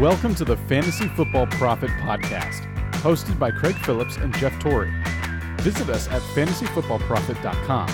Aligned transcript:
Welcome 0.00 0.34
to 0.36 0.46
the 0.46 0.56
Fantasy 0.56 1.08
Football 1.08 1.46
Profit 1.48 1.90
Podcast, 1.90 2.74
hosted 3.02 3.38
by 3.38 3.50
Craig 3.50 3.76
Phillips 3.84 4.16
and 4.16 4.34
Jeff 4.38 4.58
Torrey. 4.58 4.90
Visit 5.58 5.90
us 5.90 6.08
at 6.08 6.22
fantasyfootballprofit.com. 6.22 7.90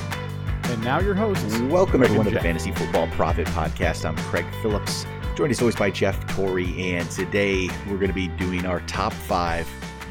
And 0.70 0.84
now 0.84 1.00
your 1.00 1.16
hosts. 1.16 1.58
Welcome 1.62 2.04
everyone 2.04 2.26
to 2.26 2.30
the 2.30 2.38
Fantasy 2.38 2.70
Football 2.70 3.08
Profit 3.08 3.48
Podcast. 3.48 4.04
I'm 4.04 4.14
Craig 4.18 4.46
Phillips, 4.62 5.04
joined 5.34 5.50
as 5.50 5.58
always 5.60 5.74
by 5.74 5.90
Jeff 5.90 6.24
Torrey, 6.28 6.92
and 6.92 7.10
today 7.10 7.68
we're 7.88 7.98
going 7.98 8.06
to 8.06 8.14
be 8.14 8.28
doing 8.28 8.66
our 8.66 8.78
top 8.82 9.12
five 9.12 9.68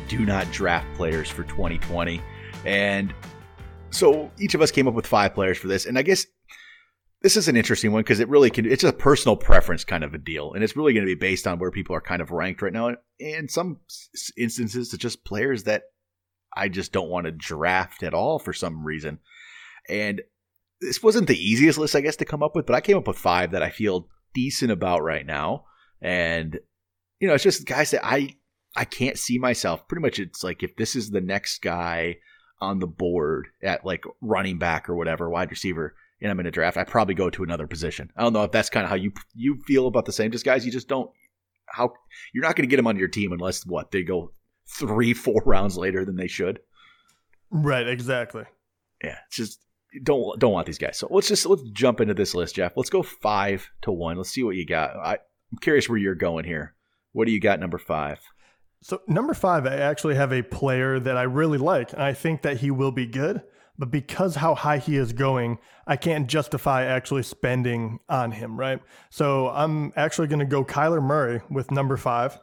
do 0.10 0.26
not 0.26 0.52
draft 0.52 0.94
players 0.96 1.30
for 1.30 1.44
2020. 1.44 2.22
And 2.66 3.14
so 3.92 4.30
each 4.38 4.54
of 4.54 4.60
us 4.62 4.70
came 4.70 4.90
up 4.90 4.96
with 4.96 5.08
five 5.08 5.34
players 5.34 5.58
for 5.58 5.70
this, 5.70 5.86
and 5.86 5.98
I 5.98 6.02
guess 6.02 6.26
this 7.26 7.38
is 7.38 7.48
an 7.48 7.58
interesting 7.58 7.92
one 7.92 8.04
because 8.04 8.20
it 8.20 8.30
really 8.30 8.52
can 8.52 8.68
it's 8.68 8.84
a 8.84 8.94
personal 8.94 9.36
preference 9.36 9.84
kind 9.84 10.04
of 10.04 10.14
a 10.14 10.18
deal 10.20 10.54
and 10.54 10.64
it's 10.64 10.78
really 10.78 10.94
going 10.94 11.04
to 11.04 11.12
be 11.12 11.20
based 11.20 11.48
on 11.48 11.58
where 11.58 11.72
people 11.72 11.96
are 11.96 12.00
kind 12.02 12.22
of 12.22 12.30
ranked 12.30 12.62
right 12.62 12.72
now. 12.72 12.90
And 12.90 12.98
in 13.18 13.50
some 13.50 13.80
instances 14.38 14.94
it's 14.94 15.02
just 15.02 15.26
players 15.26 15.64
that 15.64 15.86
i 16.56 16.70
just 16.70 16.92
don't 16.92 17.10
want 17.10 17.26
to 17.26 17.32
draft 17.32 18.04
at 18.04 18.14
all 18.14 18.38
for 18.38 18.54
some 18.54 18.86
reason. 18.86 19.18
And 19.90 20.22
this 20.82 21.02
wasn't 21.02 21.28
the 21.28 21.36
easiest 21.36 21.80
list 21.80 21.96
i 21.96 22.02
guess 22.02 22.18
to 22.18 22.26
come 22.26 22.44
up 22.44 22.56
with 22.56 22.68
but 22.68 22.76
i 22.76 22.82
came 22.82 22.96
up 22.96 23.08
with 23.08 23.18
five 23.18 23.50
that 23.54 23.64
i 23.64 23.72
feel 23.72 24.08
decent 24.36 24.70
about 24.70 25.02
right 25.02 25.26
now. 25.26 25.66
And 26.04 26.60
you 27.20 27.28
know 27.28 27.34
it's 27.34 27.44
just 27.44 27.66
guys 27.66 27.90
that 27.90 28.06
i 28.06 28.36
i 28.76 28.86
can't 28.86 29.18
see 29.18 29.40
myself 29.40 29.88
pretty 29.88 30.04
much 30.04 30.20
it's 30.20 30.44
like 30.44 30.62
if 30.62 30.76
this 30.76 30.96
is 30.96 31.10
the 31.10 31.22
next 31.22 31.64
guy 31.64 32.18
on 32.62 32.78
the 32.78 32.88
board 32.88 33.48
at 33.64 33.84
like 33.84 34.04
running 34.22 34.60
back 34.60 34.88
or 34.88 34.96
whatever 34.96 35.28
wide 35.28 35.50
receiver 35.50 35.96
and 36.22 36.32
I'm 36.32 36.40
in 36.40 36.46
a 36.46 36.52
draft, 36.52 36.78
I 36.78 36.84
probably 36.84 37.16
go 37.16 37.30
to 37.30 37.44
another 37.44 37.68
position. 37.68 38.12
I 38.16 38.24
don't 38.24 38.34
know 38.34 38.44
if 38.44 38.52
that's 38.52 38.70
kind 38.70 38.84
of 38.84 38.90
how 38.90 38.96
you 38.96 39.12
you 39.34 39.60
feel 39.68 39.88
about 39.88 40.06
the 40.06 40.12
same. 40.12 40.32
Just 40.32 40.46
guys, 40.46 40.66
you 40.66 40.72
just 40.72 40.88
don't 40.88 41.10
how 41.68 41.94
you're 42.34 42.44
not 42.44 42.56
going 42.56 42.68
to 42.68 42.70
get 42.70 42.78
them 42.78 42.88
on 42.88 42.98
your 42.98 43.08
team 43.08 43.32
unless 43.32 43.66
what 43.66 43.92
they 43.92 44.04
go 44.04 44.32
three, 44.68 45.14
four 45.14 45.42
rounds 45.46 45.78
later 45.78 46.06
than 46.06 46.16
they 46.16 46.28
should. 46.28 46.60
Right, 47.52 47.88
exactly. 47.88 48.44
Yeah, 49.04 49.18
it's 49.28 49.38
just 49.38 49.60
don't 50.04 50.40
don't 50.40 50.54
want 50.54 50.68
these 50.68 50.78
guys. 50.78 50.98
So 50.98 51.08
let's 51.10 51.28
just 51.28 51.46
let's 51.46 51.64
jump 51.72 52.02
into 52.02 52.14
this 52.14 52.34
list, 52.34 52.56
Jeff. 52.56 52.74
Let's 52.76 52.90
go 52.90 53.04
five 53.04 53.70
to 53.82 53.92
one. 53.92 54.18
Let's 54.18 54.30
see 54.32 54.44
what 54.44 54.56
you 54.56 54.66
got. 54.66 54.96
I, 54.96 55.14
I'm 55.52 55.58
curious 55.62 55.88
where 55.88 55.98
you're 55.98 56.16
going 56.16 56.46
here. 56.46 56.74
What 57.12 57.26
do 57.26 57.32
you 57.32 57.40
got, 57.40 57.60
number 57.60 57.78
five? 57.78 58.20
So 58.82 59.02
number 59.08 59.34
five, 59.34 59.66
I 59.66 59.78
actually 59.78 60.16
have 60.16 60.34
a 60.34 60.44
player 60.44 61.00
that 61.00 61.18
I 61.18 61.24
really 61.24 61.58
like, 61.58 61.94
and 61.94 62.02
I 62.02 62.14
think 62.14 62.42
that 62.42 62.58
he 62.58 62.72
will 62.72 62.92
be 62.92 63.06
good. 63.06 63.42
But 63.78 63.92
because 63.92 64.36
how 64.36 64.56
high 64.56 64.78
he 64.78 64.96
is 64.96 65.12
going, 65.12 65.58
I 65.86 65.98
can't 65.98 66.28
justify 66.28 66.86
actually 66.86 67.24
spending 67.24 68.00
on 68.08 68.32
him, 68.32 68.58
right? 68.58 68.80
So 69.10 69.50
I'm 69.50 69.92
actually 69.96 70.28
going 70.28 70.40
to 70.40 70.46
go 70.46 70.64
Kyler 70.64 71.04
Murray 71.04 71.42
with 71.50 71.72
number 71.72 71.98
five. 71.98 72.40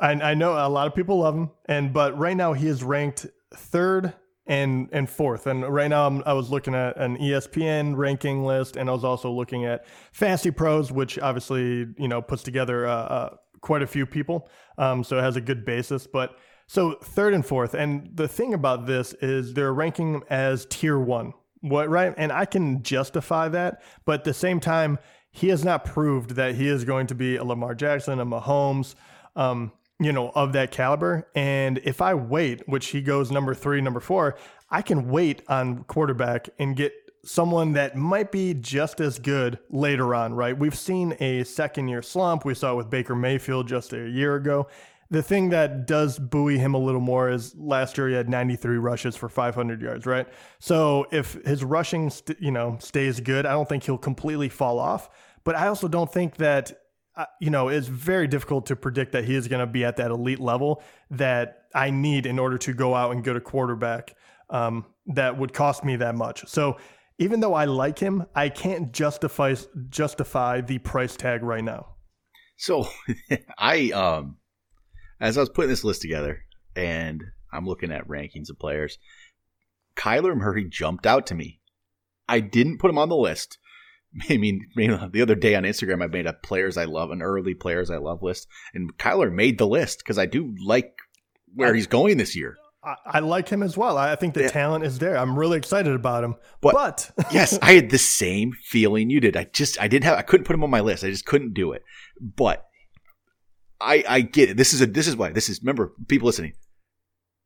I, 0.00 0.12
I 0.12 0.34
know 0.34 0.52
a 0.52 0.68
lot 0.68 0.86
of 0.86 0.94
people 0.94 1.20
love 1.20 1.34
him, 1.34 1.50
and 1.66 1.92
but 1.92 2.18
right 2.18 2.36
now 2.36 2.52
he 2.52 2.66
is 2.66 2.82
ranked 2.82 3.26
third 3.54 4.14
and 4.46 4.88
and 4.92 5.08
fourth. 5.08 5.46
And 5.46 5.62
right 5.62 5.88
now 5.88 6.06
I'm, 6.06 6.22
I 6.26 6.32
was 6.32 6.50
looking 6.50 6.74
at 6.74 6.96
an 6.96 7.16
ESPN 7.18 7.96
ranking 7.96 8.44
list, 8.44 8.76
and 8.76 8.88
I 8.88 8.92
was 8.92 9.04
also 9.04 9.30
looking 9.30 9.64
at 9.64 9.86
Fantasy 10.12 10.50
Pros, 10.50 10.92
which 10.92 11.18
obviously 11.18 11.86
you 11.98 12.08
know 12.08 12.22
puts 12.22 12.42
together 12.42 12.86
uh, 12.86 12.92
uh, 12.92 13.36
quite 13.60 13.82
a 13.82 13.86
few 13.86 14.06
people, 14.06 14.48
um, 14.78 15.02
so 15.02 15.18
it 15.18 15.22
has 15.22 15.36
a 15.36 15.40
good 15.40 15.64
basis. 15.64 16.06
But 16.06 16.36
so 16.66 16.94
third 16.94 17.34
and 17.34 17.44
fourth, 17.44 17.74
and 17.74 18.10
the 18.14 18.28
thing 18.28 18.54
about 18.54 18.86
this 18.86 19.12
is 19.14 19.54
they're 19.54 19.74
ranking 19.74 20.22
as 20.28 20.66
tier 20.66 20.98
one, 20.98 21.32
what 21.60 21.88
right? 21.88 22.14
And 22.16 22.32
I 22.32 22.44
can 22.44 22.82
justify 22.82 23.48
that, 23.48 23.82
but 24.04 24.20
at 24.20 24.24
the 24.24 24.34
same 24.34 24.60
time, 24.60 24.98
he 25.30 25.48
has 25.48 25.64
not 25.64 25.84
proved 25.84 26.30
that 26.36 26.54
he 26.54 26.66
is 26.66 26.84
going 26.84 27.06
to 27.08 27.14
be 27.14 27.36
a 27.36 27.44
Lamar 27.44 27.74
Jackson, 27.74 28.20
a 28.20 28.26
Mahomes. 28.26 28.94
Um, 29.34 29.72
you 29.98 30.12
know, 30.12 30.30
of 30.34 30.52
that 30.52 30.70
caliber. 30.70 31.26
And 31.34 31.78
if 31.84 32.02
I 32.02 32.14
wait, 32.14 32.68
which 32.68 32.88
he 32.88 33.00
goes 33.00 33.30
number 33.30 33.54
three, 33.54 33.80
number 33.80 34.00
four, 34.00 34.36
I 34.70 34.82
can 34.82 35.08
wait 35.08 35.42
on 35.48 35.84
quarterback 35.84 36.48
and 36.58 36.76
get 36.76 36.92
someone 37.24 37.72
that 37.72 37.96
might 37.96 38.30
be 38.30 38.54
just 38.54 39.00
as 39.00 39.18
good 39.18 39.58
later 39.70 40.14
on, 40.14 40.34
right? 40.34 40.56
We've 40.56 40.76
seen 40.76 41.16
a 41.18 41.44
second 41.44 41.88
year 41.88 42.02
slump. 42.02 42.44
We 42.44 42.54
saw 42.54 42.72
it 42.72 42.76
with 42.76 42.90
Baker 42.90 43.14
Mayfield 43.14 43.68
just 43.68 43.92
a 43.92 44.08
year 44.08 44.36
ago. 44.36 44.68
The 45.10 45.22
thing 45.22 45.50
that 45.50 45.86
does 45.86 46.18
buoy 46.18 46.58
him 46.58 46.74
a 46.74 46.78
little 46.78 47.00
more 47.00 47.30
is 47.30 47.54
last 47.56 47.96
year 47.96 48.08
he 48.08 48.14
had 48.14 48.28
93 48.28 48.76
rushes 48.78 49.16
for 49.16 49.28
500 49.28 49.80
yards, 49.80 50.06
right? 50.06 50.26
So 50.58 51.06
if 51.12 51.34
his 51.44 51.62
rushing, 51.62 52.10
st- 52.10 52.40
you 52.40 52.50
know, 52.50 52.76
stays 52.80 53.20
good, 53.20 53.46
I 53.46 53.52
don't 53.52 53.68
think 53.68 53.84
he'll 53.84 53.98
completely 53.98 54.48
fall 54.48 54.78
off. 54.78 55.08
But 55.44 55.54
I 55.54 55.68
also 55.68 55.86
don't 55.86 56.12
think 56.12 56.36
that 56.36 56.72
uh, 57.16 57.24
you 57.40 57.48
know, 57.48 57.68
it's 57.68 57.86
very 57.86 58.28
difficult 58.28 58.66
to 58.66 58.76
predict 58.76 59.12
that 59.12 59.24
he 59.24 59.34
is 59.34 59.48
going 59.48 59.60
to 59.60 59.66
be 59.66 59.84
at 59.84 59.96
that 59.96 60.10
elite 60.10 60.38
level 60.38 60.82
that 61.10 61.62
I 61.74 61.90
need 61.90 62.26
in 62.26 62.38
order 62.38 62.58
to 62.58 62.74
go 62.74 62.94
out 62.94 63.12
and 63.12 63.24
get 63.24 63.36
a 63.36 63.40
quarterback 63.40 64.14
um, 64.50 64.84
that 65.06 65.38
would 65.38 65.52
cost 65.52 65.82
me 65.82 65.96
that 65.96 66.14
much. 66.14 66.46
So 66.46 66.76
even 67.18 67.40
though 67.40 67.54
I 67.54 67.64
like 67.64 67.98
him, 67.98 68.26
I 68.34 68.50
can't 68.50 68.92
justify 68.92 69.54
justify 69.88 70.60
the 70.60 70.78
price 70.78 71.16
tag 71.16 71.42
right 71.42 71.64
now. 71.64 71.86
So 72.58 72.86
I 73.58 73.90
um 73.90 74.36
as 75.20 75.36
I 75.36 75.40
was 75.40 75.48
putting 75.50 75.70
this 75.70 75.84
list 75.84 76.02
together 76.02 76.40
and 76.74 77.22
I'm 77.52 77.66
looking 77.66 77.92
at 77.92 78.08
rankings 78.08 78.50
of 78.50 78.58
players, 78.58 78.98
Kyler 79.96 80.36
Murray 80.36 80.64
jumped 80.68 81.06
out 81.06 81.26
to 81.28 81.34
me. 81.34 81.60
I 82.28 82.40
didn't 82.40 82.78
put 82.78 82.90
him 82.90 82.98
on 82.98 83.08
the 83.08 83.16
list. 83.16 83.58
I 84.30 84.36
mean, 84.36 84.66
the 84.76 85.22
other 85.22 85.34
day 85.34 85.54
on 85.54 85.64
Instagram, 85.64 86.02
I 86.02 86.06
made 86.06 86.26
a 86.26 86.32
players 86.32 86.76
I 86.76 86.84
love, 86.84 87.10
an 87.10 87.22
early 87.22 87.54
players 87.54 87.90
I 87.90 87.96
love 87.98 88.22
list, 88.22 88.46
and 88.74 88.96
Kyler 88.98 89.32
made 89.32 89.58
the 89.58 89.66
list 89.66 89.98
because 89.98 90.18
I 90.18 90.26
do 90.26 90.54
like 90.64 90.94
where 91.54 91.74
he's 91.74 91.86
going 91.86 92.16
this 92.18 92.36
year. 92.36 92.56
I, 92.84 92.94
I 93.06 93.18
like 93.20 93.48
him 93.48 93.62
as 93.62 93.76
well. 93.76 93.96
I 93.98 94.12
I 94.12 94.16
think 94.16 94.34
the 94.34 94.42
Yeah. 94.42 94.48
talent 94.48 94.84
is 94.84 94.98
there. 94.98 95.16
I'm 95.16 95.38
really 95.38 95.58
excited 95.58 95.94
about 95.94 96.24
him. 96.24 96.36
But- 96.60 96.74
but 96.74 97.10
yes, 97.32 97.58
I 97.62 97.72
had 97.72 97.90
the 97.90 97.98
same 97.98 98.52
feeling 98.52 99.10
you 99.10 99.20
did. 99.20 99.36
I 99.36 99.44
just 99.44 99.80
I 99.80 99.88
didn't 99.88 100.04
have 100.04 100.18
I 100.18 100.22
couldn't 100.22 100.44
put 100.44 100.54
him 100.54 100.64
on 100.64 100.70
my 100.70 100.80
list. 100.80 101.04
I 101.04 101.10
just 101.10 101.26
couldn't 101.26 101.54
do 101.54 101.72
it. 101.72 101.82
But 102.20 102.64
I 103.80 104.04
I 104.08 104.20
get 104.20 104.50
it. 104.50 104.56
This 104.56 104.72
is 104.72 104.80
a 104.80 104.86
this 104.86 105.06
is 105.06 105.16
why 105.16 105.30
this 105.30 105.48
is 105.48 105.60
remember 105.62 105.92
people 106.08 106.26
listening. 106.26 106.54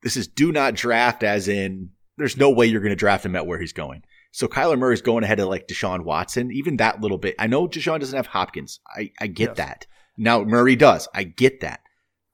This 0.02 0.16
is 0.16 0.28
do 0.28 0.52
not 0.52 0.74
draft 0.74 1.22
as 1.22 1.48
in 1.48 1.91
there's 2.16 2.36
no 2.36 2.50
way 2.50 2.66
you're 2.66 2.80
going 2.80 2.91
to 2.91 2.96
draft 2.96 3.24
him 3.24 3.36
at 3.36 3.46
where 3.46 3.58
he's 3.58 3.72
going. 3.72 4.02
So 4.32 4.46
Kyler 4.46 4.78
Murray 4.78 4.94
is 4.94 5.02
going 5.02 5.24
ahead 5.24 5.40
of 5.40 5.48
like 5.48 5.66
Deshaun 5.66 6.04
Watson, 6.04 6.52
even 6.52 6.76
that 6.76 7.00
little 7.00 7.19
bit. 7.19 7.34
I 7.38 7.46
know 7.46 7.66
Deshaun 7.66 7.98
doesn't 8.00 8.16
have 8.16 8.26
Hopkins. 8.28 8.80
I 8.96 9.10
I 9.20 9.26
get 9.26 9.50
Yes. 9.50 9.56
that. 9.56 9.86
Now 10.16 10.42
Murray 10.44 10.76
does. 10.76 11.08
I 11.14 11.24
get 11.24 11.60
that. 11.60 11.80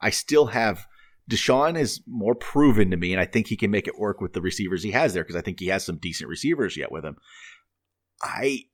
I 0.01 0.11
still 0.11 0.47
have 0.47 0.87
Deshaun 1.31 1.77
is 1.79 2.03
more 2.07 2.35
proven 2.35 2.91
to 2.91 2.97
me, 2.97 3.13
and 3.13 3.21
I 3.21 3.25
think 3.25 3.49
he 3.49 3.57
can 3.57 3.71
make 3.71 3.89
it 3.89 3.99
work 3.99 4.21
with 4.21 4.33
the 4.33 4.41
receivers 4.43 4.83
he 4.83 4.93
has 4.93 5.13
there 5.15 5.25
because 5.25 5.37
I 5.37 5.41
think 5.41 5.59
he 5.59 5.69
has 5.69 5.85
some 5.85 5.97
decent 5.97 6.29
receivers 6.29 6.77
yet 6.77 6.93
with 6.93 7.05
him. 7.05 7.17
I 8.23 8.65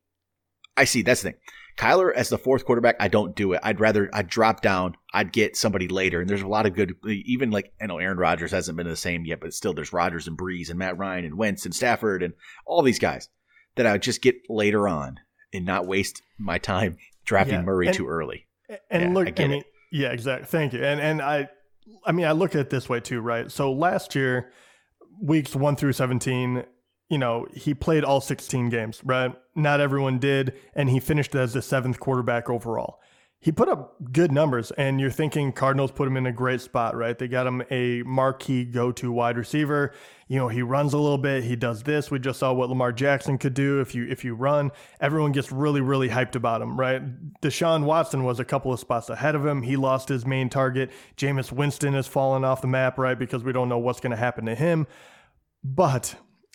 I 0.77 0.84
see 0.84 1.03
that's 1.03 1.22
the 1.22 1.31
thing. 1.31 1.38
Kyler 1.78 2.12
as 2.15 2.28
the 2.28 2.37
fourth 2.38 2.65
quarterback, 2.66 2.97
I 3.00 3.09
don't 3.09 3.34
do 3.34 3.55
it. 3.55 3.60
I'd 3.62 3.81
rather 3.81 4.10
I'd 4.12 4.28
drop 4.28 4.60
down. 4.60 4.94
I'd 5.15 5.33
get 5.33 5.56
somebody 5.56 5.88
later, 5.88 6.21
and 6.21 6.28
there's 6.28 6.43
a 6.43 6.49
lot 6.49 6.66
of 6.66 6.75
good. 6.75 6.94
Even 7.06 7.50
like 7.50 7.72
I 7.81 7.87
know 7.87 7.99
Aaron 7.99 8.19
Rodgers 8.19 8.50
hasn't 8.50 8.77
been 8.77 8.87
the 8.88 8.97
same 8.97 9.25
yet, 9.25 9.41
but 9.41 9.55
still 9.55 9.72
there's 9.72 9.93
Rodgers 9.93 10.27
and 10.28 10.37
Brees 10.37 10.69
and 10.69 10.78
Matt 10.78 10.99
Ryan 10.99 11.25
and 11.25 11.38
Wentz 11.38 11.65
and 11.65 11.75
Stafford 11.75 12.22
and 12.22 12.34
all 12.66 12.82
these 12.82 12.99
guys 12.99 13.28
that 13.77 13.87
I 13.87 13.93
would 13.93 14.03
just 14.03 14.21
get 14.22 14.37
later 14.50 14.87
on 14.87 15.19
and 15.55 15.65
not 15.65 15.87
waste 15.87 16.21
my 16.38 16.59
time 16.59 16.99
drafting 17.25 17.55
Yeah, 17.56 17.62
Murray 17.62 17.87
and- 17.87 17.97
too 17.97 18.06
early. 18.09 18.47
And 18.91 19.03
Yeah, 19.03 19.12
look, 19.15 19.41
I 19.41 19.44
I, 19.44 19.49
mean, 19.49 19.62
yeah, 19.91 20.12
exactly. 20.12 20.47
Thank 20.47 20.72
you. 20.75 20.82
And 20.84 21.00
and 21.00 21.22
I, 21.22 21.49
I 22.05 22.12
mean, 22.12 22.27
I 22.27 22.32
look 22.32 22.55
at 22.55 22.61
it 22.61 22.71
this 22.71 22.88
way 22.88 23.00
too, 23.00 23.21
right? 23.21 23.50
So 23.50 23.72
last 23.72 24.15
year, 24.15 24.53
weeks 25.22 25.55
one 25.56 25.77
through 25.77 25.93
seventeen, 25.94 26.65
you 27.12 27.19
know, 27.19 27.47
he 27.53 27.75
played 27.75 28.05
all 28.05 28.23
sixteen 28.23 28.71
games, 28.71 29.03
right? 29.05 29.34
Not 29.55 29.83
everyone 29.83 30.19
did, 30.19 30.55
and 30.75 30.88
he 30.88 30.99
finished 30.99 31.35
as 31.35 31.53
the 31.53 31.61
seventh 31.61 32.00
quarterback 32.00 32.49
overall. 32.49 33.00
He 33.38 33.53
put 33.53 33.69
up 33.69 33.97
good 34.12 34.32
numbers, 34.32 34.70
and 34.70 34.99
you're 34.99 35.11
thinking 35.11 35.53
Cardinals 35.53 35.93
put 35.93 36.09
him 36.09 36.17
in 36.17 36.25
a 36.25 36.32
great 36.32 36.62
spot, 36.62 36.97
right? 36.97 37.19
They 37.19 37.29
got 37.29 37.47
him 37.47 37.62
a 37.70 38.03
marquee 38.05 38.64
go-to 38.64 39.12
wide 39.12 39.37
receiver. 39.37 39.93
You 40.26 40.38
know, 40.38 40.49
he 40.49 40.62
runs 40.62 40.94
a 40.94 40.99
little 40.99 41.19
bit. 41.19 41.44
He 41.44 41.55
does 41.55 41.82
this. 41.82 42.11
We 42.11 42.19
just 42.19 42.38
saw 42.38 42.55
what 42.55 42.70
Lamar 42.70 42.93
Jackson 42.93 43.37
could 43.37 43.53
do 43.53 43.82
if 43.82 43.94
you 43.94 44.06
if 44.09 44.25
you 44.25 44.35
run. 44.35 44.70
Everyone 44.99 45.32
gets 45.32 45.53
really 45.53 45.82
really 45.82 46.09
hyped 46.09 46.35
about 46.35 46.62
him, 46.62 46.81
right? 46.81 47.03
Deshaun 47.43 47.85
Watson 47.85 48.25
was 48.25 48.41
a 48.41 48.44
couple 48.47 48.73
of 48.73 48.81
spots 48.81 49.11
ahead 49.11 49.35
of 49.35 49.44
him. 49.44 49.61
He 49.61 49.76
lost 49.76 50.09
his 50.09 50.25
main 50.25 50.49
target. 50.49 50.91
Jameis 51.19 51.53
Winston 51.53 51.93
has 51.93 52.06
fallen 52.06 52.43
off 52.43 52.62
the 52.62 52.69
map, 52.69 52.97
right? 52.97 53.19
Because 53.19 53.44
we 53.44 53.53
don't 53.53 53.69
know 53.69 53.79
what's 53.79 54.00
going 54.00 54.12
to 54.12 54.17
happen 54.17 54.47
to 54.47 54.55
him. 54.55 54.87
But 55.62 56.14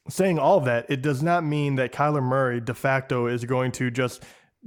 saying 0.09 0.39
all 0.39 0.57
of 0.57 0.65
that, 0.65 0.85
it 0.89 1.01
does 1.01 1.21
not 1.21 1.43
mean 1.43 1.75
that 1.75 1.91
Kyler 1.91 2.23
Murray 2.23 2.59
de 2.59 2.73
facto 2.73 3.27
is 3.27 3.45
going 3.45 3.71
to 3.73 3.91
just 3.91 4.23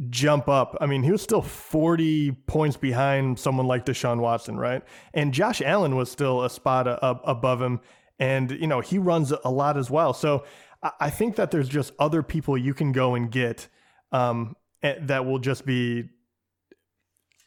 jump 0.08 0.48
up. 0.48 0.76
I 0.80 0.86
mean, 0.86 1.02
he 1.02 1.10
was 1.10 1.22
still 1.22 1.42
40 1.42 2.32
points 2.46 2.76
behind 2.76 3.38
someone 3.38 3.66
like 3.66 3.84
Deshaun 3.84 4.20
Watson, 4.20 4.56
right? 4.56 4.82
And 5.12 5.34
Josh 5.34 5.60
Allen 5.60 5.96
was 5.96 6.10
still 6.10 6.42
a 6.44 6.50
spot 6.50 6.86
a- 6.86 7.02
up 7.02 7.22
above 7.24 7.60
him. 7.60 7.80
And, 8.18 8.50
you 8.50 8.66
know, 8.66 8.80
he 8.80 8.98
runs 8.98 9.32
a 9.32 9.50
lot 9.50 9.76
as 9.76 9.90
well. 9.90 10.12
So 10.12 10.44
I, 10.82 10.92
I 11.00 11.10
think 11.10 11.36
that 11.36 11.50
there's 11.50 11.68
just 11.68 11.92
other 11.98 12.22
people 12.22 12.56
you 12.56 12.74
can 12.74 12.92
go 12.92 13.14
and 13.14 13.30
get 13.30 13.68
um, 14.12 14.56
eh, 14.82 14.96
that 15.02 15.26
will 15.26 15.38
just 15.38 15.66
be 15.66 16.08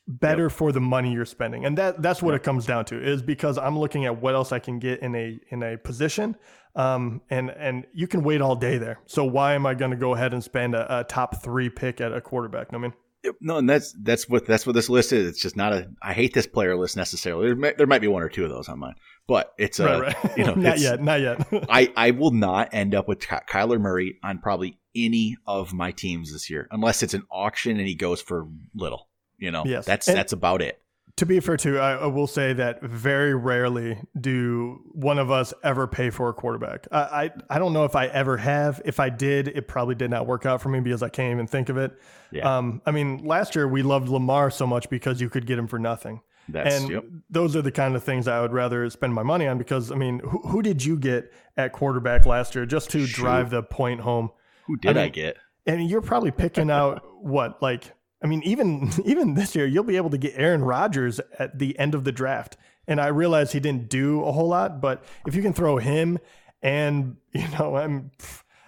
better 0.07 0.43
yep. 0.43 0.51
for 0.51 0.71
the 0.71 0.81
money 0.81 1.13
you're 1.13 1.25
spending. 1.25 1.65
And 1.65 1.77
that 1.77 2.01
that's 2.01 2.21
what 2.21 2.31
yep. 2.31 2.41
it 2.41 2.43
comes 2.43 2.65
down 2.65 2.85
to 2.85 3.01
is 3.01 3.21
because 3.21 3.57
I'm 3.57 3.77
looking 3.77 4.05
at 4.05 4.21
what 4.21 4.35
else 4.35 4.51
I 4.51 4.59
can 4.59 4.79
get 4.79 5.01
in 5.01 5.15
a 5.15 5.39
in 5.49 5.63
a 5.63 5.77
position. 5.77 6.35
Um, 6.75 7.21
and 7.29 7.51
and 7.51 7.85
you 7.93 8.07
can 8.07 8.23
wait 8.23 8.41
all 8.41 8.55
day 8.55 8.77
there. 8.77 8.99
So 9.05 9.23
why 9.23 9.53
am 9.53 9.65
I 9.65 9.75
going 9.75 9.91
to 9.91 9.97
go 9.97 10.15
ahead 10.15 10.33
and 10.33 10.43
spend 10.43 10.73
a, 10.73 10.99
a, 10.99 11.03
top 11.03 11.43
three 11.43 11.69
pick 11.69 12.01
at 12.01 12.11
a 12.11 12.19
quarterback? 12.19 12.73
I 12.73 12.79
mean, 12.79 12.93
no, 13.39 13.57
and 13.57 13.69
that's 13.69 13.93
that's 14.01 14.27
what 14.27 14.45
that's 14.45 14.65
what 14.65 14.73
this 14.73 14.89
list 14.89 15.13
is. 15.13 15.27
It's 15.27 15.41
just 15.41 15.55
not 15.55 15.71
a. 15.71 15.87
I 16.01 16.13
hate 16.13 16.33
this 16.33 16.47
player 16.47 16.75
list 16.75 16.97
necessarily. 16.97 17.47
There, 17.47 17.55
may, 17.55 17.73
there 17.77 17.87
might 17.87 18.01
be 18.01 18.07
one 18.07 18.23
or 18.23 18.29
two 18.29 18.43
of 18.43 18.49
those 18.49 18.67
on 18.67 18.79
mine, 18.79 18.95
but 19.27 19.53
it's 19.57 19.79
a. 19.79 19.85
Right, 19.85 20.15
right. 20.23 20.37
You 20.37 20.45
know, 20.45 20.53
not 20.55 20.79
yet, 20.79 21.01
not 21.01 21.21
yet. 21.21 21.47
I 21.69 21.93
I 21.95 22.11
will 22.11 22.31
not 22.31 22.73
end 22.73 22.95
up 22.95 23.07
with 23.07 23.19
Kyler 23.19 23.79
Murray 23.79 24.17
on 24.23 24.39
probably 24.39 24.79
any 24.95 25.37
of 25.47 25.73
my 25.73 25.91
teams 25.91 26.33
this 26.33 26.49
year, 26.49 26.67
unless 26.71 27.03
it's 27.03 27.13
an 27.13 27.23
auction 27.31 27.77
and 27.77 27.87
he 27.87 27.95
goes 27.95 28.21
for 28.21 28.47
little. 28.75 29.07
You 29.43 29.51
know, 29.51 29.63
yes. 29.65 29.85
that's 29.85 30.07
and 30.07 30.15
that's 30.15 30.31
about 30.31 30.61
it. 30.61 30.79
To 31.17 31.25
be 31.25 31.41
fair, 31.41 31.57
too, 31.57 31.77
I, 31.77 31.95
I, 31.95 32.05
will 32.07 32.27
say 32.27 32.53
that 32.53 32.81
very 32.81 33.35
rarely 33.35 33.99
do 34.19 34.79
one 34.93 35.19
of 35.19 35.29
us 35.29 35.53
ever 35.63 35.85
pay 35.85 36.09
for 36.09 36.29
a 36.29 36.33
quarterback. 36.33 36.87
I, 36.91 36.97
I, 36.97 37.31
I 37.49 37.59
don't 37.59 37.73
know 37.73 37.83
if 37.83 37.93
I 37.95 38.07
ever 38.07 38.37
have. 38.37 38.81
If 38.85 39.01
I 39.01 39.09
did, 39.09 39.49
it 39.49 39.67
probably 39.67 39.95
did 39.95 40.09
not 40.09 40.25
work 40.25 40.45
out 40.45 40.61
for 40.61 40.69
me 40.69 40.79
because 40.79 41.03
I 41.03 41.09
can't 41.09 41.31
even 41.33 41.45
think 41.45 41.67
of 41.67 41.77
it. 41.77 41.91
Yeah. 42.31 42.57
Um, 42.57 42.81
I 42.85 42.91
mean, 42.91 43.25
last 43.25 43.53
year 43.53 43.67
we 43.67 43.83
loved 43.83 44.07
Lamar 44.07 44.49
so 44.49 44.65
much 44.65 44.89
because 44.89 45.19
you 45.19 45.29
could 45.29 45.45
get 45.45 45.59
him 45.59 45.67
for 45.67 45.77
nothing. 45.77 46.21
That's, 46.47 46.73
and 46.73 46.89
yep. 46.89 47.03
those 47.29 47.55
are 47.57 47.61
the 47.61 47.71
kind 47.71 47.97
of 47.97 48.03
things 48.03 48.27
I 48.29 48.39
would 48.39 48.53
rather 48.53 48.89
spend 48.89 49.13
my 49.13 49.23
money 49.23 49.45
on 49.45 49.57
because 49.57 49.91
I 49.91 49.95
mean, 49.95 50.19
who, 50.19 50.39
who 50.47 50.61
did 50.61 50.83
you 50.85 50.97
get 50.97 51.31
at 51.57 51.73
quarterback 51.73 52.25
last 52.25 52.55
year 52.55 52.65
just 52.65 52.89
to 52.91 53.05
Shoot. 53.05 53.15
drive 53.15 53.49
the 53.49 53.61
point 53.61 53.99
home? 53.99 54.31
Who 54.67 54.77
did 54.77 54.91
I, 54.91 54.93
mean, 54.93 55.03
I 55.03 55.09
get? 55.09 55.37
And 55.65 55.89
you're 55.89 56.01
probably 56.01 56.31
picking 56.31 56.71
out 56.71 57.03
what 57.21 57.61
like 57.61 57.91
I 58.23 58.27
mean, 58.27 58.41
even 58.43 58.89
even 59.05 59.33
this 59.33 59.55
year, 59.55 59.65
you'll 59.65 59.83
be 59.83 59.97
able 59.97 60.09
to 60.11 60.17
get 60.17 60.33
Aaron 60.35 60.63
Rodgers 60.63 61.19
at 61.37 61.59
the 61.59 61.77
end 61.77 61.93
of 61.93 62.03
the 62.03 62.11
draft. 62.11 62.57
And 62.87 62.99
I 62.99 63.07
realize 63.07 63.51
he 63.51 63.59
didn't 63.59 63.89
do 63.89 64.23
a 64.23 64.31
whole 64.31 64.49
lot, 64.49 64.81
but 64.81 65.03
if 65.25 65.35
you 65.35 65.41
can 65.41 65.53
throw 65.53 65.77
him 65.77 66.19
and 66.61 67.17
you 67.33 67.47
know, 67.49 67.75
I'm, 67.75 68.11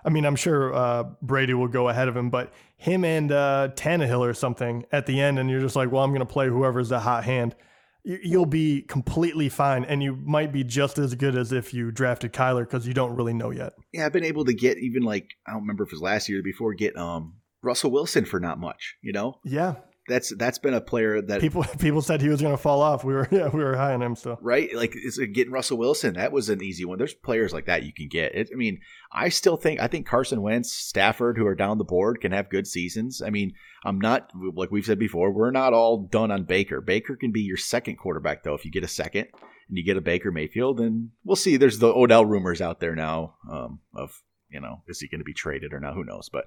I 0.04 0.10
mean, 0.10 0.26
I'm 0.26 0.36
sure 0.36 0.74
uh, 0.74 1.04
Brady 1.22 1.54
will 1.54 1.68
go 1.68 1.90
ahead 1.90 2.08
of 2.08 2.16
him, 2.16 2.30
but 2.30 2.54
him 2.78 3.04
and 3.04 3.32
uh, 3.32 3.70
Tannehill 3.76 4.20
or 4.20 4.34
something 4.34 4.86
at 4.92 5.08
the 5.08 5.20
end, 5.20 5.40
and 5.40 5.50
you're 5.50 5.62
just 5.62 5.76
like, 5.76 5.92
well, 5.92 6.04
I'm 6.04 6.12
going 6.12 6.20
to 6.20 6.26
play 6.26 6.48
whoever's 6.48 6.90
the 6.90 7.00
hot 7.00 7.24
hand. 7.24 7.56
You'll 8.04 8.46
be 8.46 8.84
completely 8.84 9.50
fine, 9.50 9.84
and 9.84 10.04
you 10.04 10.16
might 10.16 10.52
be 10.52 10.64
just 10.64 11.00
as 11.00 11.16
good 11.16 11.36
as 11.36 11.52
if 11.52 11.74
you 11.74 11.90
drafted 11.90 12.34
Kyler 12.34 12.62
because 12.62 12.86
you 12.88 12.94
don't 12.94 13.16
really 13.16 13.34
know 13.34 13.50
yet. 13.50 13.74
Yeah, 13.94 14.06
I've 14.06 14.14
been 14.14 14.24
able 14.24 14.46
to 14.46 14.54
get 14.54 14.78
even 14.78 15.02
like 15.02 15.32
I 15.48 15.54
don't 15.54 15.62
remember 15.62 15.86
if 15.86 15.90
it 15.90 15.94
was 15.94 16.04
last 16.04 16.30
year 16.30 16.40
or 16.40 16.44
before 16.44 16.76
get 16.76 16.96
um 16.98 17.34
Russell 17.66 17.92
Wilson 17.92 18.26
for 18.26 18.40
not 18.40 18.60
much, 18.60 18.96
you 19.02 19.14
know? 19.14 19.40
Yeah. 19.44 19.76
That's 20.08 20.36
that's 20.36 20.60
been 20.60 20.76
a 20.76 20.82
player 20.82 21.20
that 21.20 21.42
people 21.42 21.64
people 21.80 22.02
said 22.02 22.22
he 22.22 22.30
was 22.30 22.40
going 22.40 22.54
to 22.54 22.62
fall 22.62 22.84
off. 22.84 23.04
We 23.04 23.16
were 23.16 23.28
yeah 23.32 23.48
we 23.48 23.64
were 23.64 23.76
high 23.76 23.96
on 23.96 24.04
him 24.04 24.16
still. 24.16 24.38
Right, 24.40 24.70
like 24.76 24.96
getting 25.34 25.52
Russell 25.52 25.80
Wilson. 25.80 26.14
That 26.14 26.32
was 26.32 26.48
an 26.50 26.62
easy 26.62 26.86
one. 26.86 27.00
There's 27.00 27.16
players 27.16 27.54
like 27.54 27.66
that 27.66 27.82
you 27.82 27.92
can 27.92 28.08
get. 28.08 28.36
It, 28.36 28.50
I 28.54 28.56
mean, 28.56 28.82
I 29.12 29.30
still 29.30 29.58
think 29.58 29.80
I 29.80 29.88
think 29.88 30.06
Carson 30.06 30.44
Wentz, 30.44 30.72
Stafford, 30.72 31.40
who 31.40 31.48
are 31.48 31.56
down 31.56 31.80
the 31.80 31.84
board, 31.86 32.22
can 32.22 32.34
have 32.34 32.52
good 32.52 32.68
seasons. 32.68 33.24
I 33.26 33.32
mean, 33.32 33.54
I'm 33.84 34.00
not 34.00 34.30
like 34.54 34.70
we've 34.70 34.86
said 34.86 35.00
before. 35.00 35.32
We're 35.32 35.50
not 35.50 35.74
all 35.74 36.04
done 36.06 36.30
on 36.30 36.44
Baker. 36.44 36.82
Baker 36.82 37.16
can 37.16 37.32
be 37.32 37.42
your 37.42 37.58
second 37.58 37.96
quarterback 37.96 38.44
though 38.44 38.54
if 38.54 38.64
you 38.64 38.70
get 38.70 38.84
a 38.84 38.88
second 38.88 39.30
and 39.68 39.78
you 39.78 39.84
get 39.84 39.98
a 39.98 40.02
Baker 40.02 40.32
Mayfield, 40.32 40.80
and 40.80 41.10
we'll 41.24 41.36
see. 41.36 41.58
There's 41.58 41.80
the 41.80 41.88
Odell 41.88 42.26
rumors 42.26 42.62
out 42.62 42.80
there 42.80 42.96
now 42.96 43.36
um, 43.50 43.80
of 43.96 44.22
you 44.50 44.60
know 44.60 44.84
is 44.88 45.00
he 45.00 45.08
going 45.08 45.20
to 45.20 45.26
be 45.26 45.34
traded 45.34 45.74
or 45.74 45.80
not? 45.80 45.96
Who 45.96 46.04
knows? 46.04 46.30
But 46.30 46.46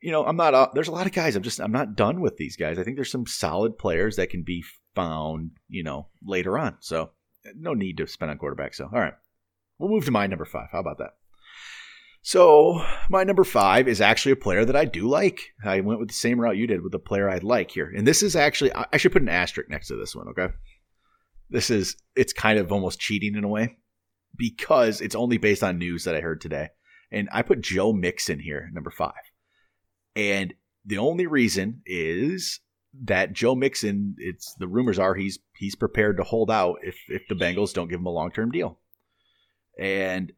you 0.00 0.12
know, 0.12 0.24
I'm 0.24 0.36
not. 0.36 0.54
Uh, 0.54 0.68
there's 0.74 0.88
a 0.88 0.92
lot 0.92 1.06
of 1.06 1.12
guys. 1.12 1.36
I'm 1.36 1.42
just. 1.42 1.60
I'm 1.60 1.72
not 1.72 1.96
done 1.96 2.20
with 2.20 2.36
these 2.36 2.56
guys. 2.56 2.78
I 2.78 2.84
think 2.84 2.96
there's 2.96 3.10
some 3.10 3.26
solid 3.26 3.78
players 3.78 4.16
that 4.16 4.30
can 4.30 4.42
be 4.42 4.64
found. 4.94 5.52
You 5.68 5.82
know, 5.82 6.08
later 6.24 6.58
on. 6.58 6.76
So 6.80 7.10
no 7.54 7.74
need 7.74 7.96
to 7.98 8.06
spend 8.06 8.30
on 8.30 8.38
quarterback. 8.38 8.74
So 8.74 8.84
all 8.84 9.00
right, 9.00 9.14
we'll 9.78 9.90
move 9.90 10.04
to 10.06 10.10
my 10.10 10.26
number 10.26 10.44
five. 10.44 10.68
How 10.72 10.80
about 10.80 10.98
that? 10.98 11.14
So 12.22 12.82
my 13.08 13.22
number 13.22 13.44
five 13.44 13.86
is 13.86 14.00
actually 14.00 14.32
a 14.32 14.36
player 14.36 14.64
that 14.64 14.74
I 14.74 14.84
do 14.84 15.08
like. 15.08 15.40
I 15.64 15.80
went 15.80 16.00
with 16.00 16.08
the 16.08 16.14
same 16.14 16.40
route 16.40 16.56
you 16.56 16.66
did 16.66 16.82
with 16.82 16.90
the 16.90 16.98
player 16.98 17.30
I'd 17.30 17.44
like 17.44 17.70
here, 17.70 17.92
and 17.96 18.06
this 18.06 18.22
is 18.22 18.34
actually. 18.34 18.72
I 18.74 18.96
should 18.96 19.12
put 19.12 19.22
an 19.22 19.28
asterisk 19.28 19.70
next 19.70 19.88
to 19.88 19.96
this 19.96 20.14
one. 20.14 20.28
Okay. 20.28 20.48
This 21.50 21.70
is. 21.70 21.96
It's 22.16 22.32
kind 22.32 22.58
of 22.58 22.72
almost 22.72 23.00
cheating 23.00 23.36
in 23.36 23.44
a 23.44 23.48
way 23.48 23.76
because 24.36 25.00
it's 25.00 25.14
only 25.14 25.38
based 25.38 25.62
on 25.62 25.78
news 25.78 26.04
that 26.04 26.16
I 26.16 26.20
heard 26.20 26.40
today, 26.40 26.68
and 27.12 27.28
I 27.32 27.42
put 27.42 27.60
Joe 27.60 27.92
Mixon 27.92 28.40
here, 28.40 28.68
number 28.72 28.90
five. 28.90 29.12
And 30.16 30.54
the 30.84 30.98
only 30.98 31.26
reason 31.26 31.82
is 31.84 32.60
that 33.04 33.32
Joe 33.32 33.54
Mixon, 33.54 34.16
it's 34.18 34.54
the 34.58 34.66
rumors 34.66 34.98
are 34.98 35.14
he's 35.14 35.38
he's 35.56 35.74
prepared 35.74 36.16
to 36.16 36.22
hold 36.24 36.50
out 36.50 36.78
if 36.82 36.96
if 37.08 37.28
the 37.28 37.34
Bengals 37.34 37.74
don't 37.74 37.88
give 37.88 38.00
him 38.00 38.06
a 38.06 38.10
long 38.10 38.32
term 38.32 38.50
deal. 38.50 38.80
And 39.78 40.32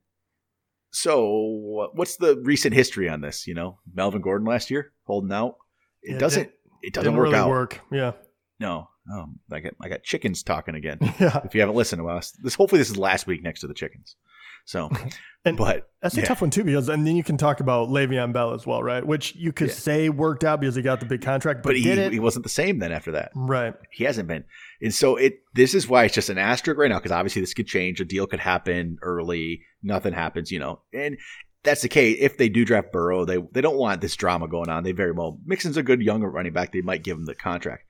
so, 0.90 1.90
what's 1.94 2.16
the 2.16 2.40
recent 2.44 2.74
history 2.74 3.08
on 3.08 3.20
this? 3.20 3.46
You 3.46 3.54
know, 3.54 3.78
Melvin 3.94 4.20
Gordon 4.20 4.46
last 4.46 4.70
year 4.70 4.92
holding 5.04 5.32
out. 5.32 5.56
It 6.02 6.14
yeah, 6.14 6.18
doesn't. 6.18 6.50
It 6.82 6.94
doesn't 6.94 7.14
work 7.14 7.24
really 7.24 7.36
out. 7.36 7.48
Work. 7.48 7.80
Yeah. 7.92 8.12
No. 8.58 8.88
Um, 9.12 9.38
I 9.50 9.60
got 9.60 9.74
I 9.80 9.88
got 9.88 10.02
chickens 10.02 10.42
talking 10.42 10.74
again. 10.74 10.98
Yeah. 11.20 11.40
If 11.44 11.54
you 11.54 11.60
haven't 11.60 11.76
listened 11.76 12.00
to 12.00 12.08
us, 12.08 12.32
this 12.42 12.54
hopefully 12.54 12.78
this 12.78 12.90
is 12.90 12.98
last 12.98 13.26
week 13.26 13.42
next 13.42 13.60
to 13.60 13.66
the 13.66 13.74
chickens. 13.74 14.16
So, 14.64 14.90
and 15.44 15.56
but 15.56 15.88
that's 16.02 16.16
a 16.16 16.22
tough 16.22 16.40
one 16.40 16.50
too 16.50 16.64
because 16.64 16.88
and 16.88 17.06
then 17.06 17.16
you 17.16 17.24
can 17.24 17.36
talk 17.36 17.60
about 17.60 17.88
Le'Veon 17.88 18.32
Bell 18.32 18.54
as 18.54 18.66
well, 18.66 18.82
right? 18.82 19.04
Which 19.04 19.34
you 19.34 19.52
could 19.52 19.68
yeah. 19.68 19.74
say 19.74 20.08
worked 20.08 20.44
out 20.44 20.60
because 20.60 20.76
he 20.76 20.82
got 20.82 21.00
the 21.00 21.06
big 21.06 21.22
contract, 21.22 21.62
but, 21.62 21.70
but 21.70 21.76
he, 21.76 22.08
he 22.10 22.20
wasn't 22.20 22.44
the 22.44 22.50
same 22.50 22.78
then 22.78 22.92
after 22.92 23.12
that, 23.12 23.32
right? 23.34 23.74
He 23.90 24.04
hasn't 24.04 24.28
been, 24.28 24.44
and 24.80 24.94
so 24.94 25.16
it. 25.16 25.40
This 25.54 25.74
is 25.74 25.88
why 25.88 26.04
it's 26.04 26.14
just 26.14 26.28
an 26.28 26.38
asterisk 26.38 26.78
right 26.78 26.88
now 26.88 26.98
because 26.98 27.12
obviously 27.12 27.42
this 27.42 27.54
could 27.54 27.66
change. 27.66 28.00
A 28.00 28.04
deal 28.04 28.26
could 28.26 28.40
happen 28.40 28.98
early, 29.02 29.62
nothing 29.82 30.12
happens, 30.12 30.50
you 30.50 30.58
know, 30.58 30.80
and 30.92 31.18
that's 31.64 31.82
the 31.82 31.88
case. 31.88 32.16
If 32.20 32.36
they 32.38 32.48
do 32.48 32.64
draft 32.64 32.92
Burrow, 32.92 33.24
they 33.24 33.38
they 33.52 33.60
don't 33.60 33.76
want 33.76 34.00
this 34.00 34.16
drama 34.16 34.48
going 34.48 34.68
on. 34.68 34.84
They 34.84 34.92
very 34.92 35.12
well. 35.12 35.38
Mixon's 35.44 35.76
a 35.76 35.82
good 35.82 36.00
young 36.00 36.22
running 36.22 36.52
back. 36.52 36.72
They 36.72 36.80
might 36.80 37.02
give 37.02 37.16
him 37.16 37.24
the 37.24 37.34
contract. 37.34 37.84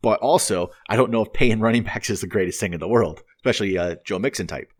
But 0.00 0.20
also, 0.20 0.70
I 0.88 0.96
don't 0.96 1.10
know 1.10 1.22
if 1.22 1.32
paying 1.32 1.60
running 1.60 1.82
backs 1.82 2.10
is 2.10 2.20
the 2.20 2.26
greatest 2.26 2.60
thing 2.60 2.72
in 2.72 2.80
the 2.80 2.88
world, 2.88 3.22
especially 3.38 3.76
uh, 3.76 3.96
Joe 4.04 4.18
Mixon 4.18 4.46
type. 4.46 4.72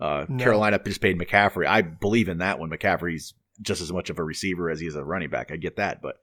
Uh, 0.00 0.26
no. 0.28 0.42
Carolina 0.42 0.80
just 0.84 1.00
paid 1.00 1.18
McCaffrey. 1.18 1.66
I 1.66 1.82
believe 1.82 2.28
in 2.28 2.38
that 2.38 2.58
one. 2.58 2.70
McCaffrey's 2.70 3.34
just 3.62 3.80
as 3.80 3.92
much 3.92 4.10
of 4.10 4.18
a 4.18 4.24
receiver 4.24 4.70
as 4.70 4.80
he 4.80 4.86
is 4.86 4.94
a 4.94 5.04
running 5.04 5.30
back. 5.30 5.50
I 5.50 5.56
get 5.56 5.76
that, 5.76 6.02
but 6.02 6.16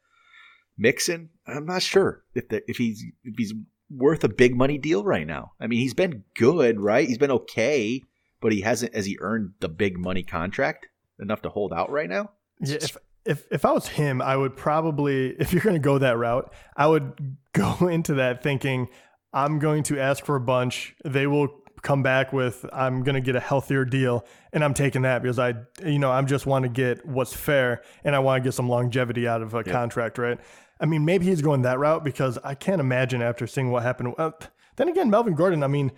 Mixon, 0.78 1.30
I'm 1.48 1.66
not 1.66 1.82
sure 1.82 2.24
if 2.36 2.50
the, 2.50 2.62
if 2.70 2.78
he's 2.78 3.04
if 3.24 3.36
he's 3.38 3.54
worth 3.90 4.24
a 4.24 4.30
big 4.30 4.56
money 4.56 4.78
deal 4.78 5.04
right 5.04 5.28
now. 5.28 5.54
I 5.60 5.68
mean, 5.68 5.80
he's 5.80 5.94
been 5.94 6.24
good, 6.36 6.80
right? 6.80 7.08
He's 7.08 7.18
been 7.18 7.32
okay, 7.32 8.02
but 8.42 8.52
he 8.52 8.62
hasn't 8.62 8.94
as 8.94 9.06
he 9.06 9.18
earned 9.20 9.54
the 9.60 9.70
big 9.70 9.98
money 9.98 10.24
contract 10.24 10.88
enough 11.20 11.42
to 11.44 11.50
hold 11.50 11.74
out 11.74 11.92
right 11.92 12.10
now. 12.10 12.32
Yeah, 12.60 12.78
if 12.82 12.98
if 13.26 13.46
if 13.52 13.66
I 13.66 13.72
was 13.72 13.88
him, 13.88 14.22
I 14.22 14.36
would 14.36 14.56
probably 14.56 15.36
if 15.40 15.54
you're 15.54 15.62
going 15.62 15.76
to 15.76 15.80
go 15.80 15.98
that 16.00 16.18
route, 16.18 16.54
I 16.76 16.88
would 16.88 17.38
go 17.54 17.88
into 17.88 18.16
that 18.16 18.44
thinking 18.44 18.90
I'm 19.34 19.60
going 19.60 19.84
to 19.84 20.00
ask 20.00 20.24
for 20.26 20.36
a 20.36 20.42
bunch. 20.42 20.96
They 21.04 21.28
will 21.28 21.50
come 21.84 22.02
back 22.02 22.34
with 22.34 22.66
I'm 22.74 23.04
going 23.04 23.16
to 23.16 23.22
get 23.22 23.36
a 23.36 23.40
healthier 23.40 23.86
deal 23.86 24.26
and 24.52 24.64
I'm 24.64 24.74
taking 24.74 25.04
that 25.04 25.22
because 25.22 25.38
I 25.38 25.54
you 25.86 26.00
know 26.00 26.12
I'm 26.12 26.26
just 26.26 26.46
want 26.46 26.64
to 26.64 26.70
get 26.70 27.06
what's 27.06 27.34
fair 27.34 27.84
and 28.04 28.16
I 28.16 28.20
want 28.20 28.44
to 28.44 28.48
get 28.48 28.54
some 28.54 28.70
longevity 28.70 29.28
out 29.28 29.42
of 29.42 29.54
a 29.54 29.64
contract, 29.64 30.18
right? 30.18 30.40
I 30.80 30.86
mean, 30.86 31.06
maybe 31.06 31.26
he's 31.26 31.42
going 31.42 31.62
that 31.64 31.80
route 31.80 32.04
because 32.04 32.38
I 32.44 32.56
can't 32.56 32.82
imagine 32.82 33.22
after 33.22 33.48
seeing 33.48 33.72
what 33.72 33.84
happened. 33.84 34.16
Uh, 34.18 34.32
then 34.76 34.90
again, 34.90 35.10
Melvin 35.10 35.36
Gordon, 35.36 35.64
I 35.64 35.68
mean, 35.68 35.92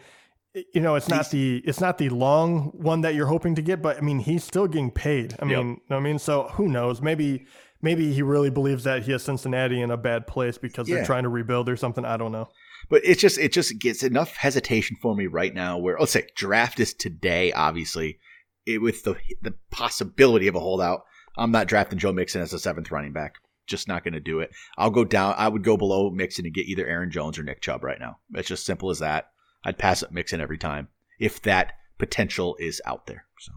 you 0.73 0.81
know, 0.81 0.95
it's 0.95 1.09
not 1.09 1.29
the 1.31 1.61
it's 1.65 1.81
not 1.81 1.97
the 1.97 2.09
long 2.09 2.71
one 2.73 3.01
that 3.01 3.13
you're 3.13 3.27
hoping 3.27 3.55
to 3.55 3.61
get, 3.61 3.81
but 3.81 3.97
I 3.97 4.01
mean, 4.01 4.19
he's 4.19 4.43
still 4.43 4.67
getting 4.67 4.91
paid. 4.91 5.35
I 5.39 5.45
mean, 5.45 5.81
yep. 5.89 5.97
I 5.97 5.99
mean, 5.99 6.19
so 6.19 6.49
who 6.53 6.67
knows? 6.67 7.01
Maybe 7.01 7.45
maybe 7.81 8.13
he 8.13 8.21
really 8.21 8.49
believes 8.49 8.85
that 8.85 9.03
he 9.03 9.11
has 9.11 9.23
Cincinnati 9.23 9.81
in 9.81 9.91
a 9.91 9.97
bad 9.97 10.27
place 10.27 10.57
because 10.57 10.87
yeah. 10.87 10.95
they're 10.95 11.05
trying 11.05 11.23
to 11.23 11.29
rebuild 11.29 11.69
or 11.69 11.75
something. 11.75 12.05
I 12.05 12.17
don't 12.17 12.31
know. 12.31 12.49
But 12.89 13.01
it's 13.03 13.21
just 13.21 13.37
it 13.37 13.51
just 13.51 13.79
gets 13.79 14.03
enough 14.03 14.35
hesitation 14.35 14.97
for 15.01 15.15
me 15.15 15.27
right 15.27 15.53
now. 15.53 15.77
Where 15.77 15.97
let's 15.99 16.11
say 16.11 16.27
draft 16.35 16.79
is 16.79 16.93
today, 16.93 17.51
obviously, 17.51 18.19
it, 18.65 18.81
with 18.81 19.03
the 19.03 19.15
the 19.41 19.53
possibility 19.71 20.47
of 20.47 20.55
a 20.55 20.59
holdout. 20.59 21.01
I'm 21.37 21.51
not 21.51 21.67
drafting 21.67 21.99
Joe 21.99 22.13
Mixon 22.13 22.41
as 22.41 22.53
a 22.53 22.59
seventh 22.59 22.91
running 22.91 23.11
back. 23.11 23.35
Just 23.67 23.87
not 23.87 24.03
going 24.03 24.13
to 24.13 24.19
do 24.19 24.39
it. 24.39 24.51
I'll 24.77 24.91
go 24.91 25.03
down. 25.03 25.35
I 25.37 25.47
would 25.47 25.63
go 25.63 25.75
below 25.75 26.09
Mixon 26.09 26.45
and 26.45 26.53
get 26.53 26.67
either 26.67 26.85
Aaron 26.85 27.11
Jones 27.11 27.37
or 27.37 27.43
Nick 27.43 27.61
Chubb 27.61 27.83
right 27.83 27.99
now. 27.99 28.19
It's 28.33 28.47
just 28.47 28.65
simple 28.65 28.89
as 28.89 28.99
that. 28.99 29.31
I'd 29.65 29.77
pass 29.77 30.03
up 30.03 30.11
Mixon 30.11 30.39
every 30.39 30.59
time 30.59 30.87
if 31.19 31.41
that 31.41 31.73
potential 31.97 32.55
is 32.59 32.81
out 32.85 33.07
there. 33.07 33.25
So 33.39 33.51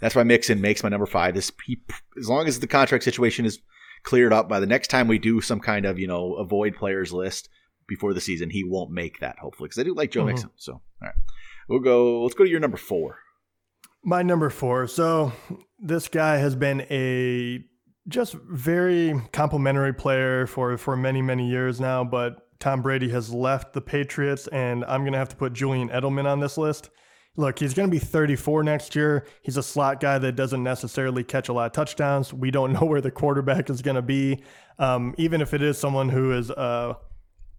that's 0.00 0.14
why 0.14 0.22
Mixon 0.24 0.60
makes 0.60 0.82
my 0.82 0.88
number 0.88 1.06
five. 1.06 1.34
This 1.34 1.50
he, 1.64 1.80
as 2.18 2.28
long 2.28 2.46
as 2.46 2.60
the 2.60 2.66
contract 2.66 3.04
situation 3.04 3.46
is 3.46 3.60
cleared 4.02 4.32
up 4.32 4.48
by 4.48 4.60
the 4.60 4.66
next 4.66 4.88
time 4.88 5.08
we 5.08 5.18
do 5.18 5.40
some 5.40 5.58
kind 5.58 5.84
of 5.84 5.98
you 5.98 6.06
know 6.06 6.34
avoid 6.34 6.76
players 6.76 7.12
list 7.12 7.48
before 7.88 8.14
the 8.14 8.20
season, 8.20 8.50
he 8.50 8.64
won't 8.64 8.90
make 8.90 9.20
that 9.20 9.38
hopefully 9.38 9.68
because 9.68 9.80
I 9.80 9.84
do 9.84 9.94
like 9.94 10.10
Joe 10.10 10.20
mm-hmm. 10.20 10.28
Mixon. 10.28 10.50
So 10.56 10.72
all 10.72 10.82
right, 11.02 11.14
we'll 11.68 11.80
go. 11.80 12.22
Let's 12.22 12.34
go 12.34 12.44
to 12.44 12.50
your 12.50 12.60
number 12.60 12.76
four. 12.76 13.18
My 14.04 14.22
number 14.22 14.50
four. 14.50 14.86
So 14.86 15.32
this 15.78 16.08
guy 16.08 16.36
has 16.36 16.54
been 16.54 16.82
a 16.90 17.64
just 18.08 18.34
very 18.34 19.20
complimentary 19.32 19.92
player 19.92 20.46
for 20.46 20.76
for 20.78 20.96
many 20.96 21.22
many 21.22 21.48
years 21.48 21.80
now, 21.80 22.04
but 22.04 22.46
Tom 22.58 22.82
Brady 22.82 23.10
has 23.10 23.32
left 23.32 23.72
the 23.72 23.80
Patriots, 23.80 24.46
and 24.48 24.84
I'm 24.84 25.02
going 25.02 25.12
to 25.12 25.18
have 25.18 25.28
to 25.30 25.36
put 25.36 25.52
Julian 25.52 25.88
Edelman 25.90 26.24
on 26.24 26.40
this 26.40 26.56
list. 26.56 26.90
Look, 27.38 27.58
he's 27.58 27.74
going 27.74 27.88
to 27.88 27.90
be 27.90 27.98
34 27.98 28.62
next 28.62 28.96
year. 28.96 29.26
He's 29.42 29.58
a 29.58 29.62
slot 29.62 30.00
guy 30.00 30.18
that 30.18 30.32
doesn't 30.32 30.62
necessarily 30.62 31.22
catch 31.22 31.50
a 31.50 31.52
lot 31.52 31.66
of 31.66 31.72
touchdowns. 31.72 32.32
We 32.32 32.50
don't 32.50 32.72
know 32.80 32.86
where 32.86 33.00
the 33.00 33.10
quarterback 33.10 33.68
is 33.68 33.82
going 33.82 33.96
to 33.96 34.02
be. 34.02 34.42
Um, 34.78 35.14
even 35.18 35.40
if 35.40 35.52
it 35.52 35.62
is 35.62 35.78
someone 35.78 36.08
who 36.08 36.32
is, 36.32 36.50
uh, 36.50 36.94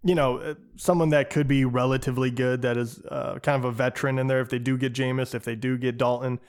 you 0.04 0.14
know, 0.14 0.38
uh, 0.38 0.54
someone 0.76 1.10
that 1.10 1.30
could 1.30 1.48
be 1.48 1.64
relatively 1.64 2.30
good, 2.30 2.62
that 2.62 2.76
is 2.76 3.00
uh, 3.10 3.38
kind 3.42 3.62
of 3.62 3.64
a 3.64 3.72
veteran 3.72 4.18
in 4.18 4.26
there. 4.26 4.40
If 4.40 4.48
they 4.48 4.58
do 4.58 4.76
get 4.76 4.92
Jameis, 4.92 5.34
if 5.34 5.44
they 5.44 5.56
do 5.56 5.76
get 5.76 5.98
Dalton, 5.98 6.40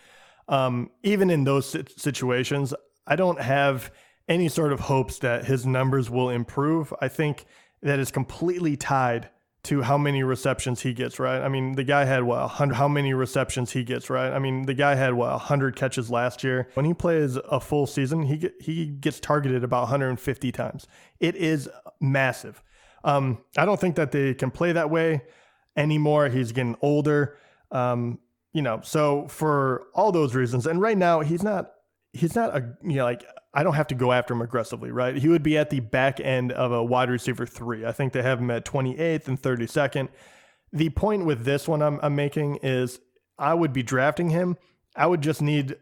um, 0.47 0.91
even 1.03 1.29
in 1.29 1.43
those 1.43 1.75
situations, 1.95 2.73
I 3.07 3.15
don't 3.15 3.41
have 3.41 3.91
any 4.27 4.47
sort 4.47 4.71
of 4.71 4.81
hopes 4.81 5.19
that 5.19 5.45
his 5.45 5.65
numbers 5.65 6.09
will 6.09 6.29
improve. 6.29 6.93
I 7.01 7.07
think 7.07 7.45
that 7.81 7.99
is 7.99 8.11
completely 8.11 8.77
tied 8.77 9.29
to 9.61 9.81
how 9.81 9.97
many 9.97 10.23
receptions 10.23 10.81
he 10.81 10.93
gets, 10.93 11.19
right? 11.19 11.41
I 11.41 11.49
mean, 11.49 11.73
the 11.73 11.83
guy 11.83 12.05
had 12.05 12.23
what, 12.23 12.47
how 12.47 12.87
many 12.87 13.13
receptions 13.13 13.71
he 13.71 13.83
gets, 13.83 14.09
right? 14.09 14.31
I 14.31 14.39
mean, 14.39 14.65
the 14.65 14.73
guy 14.73 14.95
had 14.95 15.13
what, 15.13 15.31
100 15.31 15.75
catches 15.75 16.09
last 16.09 16.43
year. 16.43 16.69
When 16.75 16.85
he 16.85 16.93
plays 16.93 17.35
a 17.35 17.59
full 17.59 17.85
season, 17.85 18.23
he 18.23 18.49
he 18.61 18.85
gets 18.85 19.19
targeted 19.19 19.63
about 19.63 19.81
150 19.81 20.51
times. 20.51 20.87
It 21.19 21.35
is 21.35 21.69
massive. 21.99 22.63
Um, 23.03 23.39
I 23.57 23.65
don't 23.65 23.79
think 23.79 23.95
that 23.95 24.11
they 24.11 24.33
can 24.33 24.51
play 24.51 24.71
that 24.73 24.89
way 24.89 25.21
anymore. 25.75 26.29
He's 26.29 26.51
getting 26.51 26.75
older. 26.81 27.37
Um, 27.71 28.19
you 28.53 28.61
know, 28.61 28.81
so 28.83 29.27
for 29.27 29.87
all 29.93 30.11
those 30.11 30.35
reasons, 30.35 30.65
and 30.65 30.81
right 30.81 30.97
now 30.97 31.21
he's 31.21 31.43
not 31.43 31.71
he's 32.13 32.35
not 32.35 32.55
a 32.55 32.75
you 32.83 32.95
know 32.95 33.03
like 33.03 33.23
I 33.53 33.63
don't 33.63 33.75
have 33.75 33.87
to 33.87 33.95
go 33.95 34.11
after 34.11 34.33
him 34.33 34.41
aggressively, 34.41 34.91
right? 34.91 35.15
He 35.15 35.27
would 35.27 35.43
be 35.43 35.57
at 35.57 35.69
the 35.69 35.79
back 35.79 36.19
end 36.19 36.51
of 36.51 36.71
a 36.71 36.83
wide 36.83 37.09
receiver 37.09 37.45
three. 37.45 37.85
I 37.85 37.91
think 37.91 38.13
they 38.13 38.21
have 38.21 38.39
him 38.39 38.51
at 38.51 38.65
28th 38.65 39.27
and 39.27 39.41
32nd. 39.41 40.09
The 40.71 40.89
point 40.89 41.25
with 41.25 41.45
this 41.45 41.67
one 41.67 41.81
I'm, 41.81 41.99
I'm 42.03 42.15
making 42.15 42.57
is 42.61 42.99
I 43.39 43.55
would 43.55 43.73
be 43.73 43.81
drafting 43.81 44.29
him. 44.29 44.57
I 44.95 45.07
would 45.07 45.21
just 45.21 45.41
need 45.41 45.77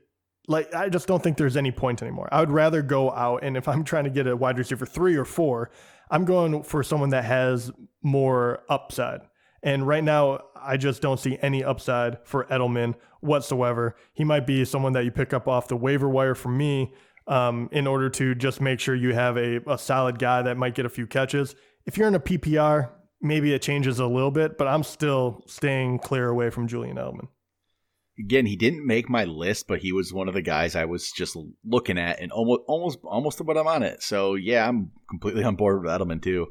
like 0.48 0.74
I 0.74 0.90
just 0.90 1.08
don't 1.08 1.22
think 1.22 1.38
there's 1.38 1.58
any 1.58 1.72
point 1.72 2.02
anymore. 2.02 2.30
I 2.32 2.40
would 2.40 2.52
rather 2.52 2.82
go 2.82 3.12
out 3.12 3.44
and 3.44 3.58
if 3.58 3.68
I'm 3.68 3.84
trying 3.84 4.06
to 4.06 4.10
get 4.10 4.28
a 4.28 4.36
wide 4.36 4.58
receiver 4.58 4.86
three 4.86 5.16
or 5.16 5.26
four, 5.26 5.72
I'm 6.10 6.26
going 6.26 6.64
for 6.64 6.84
someone 6.84 7.10
that 7.10 7.26
has 7.26 7.72
more 8.02 8.64
upside. 8.70 9.22
And 9.64 9.88
right 9.88 10.04
now, 10.04 10.42
I 10.56 10.78
just 10.78 11.02
don't 11.02 11.20
see 11.20 11.38
any 11.42 11.64
upside 11.64 12.20
for 12.24 12.46
Edelman 12.46 12.96
whatsoever. 13.22 13.96
He 14.14 14.24
might 14.24 14.46
be 14.48 14.64
someone 14.66 14.94
that 14.94 15.04
you 15.04 15.12
pick 15.12 15.34
up 15.34 15.48
off 15.48 15.68
the 15.68 15.76
waiver 15.76 16.08
wire 16.08 16.36
for 16.36 16.50
me 16.50 16.94
um, 17.28 17.70
in 17.72 17.88
order 17.88 18.10
to 18.12 18.36
just 18.36 18.62
make 18.62 18.80
sure 18.80 18.96
you 18.96 19.14
have 19.14 19.38
a, 19.38 19.60
a 19.70 19.78
solid 19.78 20.20
guy 20.20 20.42
that 20.44 20.58
might 20.58 20.76
get 20.76 20.86
a 20.86 20.90
few 20.90 21.08
catches. 21.08 21.56
If 21.86 21.98
you're 21.98 22.08
in 22.08 22.16
a 22.16 22.20
PPR, 22.20 22.90
maybe 23.22 23.54
it 23.54 23.62
changes 23.62 24.00
a 24.00 24.08
little 24.08 24.32
bit, 24.32 24.58
but 24.58 24.68
I'm 24.68 24.84
still 24.84 25.44
staying 25.48 26.00
clear 26.00 26.30
away 26.30 26.50
from 26.50 26.68
Julian 26.68 26.98
Edelman. 26.98 27.28
Again, 28.20 28.46
he 28.46 28.56
didn't 28.56 28.86
make 28.86 29.10
my 29.10 29.26
list, 29.26 29.68
but 29.68 29.80
he 29.80 29.92
was 29.92 30.12
one 30.12 30.28
of 30.28 30.34
the 30.34 30.42
guys 30.42 30.76
I 30.76 30.86
was 30.86 31.12
just 31.12 31.38
looking 31.64 32.00
at 32.00 32.20
and 32.20 32.32
almost 32.32 32.62
almost 32.68 33.00
almost 33.04 33.42
what 33.42 33.58
I'm 33.58 33.68
on 33.68 33.84
it. 33.84 34.02
So 34.02 34.36
yeah, 34.36 34.68
I'm 34.68 34.92
completely 35.10 35.44
on 35.46 35.56
board 35.56 35.82
with 35.82 35.92
Edelman 35.92 36.22
too. 36.22 36.48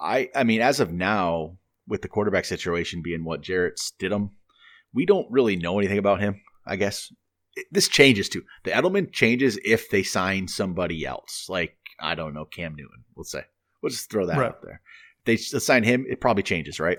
I 0.00 0.30
I 0.34 0.44
mean, 0.44 0.60
as 0.60 0.80
of 0.80 0.92
now, 0.92 1.58
with 1.86 2.02
the 2.02 2.08
quarterback 2.08 2.44
situation 2.44 3.02
being 3.02 3.24
what 3.24 3.42
Jarrett 3.42 3.78
Stidham, 3.78 4.30
we 4.92 5.06
don't 5.06 5.30
really 5.30 5.56
know 5.56 5.78
anything 5.78 5.98
about 5.98 6.20
him. 6.20 6.40
I 6.66 6.76
guess 6.76 7.12
this 7.70 7.88
changes 7.88 8.28
too. 8.28 8.42
The 8.64 8.72
Edelman 8.72 9.12
changes 9.12 9.58
if 9.64 9.90
they 9.90 10.02
sign 10.02 10.48
somebody 10.48 11.06
else, 11.06 11.46
like 11.48 11.76
I 12.00 12.14
don't 12.14 12.34
know 12.34 12.44
Cam 12.44 12.74
Newton. 12.74 13.04
Let's 13.16 13.30
say 13.30 13.42
we'll 13.82 13.90
just 13.90 14.10
throw 14.10 14.26
that 14.26 14.38
right. 14.38 14.48
out 14.48 14.62
there. 14.62 14.80
If 15.26 15.50
they 15.50 15.58
sign 15.58 15.84
him, 15.84 16.06
it 16.08 16.20
probably 16.20 16.42
changes, 16.42 16.80
right? 16.80 16.98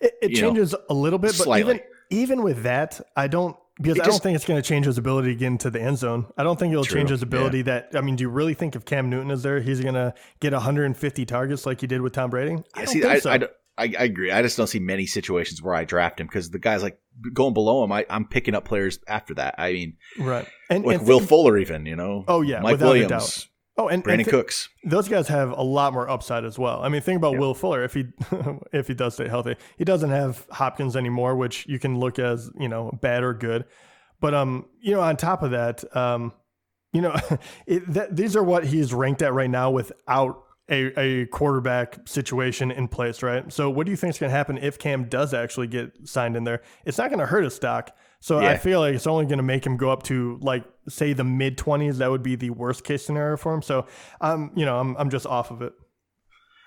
It, 0.00 0.14
it 0.22 0.34
changes 0.34 0.72
know, 0.72 0.78
a 0.90 0.94
little 0.94 1.18
bit, 1.18 1.32
but 1.36 1.44
slightly. 1.44 1.74
even 1.74 1.84
even 2.12 2.42
with 2.42 2.62
that, 2.62 3.00
I 3.16 3.26
don't 3.26 3.56
because 3.80 3.98
I 3.98 4.04
don't 4.04 4.22
think 4.22 4.36
it's 4.36 4.44
going 4.44 4.60
to 4.60 4.66
change 4.66 4.86
his 4.86 4.98
ability 4.98 5.32
to 5.32 5.34
get 5.34 5.46
into 5.46 5.70
the 5.70 5.80
end 5.80 5.98
zone. 5.98 6.26
I 6.36 6.42
don't 6.42 6.58
think 6.58 6.72
it'll 6.72 6.84
True. 6.84 7.00
change 7.00 7.10
his 7.10 7.22
ability. 7.22 7.58
Yeah. 7.58 7.64
That 7.64 7.90
I 7.94 8.00
mean, 8.00 8.16
do 8.16 8.22
you 8.22 8.28
really 8.28 8.54
think 8.54 8.76
if 8.76 8.84
Cam 8.84 9.08
Newton 9.10 9.30
is 9.30 9.42
there, 9.42 9.60
he's 9.60 9.80
going 9.80 9.94
to 9.94 10.14
get 10.40 10.52
150 10.52 11.24
targets 11.24 11.66
like 11.66 11.80
he 11.80 11.86
did 11.86 12.00
with 12.00 12.12
Tom 12.12 12.30
Brady? 12.30 12.62
I 12.74 12.84
don't 12.84 12.88
see, 12.88 13.00
think 13.00 13.12
I, 13.12 13.18
so. 13.18 13.30
I, 13.30 13.34
I, 13.78 13.94
I, 13.98 14.04
agree. 14.04 14.30
I 14.30 14.42
just 14.42 14.56
don't 14.56 14.66
see 14.66 14.78
many 14.78 15.06
situations 15.06 15.62
where 15.62 15.74
I 15.74 15.84
draft 15.84 16.20
him 16.20 16.26
because 16.26 16.50
the 16.50 16.58
guys 16.58 16.82
like 16.82 16.98
going 17.32 17.54
below 17.54 17.82
him. 17.82 17.92
I, 17.92 18.04
am 18.10 18.26
picking 18.26 18.54
up 18.54 18.66
players 18.66 18.98
after 19.08 19.34
that. 19.34 19.54
I 19.58 19.72
mean, 19.72 19.96
right, 20.18 20.46
and 20.68 20.84
like 20.84 20.98
and 20.98 21.08
Will 21.08 21.20
Fuller, 21.20 21.56
even 21.56 21.86
you 21.86 21.96
know. 21.96 22.24
Oh 22.28 22.42
yeah, 22.42 22.60
Mike 22.60 22.80
Williams. 22.80 23.48
Oh, 23.76 23.88
and 23.88 24.04
Brandin 24.04 24.18
th- 24.18 24.28
Cooks. 24.28 24.68
Those 24.84 25.08
guys 25.08 25.28
have 25.28 25.50
a 25.50 25.62
lot 25.62 25.94
more 25.94 26.08
upside 26.08 26.44
as 26.44 26.58
well. 26.58 26.82
I 26.82 26.88
mean, 26.90 27.00
think 27.00 27.16
about 27.16 27.38
Will 27.38 27.54
Fuller. 27.54 27.82
If 27.82 27.94
he 27.94 28.04
if 28.72 28.86
he 28.86 28.94
does 28.94 29.14
stay 29.14 29.28
healthy, 29.28 29.56
he 29.78 29.84
doesn't 29.84 30.10
have 30.10 30.46
Hopkins 30.50 30.94
anymore, 30.94 31.36
which 31.36 31.66
you 31.66 31.78
can 31.78 31.98
look 31.98 32.18
as 32.18 32.50
you 32.58 32.68
know 32.68 32.90
bad 33.00 33.24
or 33.24 33.32
good. 33.32 33.64
But 34.20 34.34
um, 34.34 34.66
you 34.80 34.92
know, 34.92 35.00
on 35.00 35.16
top 35.16 35.42
of 35.42 35.52
that, 35.52 35.84
um, 35.96 36.32
you 36.92 37.00
know, 37.00 37.14
it, 37.66 37.90
that, 37.92 38.14
these 38.14 38.36
are 38.36 38.42
what 38.42 38.66
he's 38.66 38.92
ranked 38.92 39.22
at 39.22 39.32
right 39.32 39.50
now 39.50 39.70
without 39.70 40.42
a, 40.70 40.98
a 40.98 41.26
quarterback 41.26 42.06
situation 42.06 42.70
in 42.70 42.88
place, 42.88 43.22
right? 43.22 43.52
So, 43.52 43.68
what 43.70 43.86
do 43.86 43.90
you 43.90 43.96
think 43.96 44.14
is 44.14 44.18
going 44.18 44.30
to 44.30 44.36
happen 44.36 44.58
if 44.58 44.78
Cam 44.78 45.04
does 45.08 45.34
actually 45.34 45.66
get 45.66 45.92
signed 46.04 46.36
in 46.36 46.44
there? 46.44 46.62
It's 46.84 46.98
not 46.98 47.08
going 47.08 47.20
to 47.20 47.26
hurt 47.26 47.44
his 47.44 47.54
stock. 47.54 47.96
So, 48.22 48.40
yeah. 48.40 48.50
I 48.50 48.56
feel 48.56 48.78
like 48.78 48.94
it's 48.94 49.08
only 49.08 49.26
going 49.26 49.38
to 49.38 49.42
make 49.42 49.66
him 49.66 49.76
go 49.76 49.90
up 49.90 50.04
to 50.04 50.38
like 50.40 50.64
say 50.88 51.12
the 51.12 51.24
mid 51.24 51.58
twenties. 51.58 51.98
That 51.98 52.10
would 52.10 52.22
be 52.22 52.36
the 52.36 52.50
worst 52.50 52.84
case 52.84 53.04
scenario 53.04 53.36
for 53.36 53.52
him. 53.52 53.62
So, 53.62 53.86
um, 54.20 54.52
you 54.54 54.64
know, 54.64 54.78
I'm 54.78 54.96
I'm 54.96 55.10
just 55.10 55.26
off 55.26 55.50
of 55.50 55.60
it. 55.60 55.72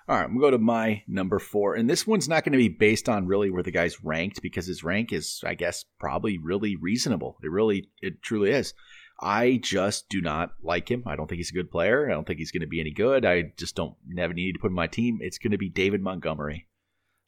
All 0.07 0.15
right, 0.15 0.29
we'll 0.29 0.41
go 0.41 0.51
to 0.51 0.59
my 0.59 1.01
number 1.07 1.39
four, 1.39 1.73
and 1.73 1.89
this 1.89 2.05
one's 2.05 2.27
not 2.27 2.43
going 2.43 2.51
to 2.51 2.59
be 2.59 2.67
based 2.67 3.09
on 3.09 3.25
really 3.25 3.49
where 3.49 3.63
the 3.63 3.71
guy's 3.71 4.03
ranked 4.03 4.41
because 4.41 4.67
his 4.67 4.83
rank 4.83 5.11
is, 5.11 5.41
I 5.43 5.55
guess, 5.55 5.85
probably 5.97 6.37
really 6.37 6.75
reasonable. 6.75 7.37
It 7.41 7.49
really, 7.49 7.89
it 8.01 8.21
truly 8.21 8.51
is. 8.51 8.75
I 9.19 9.59
just 9.63 10.09
do 10.09 10.21
not 10.21 10.51
like 10.61 10.91
him. 10.91 11.03
I 11.07 11.15
don't 11.15 11.27
think 11.27 11.37
he's 11.37 11.51
a 11.51 11.55
good 11.55 11.71
player. 11.71 12.07
I 12.07 12.13
don't 12.13 12.27
think 12.27 12.37
he's 12.37 12.51
going 12.51 12.61
to 12.61 12.67
be 12.67 12.81
any 12.81 12.91
good. 12.91 13.25
I 13.25 13.53
just 13.57 13.75
don't 13.75 13.95
never 14.05 14.33
need 14.33 14.53
to 14.53 14.59
put 14.59 14.71
in 14.71 14.75
my 14.75 14.87
team. 14.87 15.19
It's 15.21 15.39
going 15.39 15.53
to 15.53 15.57
be 15.57 15.69
David 15.69 16.01
Montgomery. 16.01 16.67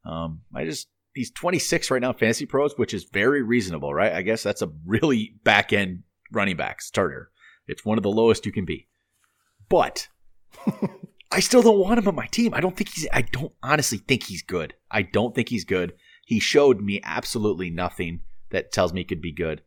Um, 0.05 0.41
I 0.53 0.65
just 0.65 0.87
he's 1.17 1.31
26 1.31 1.91
right 1.91 2.01
now, 2.01 2.13
fantasy 2.13 2.45
pros, 2.45 2.77
which 2.77 2.93
is 2.93 3.03
very 3.05 3.41
reasonable, 3.41 3.93
right? 3.93 4.13
I 4.13 4.21
guess 4.21 4.43
that's 4.43 4.61
a 4.61 4.71
really 4.85 5.35
back 5.43 5.73
end 5.73 6.03
running 6.31 6.55
back 6.55 6.81
starter. 6.81 7.31
It's 7.67 7.83
one 7.83 7.97
of 7.97 8.03
the 8.03 8.11
lowest 8.11 8.45
you 8.45 8.51
can 8.51 8.65
be, 8.65 8.87
but 9.67 10.07
I 11.31 11.41
still 11.41 11.61
don't 11.61 11.79
want 11.79 11.99
him 11.99 12.07
on 12.07 12.15
my 12.15 12.27
team. 12.27 12.53
I 12.53 12.61
don't 12.61 12.77
think 12.77 12.89
he's. 12.93 13.07
I 13.11 13.23
don't 13.23 13.51
honestly 13.61 13.97
think 13.97 14.23
he's 14.23 14.41
good. 14.41 14.75
I 14.89 15.01
don't 15.01 15.35
think 15.35 15.49
he's 15.49 15.65
good. 15.65 15.93
He 16.25 16.39
showed 16.39 16.79
me 16.79 17.01
absolutely 17.03 17.69
nothing 17.69 18.21
that 18.51 18.71
tells 18.71 18.93
me 18.93 19.01
he 19.01 19.05
could 19.05 19.21
be 19.21 19.33
good. 19.33 19.61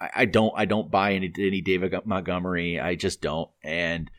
I, 0.00 0.10
I 0.16 0.24
don't 0.24 0.52
I 0.56 0.64
don't 0.64 0.90
buy 0.90 1.12
any 1.12 1.32
any 1.38 1.60
David 1.60 1.94
Montgomery. 2.04 2.80
I 2.80 2.96
just 2.96 3.20
don't. 3.20 3.50
And 3.62 4.10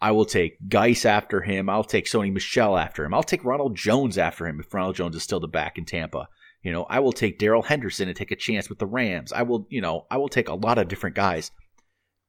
I 0.00 0.12
will 0.12 0.24
take 0.24 0.68
Guice 0.68 1.04
after 1.04 1.40
him. 1.40 1.68
I'll 1.68 1.84
take 1.84 2.06
Sony 2.06 2.32
Michel 2.32 2.76
after 2.76 3.04
him. 3.04 3.12
I'll 3.12 3.22
take 3.22 3.44
Ronald 3.44 3.76
Jones 3.76 4.16
after 4.16 4.46
him 4.46 4.60
if 4.60 4.72
Ronald 4.72 4.96
Jones 4.96 5.16
is 5.16 5.22
still 5.22 5.40
the 5.40 5.48
back 5.48 5.76
in 5.76 5.84
Tampa. 5.84 6.28
You 6.62 6.72
know, 6.72 6.84
I 6.84 7.00
will 7.00 7.12
take 7.12 7.38
Darrell 7.38 7.62
Henderson 7.62 8.08
and 8.08 8.16
take 8.16 8.30
a 8.30 8.36
chance 8.36 8.68
with 8.68 8.78
the 8.78 8.86
Rams. 8.86 9.32
I 9.32 9.42
will, 9.42 9.66
you 9.70 9.80
know, 9.80 10.06
I 10.10 10.18
will 10.18 10.28
take 10.28 10.48
a 10.48 10.54
lot 10.54 10.78
of 10.78 10.88
different 10.88 11.16
guys 11.16 11.50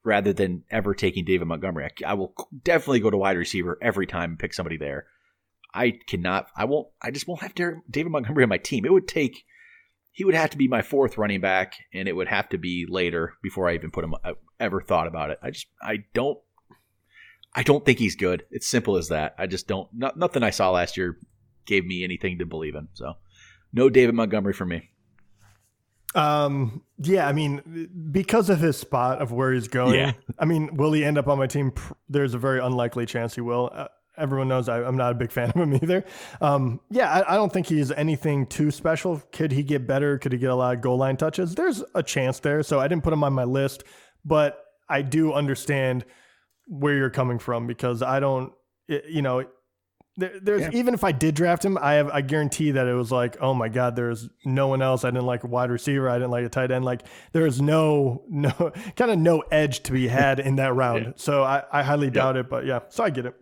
rather 0.03 0.33
than 0.33 0.63
ever 0.71 0.93
taking 0.93 1.25
David 1.25 1.47
Montgomery. 1.47 1.85
I, 1.85 2.11
I 2.11 2.13
will 2.13 2.33
definitely 2.63 3.01
go 3.01 3.09
to 3.09 3.17
wide 3.17 3.37
receiver 3.37 3.77
every 3.81 4.07
time 4.07 4.31
and 4.31 4.39
pick 4.39 4.53
somebody 4.53 4.77
there. 4.77 5.05
I 5.73 5.99
cannot. 6.07 6.47
I 6.55 6.65
won't. 6.65 6.87
I 7.01 7.11
just 7.11 7.27
won't 7.27 7.41
have 7.41 7.53
David 7.53 8.11
Montgomery 8.11 8.43
on 8.43 8.49
my 8.49 8.57
team. 8.57 8.85
It 8.85 8.93
would 8.93 9.07
take 9.07 9.43
he 10.11 10.25
would 10.25 10.35
have 10.35 10.49
to 10.49 10.57
be 10.57 10.67
my 10.67 10.81
fourth 10.81 11.17
running 11.17 11.39
back, 11.41 11.75
and 11.93 12.07
it 12.07 12.13
would 12.13 12.27
have 12.27 12.49
to 12.49 12.57
be 12.57 12.85
later 12.89 13.35
before 13.41 13.69
I 13.69 13.75
even 13.75 13.91
put 13.91 14.03
him 14.03 14.15
I 14.23 14.31
uh, 14.31 14.33
ever 14.59 14.81
thought 14.81 15.07
about 15.07 15.29
it. 15.29 15.39
I 15.41 15.51
just 15.51 15.67
I 15.81 15.99
don't 16.13 16.39
I 17.53 17.63
don't 17.63 17.83
think 17.83 17.99
he's 17.99 18.15
good. 18.15 18.45
It's 18.51 18.67
simple 18.67 18.97
as 18.97 19.09
that. 19.09 19.35
I 19.37 19.47
just 19.47 19.67
don't. 19.67 19.89
Not, 19.93 20.17
nothing 20.17 20.43
I 20.43 20.51
saw 20.51 20.71
last 20.71 20.97
year 20.97 21.17
gave 21.65 21.85
me 21.85 22.03
anything 22.03 22.39
to 22.39 22.45
believe 22.45 22.75
in. 22.75 22.87
So 22.93 23.13
no 23.73 23.89
David 23.89 24.15
Montgomery 24.15 24.53
for 24.53 24.65
me. 24.65 24.89
Um. 26.15 26.83
Yeah. 26.97 27.27
I 27.27 27.33
mean, 27.33 28.09
because 28.11 28.49
of 28.49 28.59
his 28.59 28.77
spot 28.77 29.21
of 29.21 29.31
where 29.31 29.53
he's 29.53 29.67
going. 29.67 29.95
Yeah. 29.95 30.13
I 30.39 30.45
mean, 30.45 30.75
will 30.75 30.91
he 30.91 31.05
end 31.05 31.17
up 31.17 31.27
on 31.27 31.37
my 31.37 31.47
team? 31.47 31.73
There's 32.07 32.33
a 32.33 32.39
very 32.39 32.59
unlikely 32.59 33.05
chance 33.05 33.35
he 33.35 33.41
will. 33.41 33.69
Uh, 33.73 33.87
everyone 34.19 34.47
knows 34.47 34.69
I, 34.69 34.81
am 34.87 34.97
not 34.97 35.11
a 35.11 35.15
big 35.15 35.31
fan 35.31 35.49
of 35.49 35.55
him 35.55 35.73
either. 35.73 36.03
Um, 36.41 36.81
yeah, 36.91 37.11
I, 37.11 37.33
I, 37.33 37.35
don't 37.35 37.51
think 37.51 37.67
he's 37.67 37.91
anything 37.91 38.45
too 38.45 38.69
special. 38.69 39.21
Could 39.31 39.51
he 39.51 39.63
get 39.63 39.87
better? 39.87 40.17
Could 40.17 40.33
he 40.33 40.37
get 40.37 40.49
a 40.49 40.55
lot 40.55 40.75
of 40.75 40.81
goal 40.81 40.97
line 40.97 41.17
touches? 41.17 41.55
There's 41.55 41.83
a 41.95 42.03
chance 42.03 42.39
there. 42.39 42.61
So 42.61 42.79
I 42.79 42.87
didn't 42.87 43.03
put 43.03 43.13
him 43.13 43.23
on 43.23 43.33
my 43.33 43.45
list, 43.45 43.85
but 44.25 44.65
I 44.89 45.01
do 45.01 45.33
understand 45.33 46.05
where 46.69 46.95
you're 46.95 47.09
coming 47.09 47.39
from 47.39 47.67
because 47.67 48.01
I 48.01 48.19
don't, 48.21 48.53
you 48.87 49.21
know, 49.21 49.43
there, 50.19 50.33
there's 50.41 50.61
yeah. 50.61 50.69
even 50.73 50.93
if 50.93 51.03
I 51.03 51.11
did 51.11 51.33
draft 51.33 51.63
him, 51.63 51.77
I 51.81 51.93
have 51.93 52.09
I 52.09 52.21
guarantee 52.21 52.71
that 52.71 52.87
it 52.87 52.93
was 52.93 53.11
like, 53.11 53.37
oh 53.39 53.53
my 53.53 53.69
god, 53.69 53.95
there's 53.95 54.29
no 54.43 54.67
one 54.67 54.81
else. 54.81 55.05
I 55.05 55.11
didn't 55.11 55.25
like 55.25 55.45
a 55.45 55.47
wide 55.47 55.71
receiver. 55.71 56.09
I 56.09 56.15
didn't 56.15 56.31
like 56.31 56.45
a 56.45 56.49
tight 56.49 56.71
end. 56.71 56.83
Like 56.83 57.03
there 57.31 57.45
is 57.45 57.61
no 57.61 58.23
no 58.29 58.51
kind 58.95 59.11
of 59.11 59.17
no 59.17 59.39
edge 59.51 59.81
to 59.83 59.93
be 59.93 60.07
had 60.07 60.39
in 60.39 60.57
that 60.57 60.75
round. 60.75 61.05
yeah. 61.05 61.11
So 61.15 61.43
I, 61.43 61.63
I 61.71 61.83
highly 61.83 62.09
doubt 62.09 62.35
it. 62.35 62.49
But 62.49 62.65
yeah, 62.65 62.81
so 62.89 63.03
I 63.03 63.09
get 63.09 63.25
it. 63.25 63.35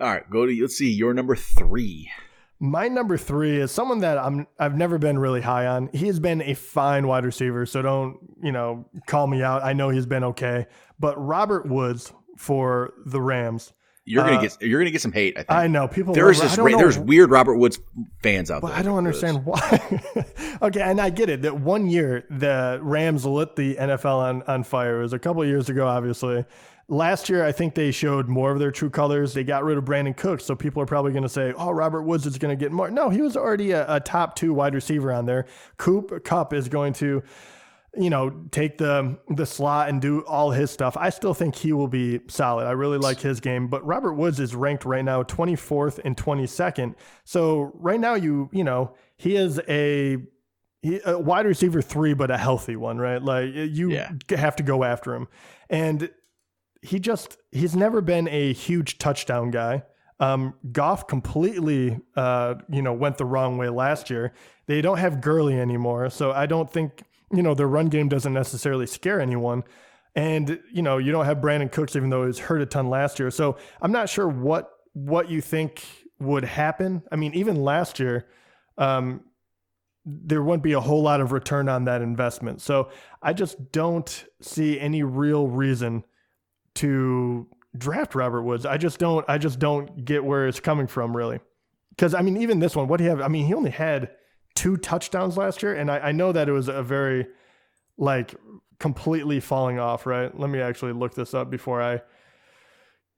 All 0.00 0.06
right, 0.06 0.28
go 0.30 0.46
to 0.46 0.60
let's 0.60 0.76
see 0.76 0.92
your 0.92 1.14
number 1.14 1.34
three. 1.34 2.10
My 2.60 2.88
number 2.88 3.16
three 3.16 3.56
is 3.56 3.70
someone 3.70 4.00
that 4.00 4.18
I'm 4.18 4.46
I've 4.58 4.76
never 4.76 4.98
been 4.98 5.18
really 5.18 5.40
high 5.40 5.66
on. 5.66 5.88
He 5.92 6.08
has 6.08 6.20
been 6.20 6.42
a 6.42 6.54
fine 6.54 7.06
wide 7.06 7.24
receiver, 7.24 7.64
so 7.64 7.82
don't 7.82 8.18
you 8.42 8.52
know 8.52 8.86
call 9.06 9.26
me 9.26 9.42
out. 9.42 9.64
I 9.64 9.72
know 9.72 9.88
he's 9.88 10.06
been 10.06 10.24
okay, 10.24 10.66
but 10.98 11.16
Robert 11.16 11.66
Woods 11.66 12.12
for 12.38 12.94
the 13.04 13.20
Rams. 13.20 13.72
You're 14.08 14.24
gonna 14.24 14.38
uh, 14.38 14.40
get 14.40 14.62
you're 14.62 14.80
gonna 14.80 14.90
get 14.90 15.02
some 15.02 15.12
hate. 15.12 15.34
I 15.36 15.40
think. 15.40 15.50
I 15.50 15.66
know 15.66 15.86
people. 15.86 16.14
There's 16.14 16.40
just 16.40 16.56
ra- 16.56 16.78
there's 16.78 16.98
weird 16.98 17.30
Robert 17.30 17.56
Woods 17.56 17.78
fans 18.22 18.50
out 18.50 18.62
but 18.62 18.68
there. 18.68 18.78
I 18.78 18.82
don't 18.82 18.96
understand 18.96 19.44
why. 19.44 20.02
okay, 20.62 20.80
and 20.80 20.98
I 20.98 21.10
get 21.10 21.28
it 21.28 21.42
that 21.42 21.60
one 21.60 21.88
year 21.88 22.24
the 22.30 22.80
Rams 22.82 23.26
lit 23.26 23.54
the 23.54 23.74
NFL 23.76 24.16
on 24.16 24.42
on 24.44 24.64
fire. 24.64 25.00
It 25.00 25.02
was 25.02 25.12
a 25.12 25.18
couple 25.18 25.44
years 25.44 25.68
ago, 25.68 25.86
obviously. 25.86 26.46
Last 26.90 27.28
year, 27.28 27.44
I 27.44 27.52
think 27.52 27.74
they 27.74 27.90
showed 27.90 28.28
more 28.28 28.50
of 28.50 28.58
their 28.58 28.70
true 28.70 28.88
colors. 28.88 29.34
They 29.34 29.44
got 29.44 29.62
rid 29.62 29.76
of 29.76 29.84
Brandin 29.84 30.16
Cooks, 30.16 30.46
so 30.46 30.56
people 30.56 30.82
are 30.82 30.86
probably 30.86 31.12
going 31.12 31.24
to 31.24 31.28
say, 31.28 31.52
"Oh, 31.54 31.70
Robert 31.70 32.04
Woods 32.04 32.24
is 32.24 32.38
going 32.38 32.56
to 32.56 32.58
get 32.58 32.72
more." 32.72 32.90
No, 32.90 33.10
he 33.10 33.20
was 33.20 33.36
already 33.36 33.72
a, 33.72 33.96
a 33.96 34.00
top 34.00 34.36
two 34.36 34.54
wide 34.54 34.74
receiver 34.74 35.12
on 35.12 35.26
there. 35.26 35.44
Coop 35.76 36.24
Kupp 36.24 36.54
is 36.54 36.70
going 36.70 36.94
to 36.94 37.22
you 37.96 38.10
know, 38.10 38.30
take 38.50 38.78
the 38.78 39.18
the 39.28 39.46
slot 39.46 39.88
and 39.88 40.00
do 40.00 40.20
all 40.20 40.50
his 40.50 40.70
stuff. 40.70 40.96
I 40.96 41.10
still 41.10 41.34
think 41.34 41.56
he 41.56 41.72
will 41.72 41.88
be 41.88 42.20
solid. 42.28 42.66
I 42.66 42.72
really 42.72 42.98
like 42.98 43.20
his 43.20 43.40
game, 43.40 43.68
but 43.68 43.84
Robert 43.84 44.14
Woods 44.14 44.40
is 44.40 44.54
ranked 44.54 44.84
right 44.84 45.04
now 45.04 45.22
24th 45.22 46.00
and 46.04 46.16
22nd. 46.16 46.94
So 47.24 47.72
right 47.74 47.98
now 47.98 48.14
you, 48.14 48.50
you 48.52 48.64
know, 48.64 48.94
he 49.16 49.36
is 49.36 49.60
a 49.68 50.18
he, 50.82 51.00
a 51.04 51.18
wide 51.18 51.46
receiver 51.46 51.82
3 51.82 52.14
but 52.14 52.30
a 52.30 52.38
healthy 52.38 52.76
one, 52.76 52.98
right? 52.98 53.22
Like 53.22 53.52
you 53.54 53.90
yeah. 53.90 54.12
have 54.30 54.56
to 54.56 54.62
go 54.62 54.84
after 54.84 55.14
him. 55.14 55.28
And 55.70 56.10
he 56.82 57.00
just 57.00 57.38
he's 57.50 57.74
never 57.74 58.00
been 58.00 58.28
a 58.28 58.52
huge 58.52 58.98
touchdown 58.98 59.50
guy. 59.50 59.82
Um, 60.20 60.54
Goff 60.72 61.06
completely, 61.06 62.00
uh, 62.16 62.56
you 62.68 62.82
know, 62.82 62.92
went 62.92 63.18
the 63.18 63.24
wrong 63.24 63.56
way 63.56 63.68
last 63.68 64.10
year. 64.10 64.32
They 64.66 64.82
don't 64.82 64.98
have 64.98 65.20
Gurley 65.20 65.58
anymore, 65.58 66.10
so 66.10 66.32
I 66.32 66.46
don't 66.46 66.70
think 66.70 67.02
you 67.32 67.42
know, 67.42 67.54
their 67.54 67.68
run 67.68 67.88
game 67.88 68.08
doesn't 68.08 68.32
necessarily 68.32 68.86
scare 68.86 69.20
anyone. 69.20 69.64
And, 70.14 70.60
you 70.72 70.82
know, 70.82 70.98
you 70.98 71.12
don't 71.12 71.26
have 71.26 71.38
Brandin 71.38 71.70
Cooks, 71.70 71.94
even 71.94 72.10
though 72.10 72.22
he 72.22 72.28
was 72.28 72.38
hurt 72.38 72.62
a 72.62 72.66
ton 72.66 72.88
last 72.88 73.18
year. 73.18 73.30
So 73.30 73.56
I'm 73.80 73.92
not 73.92 74.08
sure 74.08 74.28
what 74.28 74.70
what 74.94 75.30
you 75.30 75.40
think 75.40 75.84
would 76.18 76.44
happen. 76.44 77.02
I 77.12 77.16
mean, 77.16 77.34
even 77.34 77.62
last 77.62 78.00
year, 78.00 78.26
um, 78.76 79.20
there 80.04 80.42
wouldn't 80.42 80.62
be 80.62 80.72
a 80.72 80.80
whole 80.80 81.02
lot 81.02 81.20
of 81.20 81.32
return 81.32 81.68
on 81.68 81.84
that 81.84 82.02
investment. 82.02 82.60
So 82.60 82.90
I 83.22 83.32
just 83.32 83.70
don't 83.72 84.24
see 84.40 84.80
any 84.80 85.02
real 85.02 85.46
reason 85.46 86.04
to 86.76 87.46
draft 87.76 88.14
Robert 88.14 88.42
Woods. 88.42 88.64
I 88.64 88.78
just 88.78 88.98
don't 88.98 89.24
I 89.28 89.38
just 89.38 89.58
don't 89.58 90.04
get 90.04 90.24
where 90.24 90.48
it's 90.48 90.60
coming 90.60 90.86
from 90.86 91.16
really. 91.16 91.40
Because 91.90 92.14
I 92.14 92.22
mean, 92.22 92.36
even 92.38 92.58
this 92.58 92.74
one, 92.74 92.88
what 92.88 92.98
do 92.98 93.04
you 93.04 93.10
have? 93.10 93.20
I 93.20 93.28
mean, 93.28 93.46
he 93.46 93.54
only 93.54 93.70
had 93.70 94.10
two 94.54 94.76
touchdowns 94.76 95.36
last 95.36 95.62
year, 95.62 95.74
and 95.74 95.90
I, 95.90 95.98
I 95.98 96.12
know 96.12 96.32
that 96.32 96.48
it 96.48 96.52
was 96.52 96.68
a 96.68 96.82
very 96.82 97.26
like 97.96 98.34
completely 98.78 99.40
falling 99.40 99.78
off. 99.78 100.06
Right? 100.06 100.36
Let 100.38 100.50
me 100.50 100.60
actually 100.60 100.92
look 100.92 101.14
this 101.14 101.34
up 101.34 101.50
before 101.50 101.82
I 101.82 102.00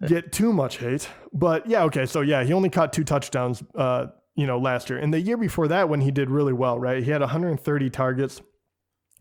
get 0.07 0.33
too 0.33 0.53
much 0.53 0.79
hate. 0.79 1.09
But 1.33 1.67
yeah, 1.67 1.85
okay. 1.85 2.07
So 2.07 2.21
yeah, 2.21 2.45
he 2.45 2.53
only 2.53 2.71
caught 2.71 2.93
two 2.93 3.05
touchdowns. 3.05 3.63
Uh, 3.75 4.07
you 4.37 4.47
know, 4.47 4.59
last 4.59 4.89
year 4.89 4.99
and 4.99 5.13
the 5.13 5.21
year 5.21 5.37
before 5.37 5.69
that, 5.69 5.89
when 5.89 6.01
he 6.01 6.11
did 6.11 6.31
really 6.31 6.53
well, 6.53 6.79
right? 6.79 7.03
He 7.03 7.11
had 7.11 7.21
130 7.21 7.91
targets 7.91 8.41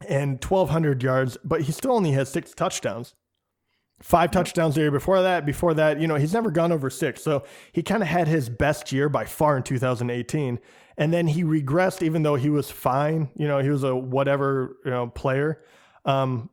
and 0.08 0.44
1,200 0.44 1.04
yards, 1.04 1.38
but 1.44 1.62
he 1.64 1.72
still 1.72 1.92
only 1.92 2.12
has 2.12 2.30
six 2.30 2.54
touchdowns. 2.54 3.16
Five 4.02 4.32
touchdowns 4.32 4.76
the 4.76 4.82
year 4.82 4.92
before 4.92 5.22
that. 5.22 5.46
Before 5.46 5.74
that, 5.74 6.00
you 6.00 6.08
know, 6.08 6.16
he's 6.16 6.34
never 6.34 6.52
gone 6.52 6.72
over 6.72 6.90
six. 6.90 7.22
So 7.22 7.44
he 7.74 7.84
kind 7.84 8.02
of 8.02 8.08
had 8.08 8.30
his 8.30 8.48
best 8.48 8.94
year 8.94 9.10
by 9.10 9.26
far 9.26 9.58
in 9.58 9.64
2018 9.64 10.60
and 11.00 11.14
then 11.14 11.26
he 11.26 11.44
regressed 11.44 12.04
even 12.04 12.22
though 12.22 12.36
he 12.36 12.50
was 12.50 12.70
fine 12.70 13.30
you 13.36 13.48
know 13.48 13.58
he 13.60 13.70
was 13.70 13.84
a 13.84 13.96
whatever 13.96 14.78
you 14.86 14.92
know 14.92 15.08
player. 15.08 15.64
Um, 16.06 16.50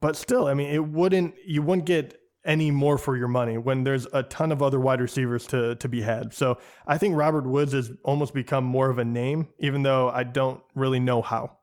but 0.00 0.16
still 0.16 0.46
i 0.46 0.54
mean 0.54 0.70
it 0.70 0.84
wouldn't 0.84 1.34
you 1.44 1.62
wouldn't 1.62 1.86
get 1.86 2.20
any 2.44 2.70
more 2.70 2.96
for 2.96 3.16
your 3.16 3.28
money 3.28 3.58
when 3.58 3.84
there's 3.84 4.06
a 4.12 4.22
ton 4.22 4.52
of 4.52 4.62
other 4.62 4.78
wide 4.78 5.00
receivers 5.00 5.46
to 5.48 5.74
to 5.76 5.88
be 5.88 6.02
had. 6.02 6.32
So 6.32 6.58
i 6.86 6.96
think 6.98 7.16
robert 7.16 7.46
woods 7.46 7.72
has 7.72 7.90
almost 8.04 8.32
become 8.32 8.64
more 8.64 8.90
of 8.90 8.98
a 8.98 9.04
name 9.04 9.48
even 9.58 9.82
though 9.82 10.08
i 10.10 10.22
don't 10.22 10.60
really 10.74 11.00
know 11.00 11.22
how. 11.22 11.56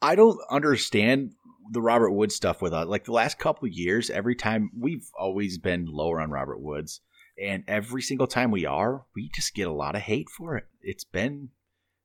I 0.00 0.16
don't 0.16 0.38
understand 0.50 1.30
the 1.70 1.80
robert 1.80 2.10
woods 2.10 2.34
stuff 2.34 2.60
with 2.60 2.72
us 2.72 2.88
like 2.88 3.04
the 3.04 3.12
last 3.12 3.38
couple 3.38 3.68
years 3.68 4.10
every 4.10 4.34
time 4.34 4.70
we've 4.76 5.08
always 5.16 5.58
been 5.58 5.86
lower 5.86 6.20
on 6.20 6.30
robert 6.30 6.60
woods 6.60 7.00
and 7.42 7.64
every 7.66 8.02
single 8.02 8.26
time 8.26 8.50
we 8.50 8.64
are, 8.66 9.04
we 9.14 9.28
just 9.34 9.54
get 9.54 9.66
a 9.66 9.72
lot 9.72 9.96
of 9.96 10.02
hate 10.02 10.28
for 10.30 10.56
it. 10.56 10.64
It's 10.80 11.04
been 11.04 11.50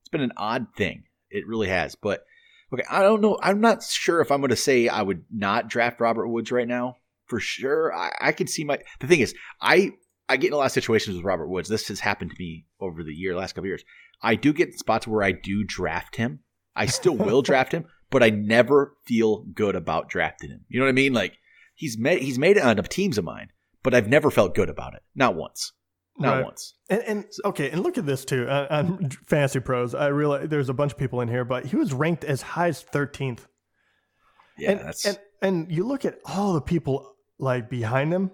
it's 0.02 0.10
been 0.10 0.22
an 0.22 0.34
odd 0.36 0.68
thing. 0.76 1.04
It 1.30 1.48
really 1.48 1.68
has. 1.68 1.96
But 1.96 2.26
okay, 2.74 2.84
I 2.90 3.02
don't 3.02 3.22
know. 3.22 3.38
I'm 3.42 3.62
not 3.62 3.84
sure 3.84 4.20
if 4.22 4.32
I'm 4.32 4.42
going 4.42 4.50
to 4.50 4.56
say 4.56 4.88
I 4.88 5.02
would 5.02 5.26
not 5.32 5.70
draft 5.70 6.02
Robert 6.02 6.28
Woods 6.28 6.52
right 6.52 6.68
now. 6.68 6.98
For 7.28 7.40
sure, 7.40 7.94
I, 7.94 8.12
I 8.20 8.32
could 8.32 8.50
see 8.50 8.64
my. 8.64 8.80
The 9.00 9.08
thing 9.08 9.20
is, 9.20 9.36
I 9.62 9.92
I 10.28 10.38
get 10.38 10.48
in 10.48 10.54
a 10.54 10.58
lot 10.58 10.66
of 10.66 10.72
situations 10.72 11.16
with 11.16 11.26
Robert 11.26 11.48
Woods. 11.48 11.70
This 11.70 11.88
has 11.90 12.00
happened 12.00 12.32
to 12.32 12.38
me 12.40 12.66
over 12.80 13.04
the 13.04 13.14
year, 13.14 13.36
last 13.36 13.54
couple 13.54 13.68
years. 13.68 13.84
I 14.22 14.36
do 14.36 14.54
get 14.54 14.80
spots 14.80 15.06
where 15.06 15.24
I 15.24 15.34
do 15.34 15.64
draft 15.64 16.16
him. 16.16 16.40
I 16.76 16.88
still 16.88 17.16
will 17.18 17.42
draft 17.42 17.74
him, 17.74 17.86
but 18.10 18.24
I 18.24 18.30
never 18.30 18.96
feel 19.06 19.44
good 19.44 19.76
about 19.76 20.10
drafting 20.10 20.50
him. 20.50 20.66
You 20.70 20.80
know 20.80 20.86
what 20.86 20.92
I 20.92 20.94
mean? 20.94 21.14
Like 21.14 21.38
he's 21.76 21.98
made 21.98 22.22
he's 22.22 22.40
made 22.40 22.58
it 22.58 22.64
on 22.64 22.78
teams 22.78 23.18
of 23.18 23.26
mine 23.26 23.50
but 23.88 23.96
I've 23.96 24.10
never 24.10 24.30
felt 24.30 24.54
good 24.54 24.68
about 24.68 24.96
it. 24.96 25.04
Not 25.16 25.36
once. 25.36 25.72
Not 26.20 26.34
right. 26.34 26.44
once. 26.44 26.74
And, 26.90 27.02
and, 27.04 27.26
okay, 27.46 27.70
and 27.70 27.84
look 27.84 27.98
at 27.98 28.06
this 28.06 28.26
too 28.26 28.46
uh, 28.46 28.68
on 28.70 29.12
Fantasy 29.28 29.62
Pros. 29.62 29.96
I 29.96 30.08
realize 30.08 30.50
there's 30.50 30.68
a 30.68 30.74
bunch 30.74 30.92
of 30.92 30.98
people 30.98 31.22
in 31.22 31.30
here, 31.30 31.46
but 31.46 31.64
he 31.64 31.78
was 31.78 31.94
ranked 31.94 32.26
as 32.26 32.42
high 32.42 32.68
as 32.68 32.84
13th. 32.84 33.48
Yeah, 34.58 34.72
and, 34.72 34.80
that's 34.82 35.06
and 35.06 35.18
and 35.42 35.72
you 35.72 35.88
look 35.88 36.04
at 36.04 36.20
all 36.26 36.52
the 36.52 36.60
people 36.60 37.16
like 37.40 37.70
behind 37.70 38.12
him, 38.12 38.32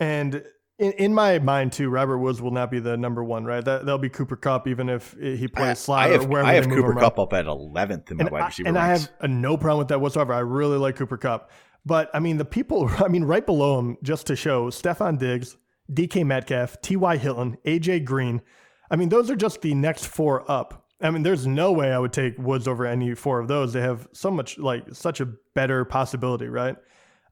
and 0.00 0.42
in, 0.80 0.90
in 0.94 1.14
my 1.14 1.38
mind 1.38 1.74
too, 1.74 1.90
Robert 1.90 2.18
Woods 2.18 2.42
will 2.42 2.50
not 2.50 2.68
be 2.68 2.80
the 2.80 2.96
number 2.96 3.22
one, 3.22 3.44
right? 3.44 3.64
That 3.64 3.84
that'll 3.84 3.98
be 3.98 4.08
Cooper 4.08 4.34
Kupp, 4.34 4.66
even 4.66 4.88
if 4.88 5.14
he 5.20 5.46
plays 5.46 5.78
slot 5.78 6.08
I 6.08 6.08
have, 6.08 6.24
or 6.24 6.26
wherever. 6.26 6.48
I 6.48 6.54
have 6.54 6.68
Cooper 6.68 6.94
Kupp 6.94 7.20
up 7.20 7.32
at 7.34 7.46
11th 7.46 8.10
in 8.10 8.16
my 8.16 8.24
and 8.24 8.30
wide 8.32 8.46
receiver. 8.46 8.68
and 8.68 8.76
ranks. 8.76 9.08
I 9.20 9.22
have 9.22 9.30
no 9.30 9.56
problem 9.56 9.78
with 9.78 9.88
that 9.88 10.00
whatsoever. 10.00 10.32
I 10.32 10.40
really 10.40 10.76
like 10.76 10.96
Cooper 10.96 11.18
Kupp. 11.18 11.52
But 11.84 12.10
I 12.14 12.18
mean, 12.18 12.38
the 12.38 12.44
people, 12.44 12.90
I 12.98 13.08
mean, 13.08 13.24
right 13.24 13.44
below 13.44 13.78
him, 13.78 13.96
just 14.02 14.26
to 14.28 14.36
show 14.36 14.70
Stefon 14.70 15.18
Diggs, 15.18 15.56
DK 15.92 16.24
Metcalf, 16.24 16.80
T.Y. 16.82 17.16
Hilton, 17.16 17.56
AJ 17.64 18.04
Green. 18.04 18.42
I 18.90 18.96
mean, 18.96 19.08
those 19.08 19.30
are 19.30 19.36
just 19.36 19.62
the 19.62 19.74
next 19.74 20.06
four 20.06 20.50
up. 20.50 20.86
I 21.00 21.10
mean, 21.10 21.22
there's 21.22 21.46
no 21.46 21.70
way 21.70 21.92
I 21.92 21.98
would 21.98 22.12
take 22.12 22.36
Woods 22.38 22.66
over 22.66 22.84
any 22.84 23.14
four 23.14 23.38
of 23.38 23.48
those. 23.48 23.72
They 23.72 23.80
have 23.80 24.08
so 24.12 24.30
much, 24.30 24.58
like, 24.58 24.84
such 24.92 25.20
a 25.20 25.28
better 25.54 25.84
possibility, 25.84 26.46
right? 26.46 26.76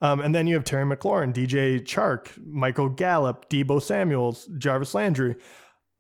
Um, 0.01 0.21
and 0.21 0.35
then 0.35 0.47
you 0.47 0.55
have 0.55 0.65
Terry 0.65 0.85
McLaurin, 0.85 1.35
DJ 1.35 1.81
Chark, 1.81 2.29
Michael 2.47 2.89
Gallup, 2.89 3.49
Deebo 3.49 3.83
Samuels, 3.83 4.49
Jarvis 4.59 4.95
Landry 4.95 5.37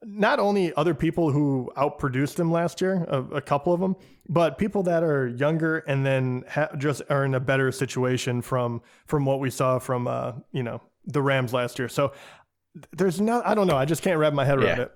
not 0.04 0.38
only 0.38 0.72
other 0.74 0.94
people 0.94 1.32
who 1.32 1.70
outproduced 1.76 2.38
him 2.38 2.50
last 2.50 2.80
year, 2.80 3.04
a, 3.08 3.22
a 3.36 3.40
couple 3.40 3.72
of 3.72 3.80
them, 3.80 3.96
but 4.28 4.58
people 4.58 4.82
that 4.84 5.02
are 5.02 5.28
younger 5.28 5.78
and 5.78 6.04
then 6.04 6.44
ha- 6.48 6.74
just 6.76 7.02
are 7.08 7.24
in 7.24 7.34
a 7.34 7.40
better 7.40 7.70
situation 7.72 8.42
from 8.42 8.82
from 9.06 9.24
what 9.24 9.40
we 9.40 9.50
saw 9.50 9.78
from 9.78 10.06
uh, 10.06 10.32
you 10.52 10.62
know 10.62 10.82
the 11.04 11.22
Rams 11.22 11.52
last 11.52 11.78
year. 11.78 11.88
So 11.88 12.12
there's 12.92 13.20
no, 13.20 13.42
I 13.44 13.54
don't 13.54 13.66
know, 13.66 13.76
I 13.76 13.84
just 13.84 14.02
can't 14.02 14.18
wrap 14.18 14.32
my 14.32 14.44
head 14.44 14.58
around 14.58 14.78
yeah. 14.78 14.82
it. 14.82 14.92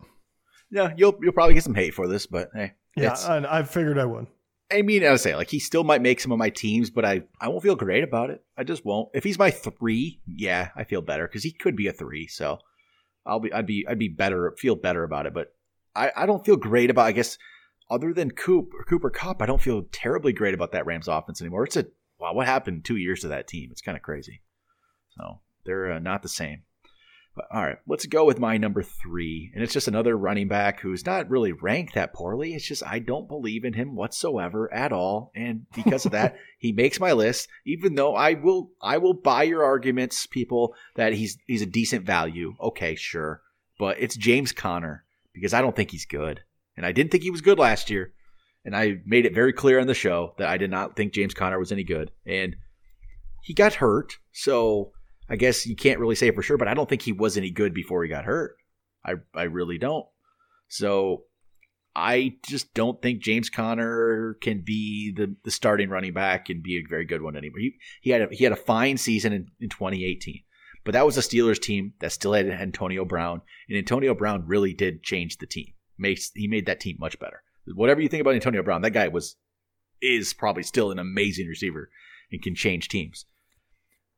Yeah, 0.71 0.95
you'll 0.97 1.19
you'll 1.21 1.33
probably 1.33 1.55
get 1.55 1.65
some 1.65 1.75
hate 1.75 1.95
for 1.95 2.07
this, 2.07 2.27
but 2.27 2.51
hey, 2.55 2.73
yeah, 2.97 3.17
I, 3.27 3.59
I 3.59 3.63
figured 3.63 3.99
I 3.99 4.05
would. 4.05 4.27
I 4.73 4.83
mean, 4.83 5.05
I 5.05 5.17
say 5.17 5.35
like 5.35 5.51
he 5.51 5.59
still 5.59 5.83
might 5.83 6.01
make 6.01 6.21
some 6.21 6.31
of 6.31 6.39
my 6.39 6.51
teams, 6.51 6.91
but 6.91 7.05
I 7.05 7.23
I 7.41 7.49
won't 7.49 7.63
feel 7.63 7.75
great 7.75 8.05
about 8.05 8.31
it. 8.31 8.45
I 8.57 8.63
just 8.63 8.85
won't. 8.85 9.09
If 9.15 9.25
he's 9.25 9.39
my 9.39 9.51
three, 9.51 10.21
yeah, 10.27 10.69
I 10.77 10.85
feel 10.85 11.03
better 11.03 11.27
because 11.27 11.43
he 11.43 11.51
could 11.51 11.75
be 11.75 11.89
a 11.89 11.93
three. 11.93 12.29
So 12.29 12.59
I'll 13.27 13.41
be 13.41 13.53
I'd 13.53 13.67
be 13.67 13.85
I'd 13.89 13.99
be 13.99 14.09
better 14.09 14.55
feel 14.59 14.77
better 14.77 15.03
about 15.03 15.27
it. 15.27 15.35
But 15.35 15.53
I, 15.97 16.13
I 16.17 16.27
don't 16.27 16.45
feel 16.45 16.57
great 16.57 16.91
about 16.91 17.07
I 17.07 17.13
guess 17.13 17.37
other 17.91 18.13
than 18.13 18.31
Coop 18.31 18.73
or 18.75 18.85
Cooper 18.85 19.11
Kupp, 19.11 19.43
I 19.43 19.47
don't 19.47 19.61
feel 19.61 19.87
terribly 19.93 20.33
great 20.33 20.55
about 20.55 20.73
that 20.73 20.87
Rams 20.87 21.09
offense 21.09 21.41
anymore. 21.41 21.65
It's 21.65 21.77
a 21.77 21.87
wow, 22.19 22.35
what 22.35 22.47
happened 22.47 22.85
two 22.85 22.97
years 22.97 23.21
to 23.21 23.29
that 23.29 23.49
team? 23.49 23.71
It's 23.73 23.81
kind 23.81 23.97
of 23.97 24.03
crazy. 24.03 24.43
So 25.17 25.41
they're 25.65 25.93
uh, 25.93 25.99
not 25.99 26.23
the 26.23 26.29
same. 26.29 26.63
But, 27.35 27.47
all 27.53 27.63
right, 27.63 27.79
let's 27.87 28.07
go 28.07 28.25
with 28.25 28.41
my 28.41 28.57
number 28.57 28.83
three. 28.83 29.53
And 29.55 29.63
it's 29.63 29.73
just 29.73 29.89
another 29.89 30.17
running 30.17 30.49
back 30.49 30.81
who's 30.81 31.07
not 31.07 31.31
really 31.31 31.53
ranked 31.53 31.95
that 31.95 32.13
poorly. 32.13 32.55
It's 32.55 32.67
just 32.67 32.83
I 32.85 32.99
don't 32.99 33.29
believe 33.29 33.65
in 33.65 33.73
him 33.73 33.95
whatsoever 33.95 34.73
at 34.73 34.93
all. 34.93 35.31
And 35.35 35.67
because 35.75 36.05
of 36.07 36.13
that, 36.13 36.37
he 36.59 36.73
makes 36.73 36.99
my 36.99 37.13
list, 37.13 37.49
even 37.65 37.95
though 37.95 38.15
I 38.17 38.35
will 38.35 38.73
I 38.83 38.99
will 38.99 39.15
buy 39.15 39.45
your 39.45 39.65
arguments, 39.65 40.27
people, 40.27 40.75
that 40.97 41.13
he's 41.13 41.39
he's 41.47 41.63
a 41.63 41.67
decent 41.67 42.05
value. 42.05 42.55
Okay, 42.61 42.97
sure. 42.97 43.43
But 43.79 44.01
it's 44.01 44.17
James 44.17 44.53
Conner, 44.53 45.05
because 45.33 45.55
I 45.55 45.63
don't 45.63 45.75
think 45.75 45.93
he's 45.93 46.05
good. 46.05 46.43
And 46.77 46.87
I 46.87 46.93
didn't 46.93 47.11
think 47.11 47.23
he 47.23 47.31
was 47.31 47.41
good 47.41 47.59
last 47.59 47.91
year. 47.91 48.13
And 48.65 48.77
I 48.77 48.99
made 49.07 49.27
it 49.27 49.35
very 49.35 49.53
clear 49.53 49.81
on 49.81 49.87
the 49.87 49.95
show 49.95 50.35
that 50.39 50.49
I 50.49 50.57
did 50.57 50.71
not 50.71 50.97
think 50.97 51.13
James 51.13 51.35
Conner 51.35 51.59
was 51.59 51.73
any 51.73 51.85
good. 51.85 52.11
And 52.27 52.57
he 53.43 53.55
got 53.55 53.75
hurt, 53.75 54.13
so 54.33 54.93
I 55.29 55.37
guess 55.37 55.67
you 55.67 55.77
can't 55.77 55.99
really 55.99 56.15
say 56.15 56.31
for 56.31 56.43
sure, 56.43 56.59
but 56.59 56.69
I 56.69 56.75
don't 56.75 56.89
think 56.89 57.03
he 57.03 57.13
was 57.13 57.37
any 57.37 57.51
good 57.51 57.73
before 57.73 58.03
he 58.03 58.11
got 58.11 58.25
hurt. 58.25 58.57
I 59.05 59.15
I 59.35 59.45
really 59.45 59.79
don't. 59.79 60.07
So 60.69 61.25
I 61.97 62.37
just 62.49 62.73
don't 62.75 63.01
think 63.03 63.23
James 63.23 63.51
Conner 63.51 64.37
can 64.41 64.63
be 64.65 65.13
the, 65.13 65.35
the 65.45 65.51
starting 65.51 65.91
running 65.91 66.13
back 66.13 66.49
and 66.49 66.63
be 66.63 66.77
a 66.77 66.89
very 66.89 67.05
good 67.05 67.23
one 67.23 67.37
anymore. 67.37 67.59
He, 67.59 67.75
he 68.01 68.11
had 68.11 68.23
a, 68.23 68.29
he 68.31 68.45
had 68.45 68.53
a 68.53 68.57
fine 68.57 68.97
season 68.97 69.33
in, 69.33 69.49
in 69.61 69.69
2018, 69.69 70.43
but 70.85 70.93
that 70.93 71.07
was 71.07 71.19
a 71.19 71.21
Steelers 71.21 71.61
team 71.61 71.95
that 72.01 72.13
still 72.13 72.33
had 72.33 72.49
Antonio 72.49 73.05
Brown, 73.05 73.43
and 73.69 73.77
Antonio 73.77 74.15
Brown 74.15 74.47
really 74.47 74.73
did 74.73 75.03
change 75.03 75.39
the 75.39 75.47
team. 75.47 75.73
Makes 76.01 76.33
he 76.35 76.49
made 76.49 76.67
that 76.67 76.81
team 76.81 76.97
much 76.99 77.19
better. 77.19 77.43
Whatever 77.67 78.01
you 78.01 78.09
think 78.09 78.23
about 78.23 78.35
Antonio 78.35 78.63
Brown, 78.63 78.83
that 78.83 78.91
guy 78.91 79.09
was 79.09 79.37
is 80.01 80.33
probably 80.33 80.63
still 80.63 80.91
an 80.91 80.99
amazing 80.99 81.47
receiver 81.47 81.91
and 82.33 82.43
can 82.43 82.55
change 82.55 82.89
teams. 82.89 83.27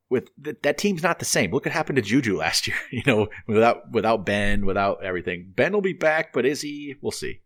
With 0.09 0.29
th- 0.41 0.61
that 0.63 0.77
team's 0.77 1.03
not 1.03 1.19
the 1.19 1.25
same. 1.25 1.51
Look 1.51 1.65
what 1.65 1.73
happened 1.73 1.97
to 1.97 2.01
Juju 2.01 2.37
last 2.37 2.67
year. 2.67 2.77
You 2.91 3.03
know, 3.05 3.27
without 3.47 3.91
without 3.91 4.25
Ben, 4.25 4.65
without 4.65 5.03
everything. 5.03 5.51
Ben 5.55 5.73
will 5.73 5.81
be 5.81 5.93
back, 5.93 6.31
but 6.33 6.45
is 6.45 6.61
he? 6.61 6.95
We'll 7.01 7.11
see 7.11 7.41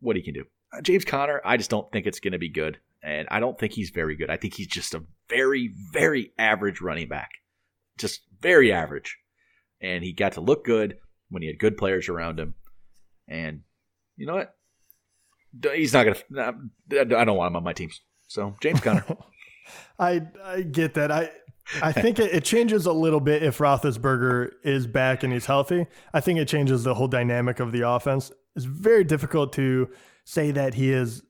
what 0.00 0.16
he 0.16 0.22
can 0.22 0.34
do. 0.34 0.44
Uh, 0.72 0.80
James 0.80 1.04
Conner, 1.04 1.42
I 1.44 1.56
just 1.56 1.70
don't 1.70 1.90
think 1.92 2.06
it's 2.06 2.20
going 2.20 2.32
to 2.32 2.38
be 2.38 2.48
good, 2.48 2.78
and 3.02 3.28
I 3.30 3.40
don't 3.40 3.58
think 3.58 3.74
he's 3.74 3.90
very 3.90 4.16
good. 4.16 4.30
I 4.30 4.36
think 4.36 4.54
he's 4.54 4.66
just 4.66 4.94
a 4.94 5.04
very 5.28 5.74
very 5.92 6.32
average 6.38 6.80
running 6.80 7.08
back, 7.08 7.30
just 7.98 8.22
very 8.40 8.72
average. 8.72 9.18
And 9.80 10.04
he 10.04 10.12
got 10.12 10.32
to 10.32 10.40
look 10.40 10.64
good 10.64 10.98
when 11.28 11.42
he 11.42 11.48
had 11.48 11.58
good 11.58 11.76
players 11.76 12.08
around 12.08 12.38
him. 12.38 12.54
And 13.32 13.62
you 14.16 14.26
know 14.26 14.34
what? 14.34 14.54
He's 15.74 15.92
not 15.92 16.04
gonna. 16.04 16.54
I 16.90 17.04
don't 17.04 17.36
want 17.36 17.48
him 17.48 17.56
on 17.56 17.64
my 17.64 17.72
teams. 17.72 18.00
So 18.28 18.54
James 18.62 18.80
Conner. 18.80 19.04
I 19.98 20.22
I 20.44 20.62
get 20.62 20.94
that. 20.94 21.10
I 21.10 21.30
I 21.80 21.92
think 21.92 22.18
it, 22.18 22.34
it, 22.34 22.44
changes 22.44 22.86
a 22.86 22.92
little 22.92 23.20
bit 23.20 23.42
if 23.42 23.58
Roethlisberger 23.58 24.50
is 24.64 24.86
back 24.86 25.22
and 25.22 25.32
he's 25.32 25.46
healthy. 25.46 25.86
I 26.12 26.20
think 26.20 26.38
it 26.38 26.48
changes 26.48 26.82
the 26.82 26.94
whole 26.94 27.08
dynamic 27.08 27.60
of 27.60 27.72
the 27.72 27.88
offense. 27.88 28.32
It's 28.56 28.64
very 28.64 29.04
difficult 29.04 29.52
to 29.54 29.88
say 30.24 30.50
that 30.50 30.74
he 30.74 30.90
is 30.90 31.22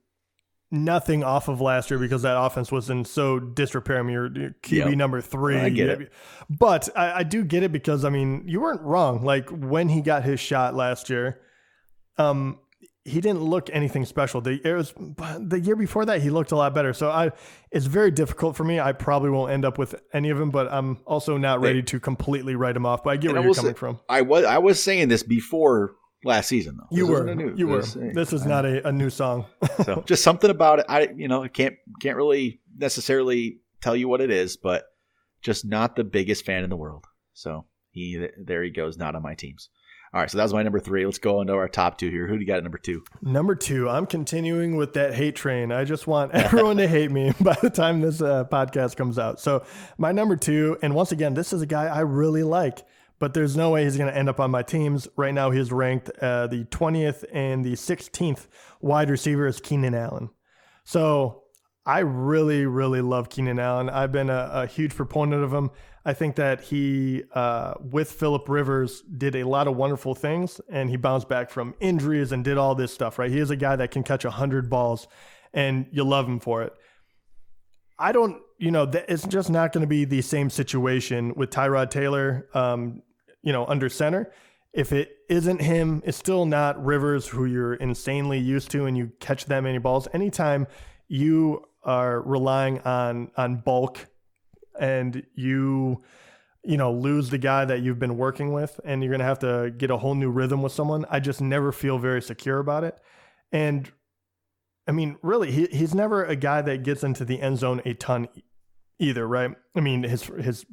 nothing 0.71 1.23
off 1.23 1.47
of 1.47 1.61
last 1.61 1.91
year 1.91 1.99
because 1.99 2.23
that 2.23 2.37
offense 2.37 2.71
was 2.71 2.89
in 2.89 3.05
so 3.05 3.39
disrepair. 3.39 3.99
I 3.99 4.01
mean, 4.01 4.13
you're, 4.13 4.35
you're 4.35 4.55
QB 4.63 4.89
yep. 4.89 4.97
number 4.97 5.21
three. 5.21 5.57
I 5.57 5.69
get 5.69 5.89
it. 5.89 6.11
But 6.49 6.89
I, 6.95 7.19
I 7.19 7.23
do 7.23 7.43
get 7.43 7.63
it 7.63 7.71
because, 7.71 8.03
I 8.03 8.09
mean, 8.09 8.43
you 8.47 8.59
weren't 8.59 8.81
wrong. 8.81 9.23
Like 9.23 9.49
when 9.49 9.87
he 9.87 10.01
got 10.01 10.23
his 10.23 10.39
shot 10.39 10.73
last 10.73 11.09
year, 11.09 11.39
um, 12.17 12.59
he 13.05 13.19
didn't 13.19 13.41
look 13.41 13.69
anything 13.73 14.05
special. 14.05 14.39
The 14.39 14.61
it 14.63 14.73
was 14.73 14.93
the 15.39 15.59
year 15.59 15.75
before 15.75 16.05
that 16.05 16.21
he 16.21 16.29
looked 16.29 16.51
a 16.51 16.55
lot 16.55 16.73
better. 16.73 16.93
So 16.93 17.09
I 17.09 17.31
it's 17.71 17.85
very 17.85 18.11
difficult 18.11 18.55
for 18.55 18.63
me. 18.63 18.79
I 18.79 18.93
probably 18.93 19.29
won't 19.29 19.51
end 19.51 19.65
up 19.65 19.77
with 19.77 19.95
any 20.13 20.29
of 20.29 20.37
them, 20.37 20.51
but 20.51 20.71
I'm 20.71 20.99
also 21.05 21.37
not 21.37 21.59
ready 21.59 21.83
to 21.83 21.99
completely 21.99 22.55
write 22.55 22.75
him 22.75 22.85
off. 22.85 23.03
But 23.03 23.11
I 23.11 23.17
get 23.17 23.33
where 23.33 23.43
you're 23.43 23.53
coming 23.53 23.73
say, 23.73 23.77
from. 23.77 23.99
I 24.07 24.21
was 24.21 24.45
I 24.45 24.59
was 24.59 24.81
saying 24.81 25.09
this 25.09 25.23
before 25.23 25.95
last 26.23 26.47
season 26.47 26.77
though. 26.77 26.95
You 26.95 27.07
were 27.07 27.35
new, 27.35 27.53
you 27.55 27.67
were. 27.67 27.81
This 27.81 28.31
is 28.31 28.45
not 28.45 28.65
a, 28.65 28.87
a 28.87 28.91
new 28.91 29.09
song. 29.09 29.45
so 29.83 30.03
just 30.07 30.23
something 30.23 30.49
about 30.49 30.79
it. 30.79 30.85
I 30.87 31.09
you 31.15 31.27
know 31.27 31.47
can't 31.49 31.75
can't 32.01 32.15
really 32.15 32.61
necessarily 32.77 33.59
tell 33.81 33.97
you 33.97 34.07
what 34.07 34.21
it 34.21 34.31
is, 34.31 34.55
but 34.55 34.85
just 35.41 35.65
not 35.65 35.97
the 35.97 36.05
biggest 36.05 36.45
fan 36.45 36.63
in 36.63 36.69
the 36.69 36.77
world. 36.77 37.05
So 37.33 37.65
he 37.91 38.27
there 38.37 38.63
he 38.63 38.69
goes, 38.69 38.97
not 38.97 39.15
on 39.15 39.21
my 39.21 39.35
teams. 39.35 39.69
All 40.13 40.19
right, 40.19 40.29
so 40.29 40.37
that 40.37 40.43
was 40.43 40.53
my 40.53 40.61
number 40.61 40.79
three. 40.79 41.07
Let's 41.07 41.17
go 41.17 41.41
into 41.41 41.53
our 41.53 41.67
top 41.67 41.97
two 41.97 42.11
here. 42.11 42.27
Who 42.27 42.35
do 42.35 42.41
you 42.41 42.45
got 42.45 42.57
at 42.57 42.63
number 42.63 42.77
two? 42.77 43.03
Number 43.23 43.55
two, 43.55 43.89
I'm 43.89 44.05
continuing 44.05 44.75
with 44.75 44.93
that 44.93 45.15
hate 45.15 45.35
train. 45.35 45.71
I 45.71 45.85
just 45.85 46.05
want 46.05 46.31
everyone 46.33 46.77
to 46.77 46.87
hate 46.87 47.09
me 47.09 47.33
by 47.41 47.57
the 47.63 47.71
time 47.71 48.01
this 48.01 48.21
uh, 48.21 48.45
podcast 48.45 48.95
comes 48.95 49.17
out. 49.17 49.39
So, 49.39 49.65
my 49.97 50.11
number 50.11 50.35
two, 50.35 50.77
and 50.83 50.93
once 50.93 51.11
again, 51.11 51.33
this 51.33 51.51
is 51.51 51.63
a 51.63 51.65
guy 51.65 51.85
I 51.85 52.01
really 52.01 52.43
like, 52.43 52.85
but 53.17 53.33
there's 53.33 53.57
no 53.57 53.71
way 53.71 53.85
he's 53.85 53.97
going 53.97 54.11
to 54.11 54.15
end 54.15 54.29
up 54.29 54.39
on 54.39 54.51
my 54.51 54.61
teams. 54.61 55.07
Right 55.17 55.33
now, 55.33 55.49
he's 55.49 55.71
ranked 55.71 56.11
uh, 56.21 56.45
the 56.45 56.65
20th 56.65 57.25
and 57.33 57.65
the 57.65 57.73
16th 57.73 58.45
wide 58.81 59.09
receiver 59.09 59.47
is 59.47 59.59
Keenan 59.59 59.95
Allen. 59.95 60.29
So, 60.83 61.41
I 61.87 61.99
really, 61.99 62.67
really 62.67 63.01
love 63.01 63.29
Keenan 63.29 63.57
Allen. 63.57 63.89
I've 63.89 64.11
been 64.11 64.29
a, 64.29 64.49
a 64.53 64.67
huge 64.67 64.95
proponent 64.95 65.43
of 65.43 65.51
him. 65.51 65.71
I 66.05 66.13
think 66.13 66.35
that 66.35 66.61
he, 66.61 67.23
uh, 67.33 67.75
with 67.79 68.11
Philip 68.11 68.49
Rivers, 68.49 69.01
did 69.01 69.35
a 69.35 69.45
lot 69.45 69.67
of 69.67 69.77
wonderful 69.77 70.15
things, 70.15 70.59
and 70.69 70.89
he 70.89 70.97
bounced 70.97 71.29
back 71.29 71.49
from 71.49 71.75
injuries 71.79 72.33
and 72.33 72.43
did 72.43 72.57
all 72.57 72.75
this 72.75 72.93
stuff. 72.93 73.17
Right? 73.17 73.31
He 73.31 73.39
is 73.39 73.49
a 73.49 73.55
guy 73.55 73.75
that 73.77 73.91
can 73.91 74.03
catch 74.03 74.23
hundred 74.23 74.69
balls, 74.69 75.07
and 75.53 75.87
you 75.91 76.03
love 76.03 76.27
him 76.27 76.39
for 76.39 76.63
it. 76.63 76.73
I 77.97 78.11
don't, 78.11 78.41
you 78.57 78.71
know, 78.71 78.83
it's 79.07 79.25
just 79.27 79.49
not 79.49 79.71
going 79.71 79.81
to 79.83 79.87
be 79.87 80.03
the 80.03 80.21
same 80.21 80.49
situation 80.49 81.33
with 81.35 81.51
Tyrod 81.51 81.89
Taylor, 81.89 82.49
um, 82.53 83.01
you 83.41 83.53
know, 83.53 83.65
under 83.65 83.87
center. 83.87 84.31
If 84.73 84.91
it 84.91 85.17
isn't 85.29 85.61
him, 85.61 86.01
it's 86.03 86.17
still 86.17 86.45
not 86.45 86.83
Rivers, 86.83 87.27
who 87.27 87.45
you're 87.45 87.75
insanely 87.75 88.39
used 88.39 88.71
to, 88.71 88.87
and 88.87 88.97
you 88.97 89.11
catch 89.19 89.45
that 89.45 89.61
many 89.61 89.77
balls. 89.77 90.07
Anytime 90.11 90.67
you 91.07 91.63
are 91.83 92.21
relying 92.21 92.79
on 92.79 93.29
on 93.37 93.57
bulk 93.57 94.07
and 94.79 95.23
you 95.35 96.01
you 96.63 96.77
know 96.77 96.91
lose 96.91 97.29
the 97.29 97.37
guy 97.37 97.65
that 97.65 97.81
you've 97.81 97.99
been 97.99 98.17
working 98.17 98.53
with 98.53 98.79
and 98.85 99.03
you're 99.03 99.11
going 99.11 99.19
to 99.19 99.25
have 99.25 99.39
to 99.39 99.73
get 99.77 99.91
a 99.91 99.97
whole 99.97 100.15
new 100.15 100.29
rhythm 100.29 100.61
with 100.61 100.71
someone 100.71 101.05
i 101.09 101.19
just 101.19 101.41
never 101.41 101.71
feel 101.71 101.97
very 101.97 102.21
secure 102.21 102.59
about 102.59 102.83
it. 102.83 102.97
And 103.51 103.91
i 104.87 104.91
mean 104.91 105.17
really 105.21 105.51
he, 105.51 105.67
he's 105.67 105.93
never 105.93 106.23
a 106.23 106.35
guy 106.35 106.61
that 106.61 106.83
gets 106.83 107.03
into 107.03 107.25
the 107.25 107.41
end 107.41 107.59
zone 107.59 107.81
a 107.85 107.93
ton 107.93 108.27
either 108.99 109.27
right? 109.27 109.51
I 109.75 109.79
mean 109.81 110.03
his 110.03 110.23
his 110.23 110.65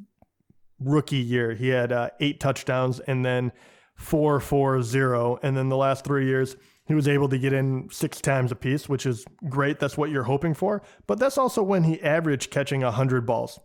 rookie 0.79 1.17
year 1.17 1.53
he 1.53 1.67
had 1.69 1.91
uh, 1.91 2.09
eight 2.19 2.39
touchdowns 2.39 2.99
and 3.01 3.23
then 3.23 3.51
four 3.95 4.39
four 4.39 4.81
zero. 4.81 5.39
And 5.43 5.55
then 5.55 5.69
the 5.69 5.77
last 5.77 6.03
three 6.05 6.25
years 6.25 6.55
he 6.87 6.95
was 6.95 7.07
able 7.07 7.29
to 7.29 7.37
get 7.37 7.53
in 7.53 7.87
six 7.91 8.19
times 8.19 8.51
a 8.51 8.55
piece 8.55 8.89
which 8.89 9.05
is 9.05 9.25
great. 9.49 9.79
That's 9.79 9.97
what 9.97 10.09
you're 10.09 10.23
hoping 10.23 10.53
for. 10.53 10.81
But 11.07 11.19
that's 11.19 11.37
also 11.37 11.61
when 11.61 11.83
he 11.83 12.01
averaged 12.01 12.49
catching 12.51 12.81
100 12.81 13.25
balls 13.25 13.59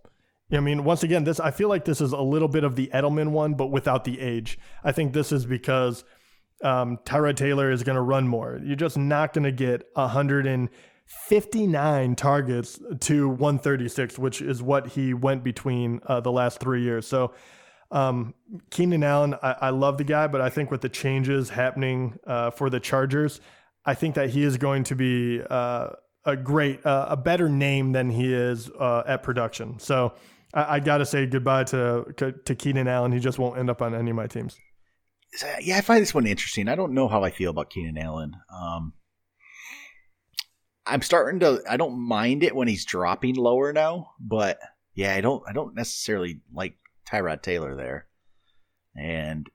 I 0.53 0.61
mean, 0.61 0.85
once 0.85 1.03
again, 1.03 1.25
this 1.25 1.41
I 1.41 1.51
feel 1.51 1.69
like 1.69 1.85
this 1.85 2.01
is 2.01 2.13
a 2.13 2.21
little 2.21 2.49
bit 2.49 2.63
of 2.63 2.77
the 2.77 2.89
Edelman 2.95 3.31
one, 3.31 3.55
but 3.55 3.67
without 3.67 4.05
the 4.05 4.21
age. 4.21 4.59
I 4.85 4.93
think 4.93 5.13
this 5.13 5.33
is 5.33 5.45
because 5.45 6.05
um, 6.63 6.99
Tyrod 7.05 7.35
Taylor 7.37 7.71
is 7.71 7.83
going 7.83 7.97
to 7.97 8.03
run 8.03 8.29
more. 8.29 8.61
You're 8.63 8.77
just 8.77 8.97
not 8.97 9.33
going 9.33 9.43
to 9.45 9.53
get 9.53 9.89
159 9.95 12.17
targets 12.17 12.79
to 13.01 13.29
136, 13.29 14.19
which 14.19 14.41
is 14.41 14.63
what 14.63 14.87
he 14.89 15.15
went 15.15 15.43
between 15.43 16.01
uh, 16.07 16.21
the 16.21 16.31
last 16.33 16.61
three 16.61 16.83
years. 16.83 17.09
So, 17.09 17.35
um, 17.91 18.35
Keenan 18.71 19.03
Allen, 19.05 19.35
I, 19.43 19.57
I, 19.63 19.71
love 19.71 19.97
the 19.97 20.03
guy, 20.03 20.27
but 20.27 20.41
I 20.41 20.49
think 20.49 20.73
with 20.73 20.81
the 20.81 20.89
changes 20.89 21.51
happening 21.51 22.19
uh, 22.27 22.51
for 22.51 22.69
the 22.69 22.81
Chargers, 22.81 23.41
I 23.85 23.95
think 23.95 24.17
that 24.17 24.31
he 24.31 24.43
is 24.43 24.57
going 24.57 24.83
to 24.85 24.97
be 24.97 25.41
uh, 25.49 25.91
a 26.25 26.37
great, 26.37 26.85
uh, 26.85 27.07
a 27.11 27.17
better 27.17 27.49
name 27.49 27.93
than 27.93 28.11
he 28.11 28.33
is 28.33 28.69
uh, 28.71 29.05
at 29.07 29.23
production. 29.23 29.79
So. 29.79 30.15
I, 30.55 30.77
I 30.77 30.81
got 30.81 30.99
to 30.99 31.07
say 31.07 31.27
goodbye 31.27 31.65
to 31.65 32.33
to 32.45 32.55
Keenan 32.55 32.89
Allen. 32.89 33.13
He 33.13 33.19
just 33.19 33.39
won't 33.39 33.59
end 33.59 33.71
up 33.71 33.83
on 33.83 33.95
any 33.95 34.11
of 34.11 34.17
my 34.17 34.27
teams. 34.27 34.57
Yeah, 35.61 35.77
I 35.77 35.81
find 35.81 36.01
this 36.01 36.15
one 36.15 36.27
interesting. 36.27 36.69
I 36.69 36.77
don't 36.77 36.95
know 36.95 37.09
how 37.09 37.23
I 37.23 37.31
feel 37.31 37.51
about 37.51 37.71
Keenan 37.71 37.99
Allen. 37.99 38.33
Um, 38.51 38.95
I'm 40.87 41.03
starting 41.03 41.41
to. 41.41 41.63
I 41.69 41.77
don't 41.77 41.99
mind 41.99 42.43
it 42.43 42.55
when 42.55 42.69
he's 42.69 42.85
dropping 42.85 43.35
lower 43.35 43.73
now, 43.73 44.13
but 44.21 44.59
yeah, 44.95 45.15
I 45.15 45.21
don't. 45.21 45.43
I 45.47 45.53
don't 45.53 45.75
necessarily 45.75 46.41
like 46.55 46.77
Tyrod 47.11 47.43
Taylor 47.43 47.75
there, 47.75 48.07
and 48.97 49.49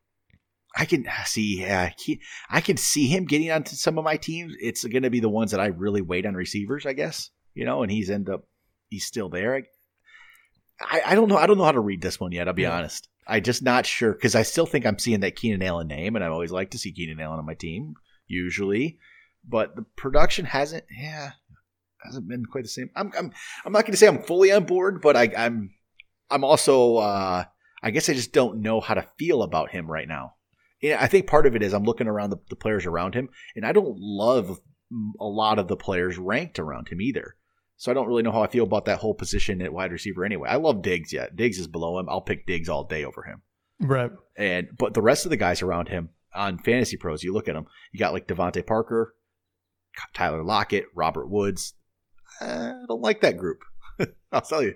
I 0.76 0.86
can 0.86 1.08
see. 1.26 1.62
Yeah, 1.62 1.92
he, 1.98 2.22
I 2.50 2.62
can 2.62 2.78
see 2.78 3.08
him 3.08 3.26
getting 3.26 3.50
onto 3.50 3.76
some 3.76 3.98
of 3.98 4.04
my 4.04 4.18
teams. 4.18 4.54
It's 4.60 4.84
going 4.84 5.04
to 5.04 5.10
be 5.10 5.22
the 5.22 5.30
ones 5.30 5.52
that 5.52 5.62
I 5.62 5.68
really 5.68 6.02
wait 6.02 6.26
on 6.26 6.36
receivers, 6.36 6.86
I 6.86 6.94
guess. 6.94 7.30
You 7.54 7.66
know, 7.66 7.82
and 7.82 7.92
he's 7.92 8.10
end 8.10 8.30
up. 8.30 8.46
He's 8.90 9.06
still 9.06 9.30
there. 9.30 9.64
I 10.92 11.16
don't 11.16 11.28
know. 11.28 11.38
I 11.38 11.48
don't 11.48 11.58
know 11.58 11.64
how 11.64 11.72
to 11.72 11.80
read 11.80 12.02
this 12.02 12.20
one 12.20 12.32
yet. 12.32 12.48
I'll 12.48 12.54
be 12.54 12.64
yeah. 12.64 12.78
honest. 12.78 13.08
I 13.28 13.40
just 13.40 13.62
not 13.62 13.86
sure 13.86 14.14
because 14.14 14.36
I 14.36 14.44
still 14.44 14.66
think 14.66 14.86
I'm 14.86 15.00
seeing 15.00 15.22
that 15.22 15.36
Keenan 15.36 15.62
Allen 15.62 15.88
name, 15.88 16.16
and 16.16 16.24
I 16.24 16.28
always 16.28 16.52
like 16.52 16.72
to 16.72 16.78
see 16.78 16.92
Keenan 16.92 17.20
Allen 17.20 17.40
on 17.40 17.46
my 17.46 17.54
team 17.54 17.96
usually, 18.28 19.00
but 19.48 19.76
the 19.76 19.86
production 19.96 20.46
hasn't. 20.46 20.86
Yeah, 20.90 21.32
hasn't 22.04 22.28
been 22.28 22.46
quite 22.46 22.64
the 22.64 22.70
same. 22.70 22.90
I'm 22.96 23.12
I'm 23.18 23.32
I'm 23.66 23.72
not 23.72 23.82
going 23.82 23.92
to 23.92 23.98
say 23.98 24.08
I'm 24.08 24.24
fully 24.24 24.52
on 24.52 24.66
board, 24.66 25.02
but 25.02 25.16
I, 25.16 25.32
I'm 25.38 25.72
I'm 26.30 26.44
also. 26.44 26.98
Uh, 26.98 27.46
I 27.84 27.92
guess 27.92 28.10
I 28.10 28.14
just 28.14 28.34
don't 28.34 28.62
know 28.62 28.80
how 28.80 28.94
to 28.94 29.08
feel 29.18 29.42
about 29.42 29.72
him 29.72 29.90
right 29.90 30.08
now. 30.08 30.36
Yeah, 30.82 30.98
I 31.00 31.08
think 31.08 31.28
part 31.28 31.46
of 31.46 31.56
it 31.56 31.64
is 31.64 31.74
I'm 31.74 31.84
looking 31.84 32.08
around 32.08 32.32
the, 32.32 32.38
the 32.50 32.56
players 32.56 32.86
around 32.86 33.14
him, 33.14 33.30
and 33.56 33.66
I 33.66 33.72
don't 33.72 33.98
love 34.00 34.60
a 35.20 35.26
lot 35.26 35.60
of 35.60 35.68
the 35.68 35.78
players 35.78 36.18
ranked 36.18 36.60
around 36.60 36.90
him 36.90 37.02
either. 37.02 37.36
So 37.82 37.90
I 37.90 37.96
don't 37.96 38.06
really 38.06 38.22
know 38.22 38.32
how 38.32 38.44
I 38.44 38.48
feel 38.48 38.64
about 38.64 38.86
that 38.86 39.00
whole 39.00 39.16
position 39.16 39.60
at 39.60 39.74
wide 39.74 39.92
receiver 39.92 40.24
anyway. 40.24 40.50
I 40.50 40.58
love 40.58 40.84
Diggs 40.84 41.12
yet. 41.12 41.36
Diggs 41.36 41.58
is 41.58 41.66
below 41.66 41.98
him. 41.98 42.08
I'll 42.10 42.22
pick 42.22 42.46
Diggs 42.46 42.70
all 42.70 42.84
day 42.84 43.04
over 43.04 43.24
him. 43.24 43.42
Right. 43.80 44.12
And 44.38 44.68
but 44.78 44.94
the 44.94 45.02
rest 45.02 45.26
of 45.26 45.32
the 45.32 45.38
guys 45.38 45.64
around 45.64 45.88
him 45.88 46.10
on 46.36 46.60
fantasy 46.60 46.96
pros, 46.96 47.24
you 47.24 47.34
look 47.34 47.48
at 47.48 47.56
them, 47.56 47.66
you 47.92 47.98
got 47.98 48.14
like 48.14 48.28
DeVante 48.28 48.68
Parker, 48.68 49.16
Tyler 50.14 50.44
Lockett, 50.44 50.86
Robert 50.94 51.28
Woods. 51.28 51.74
I 52.40 52.74
don't 52.88 53.02
like 53.02 53.22
that 53.22 53.38
group. 53.38 53.64
I'll 54.32 54.42
tell 54.42 54.62
you. 54.62 54.76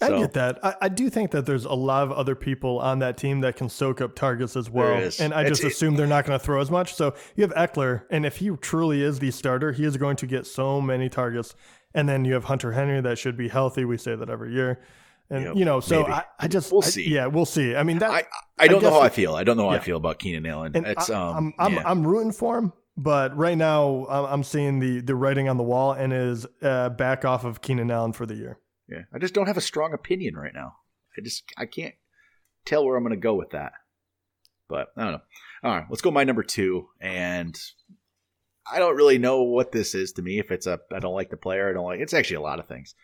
I 0.00 0.10
get 0.10 0.34
that. 0.34 0.64
I, 0.64 0.74
I, 0.82 0.88
do 0.88 1.08
think 1.08 1.30
that 1.32 1.46
there's 1.46 1.64
a 1.64 1.72
lot 1.72 2.02
of 2.02 2.12
other 2.12 2.34
people 2.34 2.80
on 2.80 2.98
that 3.00 3.16
team 3.16 3.40
that 3.42 3.54
can 3.54 3.68
soak 3.68 4.00
up 4.00 4.16
targets 4.16 4.56
as 4.56 4.68
well. 4.68 5.08
And 5.20 5.32
I 5.32 5.48
just 5.48 5.62
it's, 5.62 5.74
assume 5.74 5.94
they're 5.94 6.06
not 6.08 6.24
going 6.24 6.36
to 6.38 6.44
throw 6.44 6.60
as 6.60 6.68
much. 6.68 6.94
So 6.94 7.14
you 7.36 7.42
have 7.42 7.54
Ekeler, 7.54 8.02
and 8.10 8.26
if 8.26 8.38
he 8.38 8.50
truly 8.60 9.02
is 9.02 9.20
the 9.20 9.30
starter, 9.30 9.70
he 9.70 9.84
is 9.84 9.96
going 9.96 10.16
to 10.16 10.26
get 10.26 10.46
so 10.46 10.80
many 10.80 11.08
targets. 11.08 11.54
And 11.94 12.08
then 12.08 12.24
you 12.24 12.34
have 12.34 12.44
Hunter 12.44 12.72
Henry 12.72 13.00
that 13.00 13.18
should 13.18 13.36
be 13.36 13.48
healthy. 13.48 13.84
We 13.84 13.96
say 13.96 14.16
that 14.16 14.28
every 14.28 14.52
year. 14.52 14.80
And 15.30 15.44
yep, 15.44 15.56
you 15.56 15.64
know, 15.64 15.80
so 15.80 16.06
I, 16.06 16.24
I, 16.38 16.48
just 16.48 16.70
we'll 16.70 16.84
I, 16.84 16.88
see. 16.88 17.08
Yeah, 17.08 17.26
we'll 17.26 17.46
see. 17.46 17.74
I 17.74 17.82
mean, 17.82 17.98
that 17.98 18.10
I, 18.10 18.24
I 18.58 18.68
don't 18.68 18.82
know 18.82 18.90
how 18.90 19.00
I 19.00 19.08
feel. 19.08 19.34
I 19.34 19.42
don't 19.42 19.56
know 19.56 19.64
how 19.64 19.74
yeah. 19.74 19.80
I 19.80 19.80
feel 19.80 19.96
about 19.96 20.18
Keenan 20.18 20.44
Allen. 20.44 20.72
And 20.74 20.86
it's 20.86 21.08
um, 21.08 21.54
I'm, 21.58 21.78
I'm. 21.78 21.86
I'm 21.86 22.06
rooting 22.06 22.32
for 22.32 22.58
him, 22.58 22.72
but 22.96 23.34
right 23.34 23.56
now 23.56 24.06
I'm 24.06 24.42
seeing 24.42 24.80
the 24.80 25.00
the 25.00 25.14
writing 25.14 25.48
on 25.48 25.56
the 25.56 25.62
wall 25.62 25.92
and 25.92 26.12
is 26.12 26.46
uh, 26.60 26.90
back 26.90 27.24
off 27.24 27.44
of 27.44 27.62
Keenan 27.62 27.90
Allen 27.90 28.12
for 28.12 28.26
the 28.26 28.34
year. 28.34 28.58
Yeah, 28.86 29.02
I 29.14 29.18
just 29.18 29.32
don't 29.32 29.46
have 29.46 29.56
a 29.56 29.62
strong 29.62 29.94
opinion 29.94 30.36
right 30.36 30.52
now. 30.54 30.74
I 31.16 31.22
just 31.22 31.44
I 31.56 31.64
can't 31.64 31.94
tell 32.66 32.84
where 32.84 32.96
I'm 32.96 33.02
going 33.02 33.14
to 33.14 33.20
go 33.20 33.34
with 33.34 33.50
that. 33.50 33.72
But 34.68 34.88
I 34.96 35.04
don't 35.04 35.12
know. 35.12 35.20
All 35.62 35.74
right, 35.74 35.86
let's 35.88 36.02
go 36.02 36.10
my 36.10 36.24
number 36.24 36.42
two, 36.42 36.88
and 37.00 37.58
I 38.70 38.78
don't 38.78 38.96
really 38.96 39.18
know 39.18 39.42
what 39.42 39.72
this 39.72 39.94
is 39.94 40.12
to 40.12 40.22
me. 40.22 40.38
If 40.38 40.50
it's 40.50 40.66
a 40.66 40.80
I 40.94 40.98
don't 40.98 41.14
like 41.14 41.30
the 41.30 41.36
player, 41.36 41.68
I 41.68 41.72
don't 41.72 41.84
like. 41.84 42.00
It's 42.00 42.14
actually 42.14 42.36
a 42.36 42.42
lot 42.42 42.60
of 42.60 42.68
things. 42.68 42.94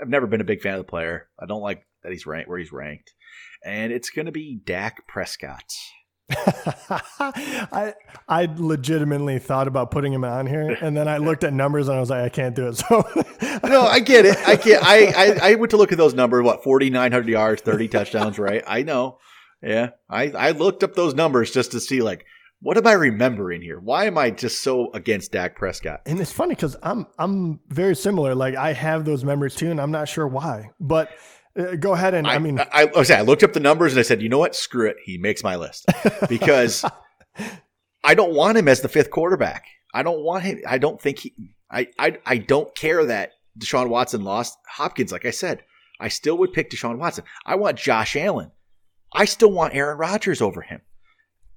I've 0.00 0.08
never 0.08 0.26
been 0.26 0.40
a 0.40 0.44
big 0.44 0.60
fan 0.60 0.74
of 0.74 0.80
the 0.80 0.84
player. 0.84 1.28
I 1.40 1.46
don't 1.46 1.62
like 1.62 1.86
that 2.02 2.12
he's 2.12 2.26
ranked 2.26 2.48
where 2.48 2.58
he's 2.58 2.72
ranked, 2.72 3.12
and 3.64 3.92
it's 3.92 4.10
going 4.10 4.26
to 4.26 4.32
be 4.32 4.60
Dak 4.64 5.06
Prescott. 5.08 5.72
I 6.30 7.94
I 8.28 8.48
legitimately 8.56 9.38
thought 9.38 9.68
about 9.68 9.92
putting 9.92 10.12
him 10.12 10.24
on 10.24 10.46
here, 10.46 10.76
and 10.80 10.96
then 10.96 11.06
I 11.06 11.18
looked 11.18 11.44
at 11.44 11.52
numbers 11.52 11.88
and 11.88 11.96
I 11.96 12.00
was 12.00 12.10
like, 12.10 12.24
I 12.24 12.28
can't 12.28 12.54
do 12.54 12.66
it. 12.68 12.76
So 12.88 13.04
no, 13.68 13.82
I 13.82 14.00
get 14.00 14.26
it. 14.26 14.36
I 14.46 14.56
can't. 14.56 14.82
I, 14.82 15.06
I 15.06 15.50
I 15.50 15.54
went 15.54 15.70
to 15.70 15.76
look 15.76 15.92
at 15.92 15.98
those 15.98 16.14
numbers. 16.14 16.44
What 16.44 16.64
forty 16.64 16.90
nine 16.90 17.12
hundred 17.12 17.28
yards, 17.28 17.62
thirty 17.62 17.86
touchdowns, 17.86 18.38
right? 18.38 18.62
I 18.66 18.82
know. 18.82 19.18
Yeah, 19.62 19.90
I 20.10 20.30
I 20.30 20.50
looked 20.50 20.82
up 20.82 20.94
those 20.94 21.14
numbers 21.14 21.52
just 21.52 21.72
to 21.72 21.80
see 21.80 22.02
like 22.02 22.24
what 22.60 22.78
am 22.78 22.86
I 22.86 22.92
remembering 22.92 23.60
here? 23.62 23.78
Why 23.78 24.06
am 24.06 24.16
I 24.16 24.30
just 24.30 24.62
so 24.62 24.90
against 24.92 25.32
Dak 25.32 25.56
Prescott? 25.56 26.00
And 26.06 26.20
it's 26.20 26.32
funny 26.32 26.54
because 26.54 26.76
I'm 26.82 27.06
I'm 27.18 27.60
very 27.68 27.94
similar. 27.94 28.34
Like 28.34 28.56
I 28.56 28.72
have 28.72 29.04
those 29.04 29.24
memories 29.24 29.54
too, 29.54 29.70
and 29.70 29.80
I'm 29.80 29.90
not 29.90 30.08
sure 30.08 30.26
why. 30.26 30.70
But 30.80 31.10
uh, 31.58 31.76
go 31.76 31.92
ahead 31.92 32.14
and 32.14 32.26
I, 32.26 32.34
I 32.34 32.38
mean, 32.38 32.58
I, 32.58 32.66
I, 32.72 32.82
I, 32.96 33.04
I 33.18 33.20
looked 33.22 33.42
up 33.42 33.52
the 33.52 33.60
numbers 33.60 33.92
and 33.92 34.00
I 34.00 34.02
said, 34.02 34.22
you 34.22 34.28
know 34.28 34.38
what? 34.38 34.54
Screw 34.54 34.88
it. 34.88 34.96
He 35.04 35.18
makes 35.18 35.42
my 35.42 35.56
list 35.56 35.86
because 36.28 36.84
I 38.02 38.14
don't 38.14 38.34
want 38.34 38.58
him 38.58 38.68
as 38.68 38.80
the 38.80 38.88
fifth 38.88 39.10
quarterback. 39.10 39.66
I 39.92 40.02
don't 40.02 40.22
want 40.22 40.44
him. 40.44 40.60
I 40.66 40.78
don't 40.78 41.00
think 41.00 41.20
he. 41.20 41.34
I 41.70 41.88
I 41.98 42.18
I 42.24 42.38
don't 42.38 42.74
care 42.74 43.04
that 43.04 43.32
Deshaun 43.58 43.88
Watson 43.88 44.24
lost 44.24 44.58
Hopkins. 44.66 45.12
Like 45.12 45.26
I 45.26 45.30
said, 45.30 45.62
I 46.00 46.08
still 46.08 46.38
would 46.38 46.54
pick 46.54 46.70
Deshaun 46.70 46.98
Watson. 46.98 47.24
I 47.44 47.56
want 47.56 47.78
Josh 47.78 48.16
Allen. 48.16 48.50
I 49.12 49.26
still 49.26 49.52
want 49.52 49.74
Aaron 49.74 49.98
Rodgers 49.98 50.40
over 50.40 50.62
him 50.62 50.80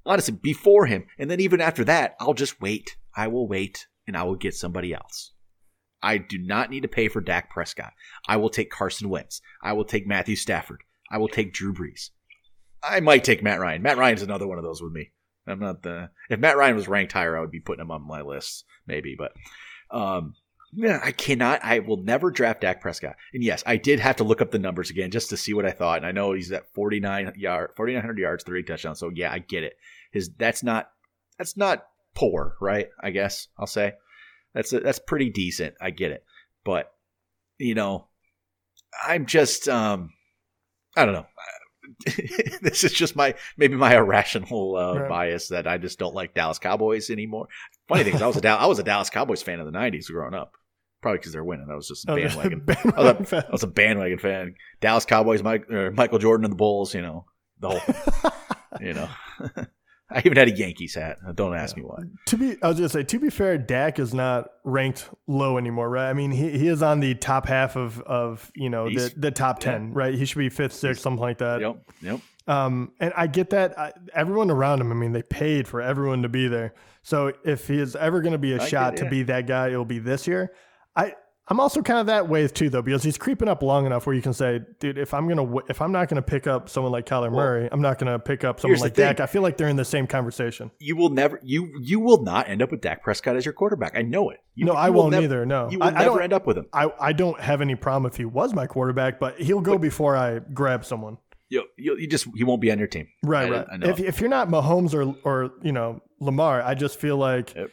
honestly, 0.10 0.34
before 0.41 0.88
him. 0.88 1.06
And 1.17 1.30
then 1.30 1.39
even 1.39 1.62
after 1.62 1.86
that, 1.86 2.15
I'll 2.19 2.34
just 2.34 2.60
wait. 2.60 2.98
I 3.15 3.28
will 3.28 3.48
wait 3.48 3.88
and 4.08 4.17
I 4.17 4.24
will 4.24 4.36
get 4.36 4.56
somebody 4.56 4.93
else. 4.93 5.34
I 6.02 6.17
do 6.17 6.38
not 6.38 6.69
need 6.69 6.82
to 6.82 6.88
pay 6.88 7.10
for 7.10 7.22
Dak 7.22 7.52
Prescott. 7.52 7.93
I 8.28 8.38
will 8.38 8.50
take 8.50 8.72
Carson 8.72 9.10
Wentz. 9.10 9.41
I 9.62 9.74
will 9.74 9.86
take 9.86 10.08
Matthew 10.08 10.36
Stafford. 10.36 10.84
I 11.12 11.19
will 11.19 11.28
take 11.28 11.54
Drew 11.54 11.74
Brees. 11.74 12.10
I 12.82 13.02
might 13.02 13.24
take 13.24 13.43
Matt 13.43 13.60
Ryan. 13.60 13.82
Matt 13.82 13.98
Ryan's 13.98 14.22
another 14.22 14.48
one 14.48 14.58
of 14.58 14.63
those 14.63 14.82
with 14.82 14.93
me. 14.93 15.12
I'm 15.45 15.60
not 15.60 15.84
the 15.84 16.10
if 16.30 16.39
Matt 16.39 16.58
Ryan 16.58 16.76
was 16.76 16.88
ranked 16.88 17.12
higher, 17.12 17.38
I 17.38 17.41
would 17.41 17.52
be 17.52 17.60
putting 17.60 17.82
him 17.82 17.91
on 17.91 18.08
my 18.08 18.22
list, 18.22 18.65
maybe. 18.88 19.15
But 19.17 19.34
um 19.91 20.34
yeah, 20.72 21.00
I 21.04 21.12
cannot. 21.12 21.62
I 21.63 21.80
will 21.80 22.04
never 22.04 22.30
draft 22.30 22.62
Dak 22.62 22.80
Prescott. 22.80 23.15
And 23.34 23.43
yes, 23.43 23.63
I 23.65 23.78
did 23.78 24.00
have 24.00 24.17
to 24.17 24.24
look 24.24 24.39
up 24.39 24.52
the 24.52 24.60
numbers 24.60 24.91
again 24.91 25.10
just 25.10 25.30
to 25.32 25.38
see 25.38 25.54
what 25.54 25.65
I 25.65 25.72
thought. 25.72 25.98
And 25.98 26.06
I 26.06 26.12
know 26.12 26.34
he's 26.34 26.52
at 26.52 26.72
49 26.76 27.34
yard, 27.38 27.72
4,900 27.76 28.19
yards, 28.19 28.43
three 28.43 28.63
touchdowns. 28.63 29.00
So 29.00 29.10
yeah, 29.13 29.32
I 29.32 29.39
get 29.39 29.63
it 29.63 29.74
his 30.12 30.30
that's 30.38 30.63
not 30.63 30.89
that's 31.38 31.58
not 31.58 31.86
poor, 32.15 32.56
right? 32.62 32.88
I 33.02 33.12
guess 33.12 33.48
I'll 33.58 33.67
say 33.67 33.93
that's 34.54 34.74
a, 34.74 34.80
that's 34.80 35.00
pretty 35.00 35.30
decent. 35.30 35.76
I 35.82 35.91
get 35.91 36.12
it, 36.12 36.24
but 36.63 36.91
you 37.58 37.76
know, 37.76 38.08
I'm 39.06 39.26
just 39.26 39.67
um, 39.67 40.12
I 40.95 41.06
don't 41.06 41.13
know. 41.13 41.28
this 42.62 42.84
is 42.84 42.93
just 42.93 43.15
my 43.15 43.36
maybe 43.58 43.76
my 43.76 43.95
irrational 43.98 44.76
uh, 44.76 45.00
right. 45.00 45.10
bias 45.10 45.50
that 45.50 45.67
I 45.67 45.78
just 45.78 46.00
don't 46.00 46.15
like 46.15 46.34
Dallas 46.34 46.60
Cowboys 46.60 47.10
anymore. 47.10 47.48
Funny 47.88 48.04
thing 48.04 48.15
is, 48.15 48.22
I 48.22 48.28
was 48.28 48.38
a 48.38 48.48
I 48.48 48.65
was 48.65 48.80
a 48.80 48.84
Dallas 48.84 49.10
Cowboys 49.10 49.41
fan 49.41 49.60
in 49.60 49.65
the 49.65 49.78
'90s 49.78 50.12
growing 50.12 50.34
up. 50.34 50.54
Probably 51.02 51.19
because 51.19 51.32
they're 51.32 51.45
winning. 51.45 51.67
I 51.72 51.76
was 51.76 51.88
just 51.88 52.04
a 52.10 52.15
bandwagon. 52.15 52.60
bandwagon 52.65 52.93
I, 52.98 53.13
was 53.13 53.32
a, 53.32 53.38
I, 53.48 53.52
was 53.52 53.63
a, 53.63 53.67
bandwagon 53.67 54.19
fan. 54.19 54.56
Dallas 54.82 55.06
Cowboys, 55.06 55.41
Mike, 55.41 55.69
Michael 55.69 56.19
Jordan 56.19 56.43
and 56.43 56.52
the 56.52 56.58
Bulls. 56.58 56.93
You 56.93 57.02
know 57.02 57.26
the 57.60 57.69
whole. 57.69 58.32
you 58.82 58.93
know. 58.93 59.10
I 60.12 60.22
even 60.26 60.38
had 60.38 60.48
a 60.48 60.56
Yankees 60.56 60.95
hat. 60.95 61.17
Don't 61.36 61.56
ask 61.56 61.76
yeah. 61.76 61.84
me 61.84 61.89
why. 61.89 62.04
To 62.28 62.38
be, 62.38 62.58
I 62.63 62.67
was 62.67 62.78
gonna 62.78 62.89
say, 62.89 63.04
to 63.04 63.19
be 63.19 63.30
fair, 63.30 63.58
Dak 63.58 64.00
is 64.00 64.13
not 64.13 64.50
ranked 64.63 65.10
low 65.28 65.58
anymore, 65.58 65.89
right? 65.89 66.10
I 66.10 66.13
mean, 66.13 66.32
he, 66.32 66.50
he 66.58 66.67
is 66.67 66.82
on 66.82 67.00
the 67.00 67.13
top 67.15 67.48
half 67.48 67.76
of 67.76 68.02
of 68.02 68.52
you 68.56 68.69
know 68.69 68.89
the, 68.89 69.13
the 69.15 69.32
top 69.32 69.60
ten, 69.60 69.89
yeah. 69.89 69.93
right? 69.93 70.15
He 70.15 70.26
should 70.26 70.39
be 70.39 70.50
fifth, 70.50 70.74
sixth, 70.74 71.02
something 71.02 71.22
like 71.22 71.38
that. 71.39 71.62
Yep, 71.62 71.78
yep. 72.02 72.22
Um, 72.48 72.93
and 73.00 73.13
I 73.15 73.28
get 73.28 73.52
that. 73.52 73.78
I, 73.78 73.93
everyone 74.15 74.50
around 74.50 74.82
him, 74.82 74.91
I 74.91 74.95
mean, 74.95 75.12
they 75.12 75.22
paid 75.22 75.67
for 75.67 75.82
everyone 75.82 76.24
to 76.24 76.30
be 76.30 76.48
there. 76.48 76.74
So 77.04 77.32
if 77.45 77.67
he 77.67 77.80
is 77.80 77.95
ever 77.95 78.22
going 78.22 78.32
to 78.32 78.39
be 78.39 78.54
a 78.54 78.62
I 78.62 78.67
shot 78.67 78.98
to 78.98 79.10
be 79.10 79.22
that 79.24 79.45
guy, 79.45 79.67
it'll 79.67 79.86
be 79.86 80.00
this 80.00 80.28
year. 80.28 80.52
I 80.95 81.13
I'm 81.49 81.59
also 81.59 81.81
kind 81.81 81.99
of 81.99 82.05
that 82.05 82.29
way 82.29 82.47
too, 82.47 82.69
though, 82.69 82.83
because 82.83 83.01
he's 83.01 83.17
creeping 83.17 83.47
up 83.47 83.63
long 83.63 83.88
enough 83.88 84.05
where 84.05 84.15
you 84.15 84.21
can 84.21 84.33
say, 84.33 84.62
dude, 84.79 84.99
if 84.99 85.15
I'm 85.15 85.27
gonna, 85.27 85.57
if 85.67 85.81
I'm 85.81 85.91
not 85.91 86.07
gonna 86.07 86.21
pick 86.21 86.45
up 86.45 86.69
someone 86.69 86.91
like 86.91 87.07
Kyler 87.07 87.31
well, 87.31 87.43
Murray, 87.43 87.69
I'm 87.71 87.81
not 87.81 87.97
gonna 87.97 88.19
pick 88.19 88.43
up 88.43 88.59
someone 88.59 88.79
like 88.79 88.93
Dak. 88.93 89.19
I 89.19 89.25
feel 89.25 89.41
like 89.41 89.57
they're 89.57 89.67
in 89.67 89.75
the 89.75 89.83
same 89.83 90.05
conversation. 90.05 90.69
You 90.77 90.95
will 90.95 91.09
never, 91.09 91.39
you 91.41 91.73
you 91.81 91.99
will 91.99 92.21
not 92.21 92.47
end 92.47 92.62
up 92.62 92.69
with 92.69 92.81
Dak 92.81 93.01
Prescott 93.01 93.35
as 93.35 93.45
your 93.45 93.53
quarterback. 93.53 93.97
I 93.97 94.03
know 94.03 94.29
it. 94.29 94.41
You, 94.53 94.65
no, 94.65 94.73
you 94.73 94.77
I 94.77 94.89
won't 94.91 95.12
never, 95.12 95.23
either. 95.23 95.45
No, 95.47 95.71
you 95.71 95.79
will 95.79 95.88
I, 95.88 95.91
never 95.91 96.21
I 96.21 96.25
end 96.25 96.33
up 96.33 96.45
with 96.45 96.57
him. 96.57 96.67
I 96.71 96.91
I 96.99 97.13
don't 97.13 97.39
have 97.39 97.62
any 97.62 97.75
problem 97.75 98.12
if 98.12 98.15
he 98.15 98.25
was 98.25 98.53
my 98.53 98.67
quarterback, 98.67 99.19
but 99.19 99.41
he'll 99.41 99.62
go 99.62 99.73
but, 99.73 99.81
before 99.81 100.15
I 100.15 100.39
grab 100.39 100.85
someone. 100.85 101.17
You, 101.51 101.63
you, 101.77 101.97
you 101.97 102.07
just 102.07 102.27
he 102.35 102.43
won't 102.43 102.62
be 102.62 102.71
on 102.71 102.77
your 102.77 102.88
team. 102.88 103.07
Right, 103.23 103.51
I, 103.51 103.65
right. 103.65 103.83
if 103.83 103.99
if 103.99 104.19
you're 104.21 104.29
not 104.29 104.49
Mahomes 104.49 104.93
or 104.93 105.15
or 105.23 105.51
you 105.63 105.71
know 105.71 106.03
Lamar, 106.19 106.62
I 106.62 106.75
just 106.75 106.99
feel 106.99 107.17
like. 107.17 107.55
Yep 107.55 107.71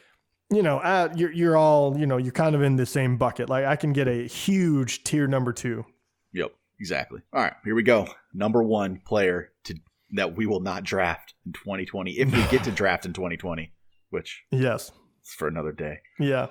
you 0.49 0.63
know, 0.63 0.77
uh, 0.79 1.09
you're 1.15 1.31
you're 1.31 1.57
all 1.57 1.97
you 1.97 2.05
know, 2.05 2.17
you're 2.17 2.31
kind 2.31 2.55
of 2.55 2.61
in 2.61 2.75
the 2.75 2.85
same 2.85 3.17
bucket. 3.17 3.49
Like 3.49 3.65
I 3.65 3.75
can 3.75 3.93
get 3.93 4.07
a 4.07 4.27
huge 4.27 5.03
tier 5.03 5.27
number 5.27 5.53
two. 5.53 5.85
Yep, 6.33 6.53
exactly. 6.79 7.21
All 7.33 7.41
right, 7.41 7.53
here 7.63 7.75
we 7.75 7.83
go. 7.83 8.07
Number 8.33 8.63
one 8.63 9.01
player 9.05 9.51
to 9.65 9.75
that 10.11 10.35
we 10.37 10.45
will 10.45 10.61
not 10.61 10.83
draft 10.83 11.33
in 11.45 11.53
2020 11.53 12.11
if 12.11 12.31
we 12.31 12.43
get 12.49 12.63
to 12.63 12.71
draft 12.71 13.05
in 13.05 13.13
2020, 13.13 13.71
which 14.09 14.43
yes, 14.51 14.91
it's 15.21 15.33
for 15.33 15.47
another 15.47 15.71
day. 15.71 15.99
Yeah. 16.19 16.47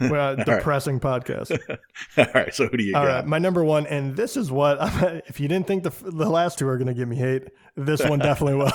Well, 0.10 0.34
depressing 0.34 0.98
right. 0.98 1.22
podcast. 1.22 1.58
All 2.16 2.26
right, 2.34 2.54
so 2.54 2.66
who 2.68 2.76
do 2.78 2.82
you 2.82 2.96
All 2.96 3.04
got? 3.04 3.14
Right, 3.16 3.26
my 3.26 3.38
number 3.38 3.62
one, 3.62 3.86
and 3.86 4.16
this 4.16 4.34
is 4.34 4.50
what 4.50 4.78
if 5.28 5.38
you 5.38 5.46
didn't 5.46 5.66
think 5.66 5.82
the 5.82 5.90
the 6.02 6.28
last 6.28 6.58
two 6.58 6.66
are 6.68 6.78
going 6.78 6.88
to 6.88 6.94
give 6.94 7.06
me 7.06 7.16
hate, 7.16 7.48
this 7.76 8.02
one 8.02 8.18
definitely 8.18 8.54
will. 8.54 8.72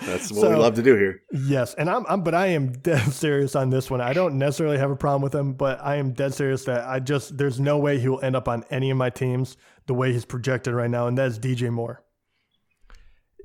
That's 0.00 0.32
what 0.32 0.40
so, 0.40 0.50
we 0.50 0.56
love 0.56 0.76
to 0.76 0.82
do 0.82 0.96
here. 0.96 1.22
Yes, 1.30 1.74
and 1.74 1.90
I'm, 1.90 2.06
I'm, 2.08 2.22
but 2.22 2.34
I 2.34 2.48
am 2.48 2.72
dead 2.72 3.12
serious 3.12 3.54
on 3.54 3.68
this 3.68 3.90
one. 3.90 4.00
I 4.00 4.14
don't 4.14 4.38
necessarily 4.38 4.78
have 4.78 4.90
a 4.90 4.96
problem 4.96 5.20
with 5.20 5.34
him, 5.34 5.52
but 5.52 5.78
I 5.84 5.96
am 5.96 6.12
dead 6.12 6.32
serious 6.32 6.64
that 6.64 6.86
I 6.86 7.00
just 7.00 7.36
there's 7.36 7.60
no 7.60 7.76
way 7.76 7.98
he 7.98 8.08
will 8.08 8.22
end 8.22 8.34
up 8.34 8.48
on 8.48 8.64
any 8.70 8.90
of 8.90 8.96
my 8.96 9.10
teams 9.10 9.58
the 9.86 9.94
way 9.94 10.12
he's 10.12 10.24
projected 10.24 10.72
right 10.72 10.90
now, 10.90 11.06
and 11.06 11.18
that's 11.18 11.38
DJ 11.38 11.70
Moore. 11.70 12.02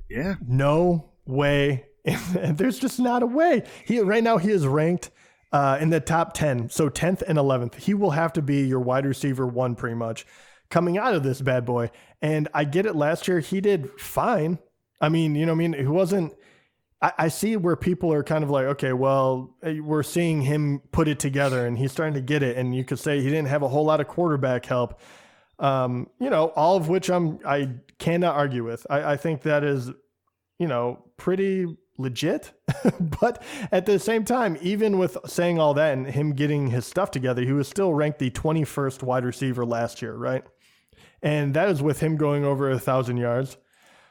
Yeah, 0.10 0.36
no 0.48 1.12
way. 1.26 1.88
there's 2.06 2.80
just 2.80 3.00
not 3.00 3.22
a 3.22 3.26
way. 3.26 3.64
He 3.86 4.00
right 4.00 4.24
now 4.24 4.38
he 4.38 4.52
is 4.52 4.66
ranked 4.66 5.12
uh, 5.54 5.78
in 5.80 5.92
the 5.92 6.00
top 6.00 6.34
10. 6.34 6.70
So 6.70 6.90
10th 6.90 7.22
and 7.22 7.38
11th. 7.38 7.76
He 7.76 7.94
will 7.94 8.12
have 8.12 8.34
to 8.34 8.42
be 8.42 8.64
your 8.64 8.80
wide 8.80 9.06
receiver 9.06 9.48
one 9.48 9.76
pretty 9.76 9.96
much 9.96 10.26
coming 10.70 10.98
out 10.98 11.14
of 11.14 11.22
this 11.22 11.40
bad 11.40 11.64
boy. 11.64 11.92
And 12.22 12.50
I 12.54 12.64
get 12.64 12.88
it 12.88 12.96
last 12.96 13.28
year, 13.28 13.40
he 13.40 13.62
did 13.62 13.92
fine. 14.00 14.58
I 15.00 15.10
mean, 15.10 15.36
you 15.36 15.46
know, 15.46 15.52
I 15.52 15.56
mean, 15.56 15.74
he 15.74 15.86
wasn't. 15.86 16.34
I, 17.02 17.14
I 17.20 17.28
see 17.28 17.56
where 17.56 17.76
people 17.76 18.12
are 18.12 18.24
kind 18.24 18.44
of 18.44 18.50
like, 18.50 18.66
okay, 18.66 18.94
well, 18.94 19.56
eh, 19.62 19.80
we're 19.80 20.04
seeing 20.04 20.42
him 20.42 20.82
put 20.92 21.08
it 21.08 21.20
together 21.20 21.68
and 21.68 21.78
he's 21.78 21.92
starting 21.92 22.16
to 22.16 22.22
get 22.22 22.42
it. 22.42 22.58
And 22.58 22.76
you 22.76 22.84
could 22.84 22.98
say 22.98 23.22
he 23.22 23.30
didn't 23.30 23.50
have 23.50 23.62
a 23.62 23.68
whole 23.68 23.86
lot 23.86 24.02
of 24.02 24.08
quarterback 24.08 24.66
help. 24.66 25.00
Um, 25.60 26.10
you 26.20 26.32
know, 26.32 26.48
all 26.56 26.76
of 26.76 26.90
which 26.90 27.10
I'm 27.10 27.40
I 27.46 27.70
cannot 28.00 28.36
argue 28.36 28.64
with. 28.64 28.88
I, 28.90 29.14
I 29.14 29.18
think 29.18 29.44
that 29.44 29.64
is, 29.64 29.92
you 30.58 30.68
know, 30.68 31.06
pretty 31.18 31.78
legit. 31.98 32.52
but 33.00 33.42
at 33.72 33.86
the 33.86 34.00
same 34.00 34.26
time, 34.26 34.58
even 34.62 34.98
with 34.98 35.18
saying 35.26 35.60
all 35.60 35.74
that 35.76 35.94
and 35.94 36.08
him 36.08 36.34
getting 36.34 36.68
his 36.68 36.86
stuff 36.86 37.12
together, 37.12 37.44
he 37.44 37.52
was 37.52 37.68
still 37.68 37.94
ranked 37.94 38.20
the 38.20 38.32
21st 38.32 39.04
wide 39.04 39.26
receiver 39.26 39.66
last 39.66 40.02
year, 40.02 40.16
right? 40.16 40.44
And 41.22 41.54
that 41.54 41.70
is 41.70 41.82
with 41.82 42.00
him 42.00 42.18
going 42.18 42.44
over 42.44 42.70
a 42.70 42.80
thousand 42.80 43.18
yards. 43.18 43.58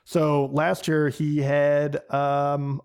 So 0.04 0.46
last 0.52 0.88
year 0.88 1.08
he 1.08 1.38
had 1.38 2.00
um, 2.12 2.80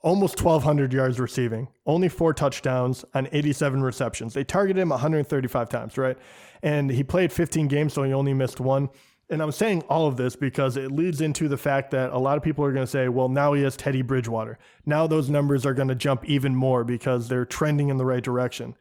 almost 0.00 0.42
1,200 0.42 0.92
yards 0.92 1.18
receiving, 1.18 1.68
only 1.86 2.08
four 2.08 2.34
touchdowns 2.34 3.04
on 3.14 3.28
87 3.32 3.82
receptions. 3.82 4.34
They 4.34 4.44
targeted 4.44 4.80
him 4.80 4.90
135 4.90 5.68
times, 5.68 5.96
right? 5.96 6.16
And 6.62 6.90
he 6.90 7.02
played 7.02 7.32
15 7.32 7.68
games, 7.68 7.92
so 7.92 8.02
he 8.02 8.12
only 8.12 8.34
missed 8.34 8.60
one. 8.60 8.90
And 9.30 9.42
I'm 9.42 9.52
saying 9.52 9.82
all 9.88 10.06
of 10.06 10.16
this 10.16 10.36
because 10.36 10.76
it 10.76 10.90
leads 10.90 11.20
into 11.20 11.48
the 11.48 11.58
fact 11.58 11.90
that 11.90 12.12
a 12.12 12.18
lot 12.18 12.38
of 12.38 12.42
people 12.42 12.64
are 12.64 12.72
going 12.72 12.86
to 12.86 12.90
say, 12.90 13.08
well, 13.08 13.28
now 13.28 13.52
he 13.52 13.62
has 13.62 13.76
Teddy 13.76 14.00
Bridgewater. 14.00 14.58
Now 14.86 15.06
those 15.06 15.28
numbers 15.28 15.66
are 15.66 15.74
going 15.74 15.88
to 15.88 15.94
jump 15.94 16.24
even 16.24 16.54
more 16.54 16.82
because 16.82 17.28
they're 17.28 17.44
trending 17.44 17.90
in 17.90 17.98
the 17.98 18.06
right 18.06 18.22
direction. 18.22 18.74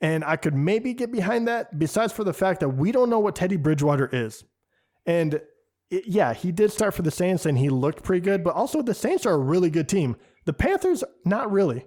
And 0.00 0.24
I 0.24 0.36
could 0.36 0.54
maybe 0.54 0.94
get 0.94 1.12
behind 1.12 1.46
that, 1.46 1.78
besides 1.78 2.12
for 2.12 2.24
the 2.24 2.32
fact 2.32 2.60
that 2.60 2.70
we 2.70 2.90
don't 2.90 3.10
know 3.10 3.20
what 3.20 3.36
Teddy 3.36 3.56
Bridgewater 3.56 4.08
is. 4.12 4.44
And 5.04 5.40
it, 5.90 6.06
yeah, 6.06 6.32
he 6.32 6.52
did 6.52 6.72
start 6.72 6.94
for 6.94 7.02
the 7.02 7.10
Saints 7.10 7.44
and 7.44 7.58
he 7.58 7.68
looked 7.68 8.02
pretty 8.02 8.22
good, 8.22 8.42
but 8.42 8.54
also 8.54 8.82
the 8.82 8.94
Saints 8.94 9.26
are 9.26 9.34
a 9.34 9.38
really 9.38 9.70
good 9.70 9.88
team. 9.88 10.16
The 10.46 10.54
Panthers, 10.54 11.04
not 11.24 11.52
really. 11.52 11.86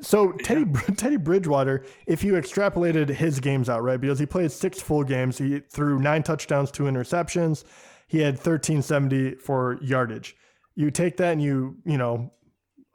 So 0.00 0.32
Teddy 0.32 0.64
Teddy 0.96 1.16
Bridgewater, 1.16 1.84
if 2.06 2.22
you 2.22 2.34
extrapolated 2.34 3.08
his 3.08 3.40
games 3.40 3.68
out, 3.68 3.82
right, 3.82 4.00
because 4.00 4.18
he 4.18 4.26
played 4.26 4.52
six 4.52 4.80
full 4.80 5.04
games, 5.04 5.38
he 5.38 5.60
threw 5.60 5.98
nine 5.98 6.22
touchdowns, 6.22 6.70
two 6.70 6.84
interceptions, 6.84 7.64
he 8.06 8.18
had 8.18 8.34
1370 8.34 9.36
for 9.36 9.78
yardage. 9.82 10.36
You 10.74 10.90
take 10.90 11.16
that 11.16 11.32
and 11.32 11.42
you, 11.42 11.76
you 11.84 11.98
know, 11.98 12.32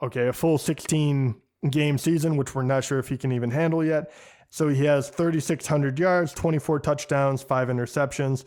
okay, 0.01 0.27
a 0.27 0.33
full 0.33 0.57
16 0.57 1.35
game 1.69 1.97
season, 1.97 2.37
which 2.37 2.55
we're 2.55 2.63
not 2.63 2.83
sure 2.83 2.99
if 2.99 3.09
he 3.09 3.17
can 3.17 3.31
even 3.31 3.51
handle 3.51 3.83
yet. 3.83 4.11
So 4.49 4.67
he 4.67 4.85
has 4.85 5.09
3,600 5.09 5.97
yards, 5.97 6.33
24 6.33 6.79
touchdowns, 6.79 7.41
five 7.41 7.69
interceptions. 7.69 8.43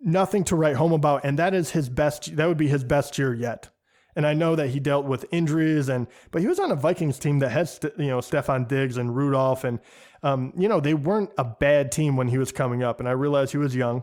Nothing 0.00 0.44
to 0.44 0.56
write 0.56 0.76
home 0.76 0.92
about. 0.92 1.24
And 1.24 1.38
that 1.38 1.54
is 1.54 1.70
his 1.70 1.88
best, 1.88 2.36
that 2.36 2.46
would 2.46 2.56
be 2.56 2.68
his 2.68 2.84
best 2.84 3.18
year 3.18 3.34
yet. 3.34 3.70
And 4.14 4.26
I 4.26 4.34
know 4.34 4.54
that 4.56 4.68
he 4.68 4.80
dealt 4.80 5.06
with 5.06 5.24
injuries, 5.32 5.88
and 5.88 6.06
but 6.30 6.42
he 6.42 6.48
was 6.48 6.58
on 6.58 6.70
a 6.70 6.76
Vikings 6.76 7.18
team 7.18 7.38
that 7.38 7.50
had 7.50 7.70
you 7.98 8.08
know 8.08 8.18
Stefon 8.18 8.68
Diggs 8.68 8.96
and 8.96 9.16
Rudolph, 9.16 9.64
and 9.64 9.80
um, 10.22 10.52
you 10.56 10.68
know 10.68 10.80
they 10.80 10.94
weren't 10.94 11.30
a 11.38 11.44
bad 11.44 11.90
team 11.90 12.16
when 12.16 12.28
he 12.28 12.38
was 12.38 12.52
coming 12.52 12.82
up. 12.82 13.00
And 13.00 13.08
I 13.08 13.12
realized 13.12 13.52
he 13.52 13.58
was 13.58 13.74
young, 13.74 14.02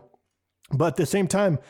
but 0.72 0.86
at 0.86 0.96
the 0.96 1.06
same 1.06 1.28
time, 1.28 1.60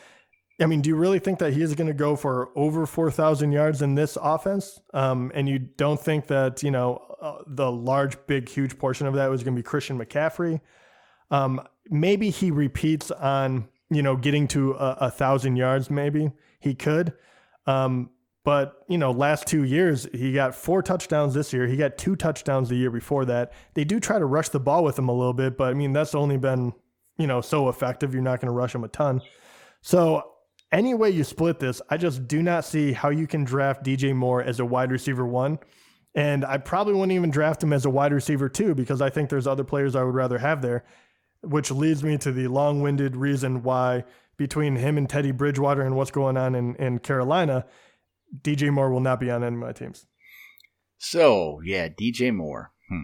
I 0.61 0.67
mean, 0.67 0.81
do 0.81 0.89
you 0.89 0.95
really 0.95 1.19
think 1.19 1.39
that 1.39 1.53
he 1.53 1.61
is 1.61 1.73
going 1.73 1.87
to 1.87 1.93
go 1.93 2.15
for 2.15 2.49
over 2.55 2.85
4,000 2.85 3.51
yards 3.51 3.81
in 3.81 3.95
this 3.95 4.17
offense? 4.21 4.79
Um, 4.93 5.31
and 5.33 5.49
you 5.49 5.59
don't 5.59 5.99
think 5.99 6.27
that, 6.27 6.61
you 6.61 6.71
know, 6.71 7.01
uh, 7.21 7.39
the 7.47 7.71
large, 7.71 8.15
big, 8.27 8.47
huge 8.47 8.77
portion 8.77 9.07
of 9.07 9.15
that 9.15 9.29
was 9.29 9.43
going 9.43 9.55
to 9.55 9.59
be 9.59 9.63
Christian 9.63 9.97
McCaffrey? 9.97 10.61
Um, 11.31 11.61
maybe 11.89 12.29
he 12.29 12.51
repeats 12.51 13.09
on, 13.11 13.69
you 13.89 14.03
know, 14.03 14.15
getting 14.15 14.47
to 14.49 14.73
a, 14.73 14.97
a 15.01 15.11
thousand 15.11 15.55
yards, 15.55 15.89
maybe 15.89 16.31
he 16.59 16.75
could. 16.75 17.13
Um, 17.65 18.11
but, 18.43 18.83
you 18.87 18.97
know, 18.97 19.11
last 19.11 19.45
two 19.45 19.63
years, 19.63 20.07
he 20.13 20.33
got 20.33 20.55
four 20.55 20.81
touchdowns 20.81 21.33
this 21.33 21.53
year. 21.53 21.67
He 21.67 21.77
got 21.77 21.97
two 21.97 22.15
touchdowns 22.15 22.69
the 22.69 22.75
year 22.75 22.89
before 22.89 23.25
that. 23.25 23.53
They 23.75 23.83
do 23.83 23.99
try 23.99 24.17
to 24.17 24.25
rush 24.25 24.49
the 24.49 24.59
ball 24.59 24.83
with 24.83 24.97
him 24.97 25.09
a 25.09 25.13
little 25.13 25.33
bit, 25.33 25.57
but 25.57 25.69
I 25.69 25.73
mean, 25.73 25.93
that's 25.93 26.15
only 26.15 26.37
been, 26.37 26.73
you 27.17 27.27
know, 27.27 27.41
so 27.41 27.69
effective. 27.69 28.13
You're 28.13 28.23
not 28.23 28.39
going 28.39 28.47
to 28.47 28.53
rush 28.53 28.73
him 28.73 28.83
a 28.83 28.87
ton. 28.87 29.21
So 29.81 30.31
any 30.71 30.93
way 30.95 31.11
you 31.11 31.23
split 31.23 31.59
this, 31.59 31.81
I 31.89 31.97
just 31.97 32.27
do 32.27 32.41
not 32.41 32.65
see 32.65 32.93
how 32.93 33.09
you 33.09 33.27
can 33.27 33.43
draft 33.43 33.83
DJ 33.83 34.15
Moore 34.15 34.41
as 34.41 34.59
a 34.59 34.65
wide 34.65 34.91
receiver 34.91 35.25
one. 35.25 35.59
And 36.15 36.43
I 36.43 36.57
probably 36.57 36.93
wouldn't 36.93 37.11
even 37.11 37.29
draft 37.29 37.63
him 37.63 37.73
as 37.73 37.85
a 37.85 37.89
wide 37.89 38.11
receiver 38.11 38.49
two 38.49 38.73
because 38.73 39.01
I 39.01 39.09
think 39.09 39.29
there's 39.29 39.47
other 39.47 39.63
players 39.63 39.95
I 39.95 40.03
would 40.03 40.15
rather 40.15 40.39
have 40.39 40.61
there, 40.61 40.83
which 41.41 41.71
leads 41.71 42.03
me 42.03 42.17
to 42.19 42.31
the 42.31 42.47
long 42.47 42.81
winded 42.81 43.15
reason 43.15 43.63
why 43.63 44.03
between 44.37 44.75
him 44.75 44.97
and 44.97 45.09
Teddy 45.09 45.31
Bridgewater 45.31 45.83
and 45.83 45.95
what's 45.95 46.11
going 46.11 46.37
on 46.37 46.55
in, 46.55 46.75
in 46.77 46.99
Carolina, 46.99 47.65
DJ 48.39 48.71
Moore 48.71 48.91
will 48.91 48.99
not 48.99 49.19
be 49.19 49.29
on 49.29 49.43
any 49.43 49.55
of 49.55 49.61
my 49.61 49.73
teams. 49.73 50.05
So, 50.97 51.61
yeah, 51.63 51.89
DJ 51.89 52.33
Moore. 52.33 52.71
Hmm. 52.89 53.03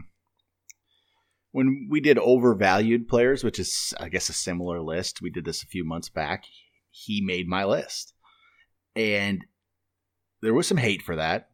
When 1.52 1.88
we 1.90 2.00
did 2.00 2.18
overvalued 2.18 3.08
players, 3.08 3.44
which 3.44 3.60
is, 3.60 3.94
I 4.00 4.10
guess, 4.10 4.30
a 4.30 4.34
similar 4.34 4.82
list, 4.82 5.22
we 5.22 5.30
did 5.30 5.46
this 5.46 5.64
a 5.64 5.68
few 5.68 5.84
months 5.84 6.10
back 6.10 6.46
he 6.98 7.22
made 7.22 7.48
my 7.48 7.66
list. 7.66 8.14
And 8.96 9.46
there 10.42 10.54
was 10.54 10.68
some 10.68 10.78
hate 10.78 11.02
for 11.02 11.16
that. 11.16 11.50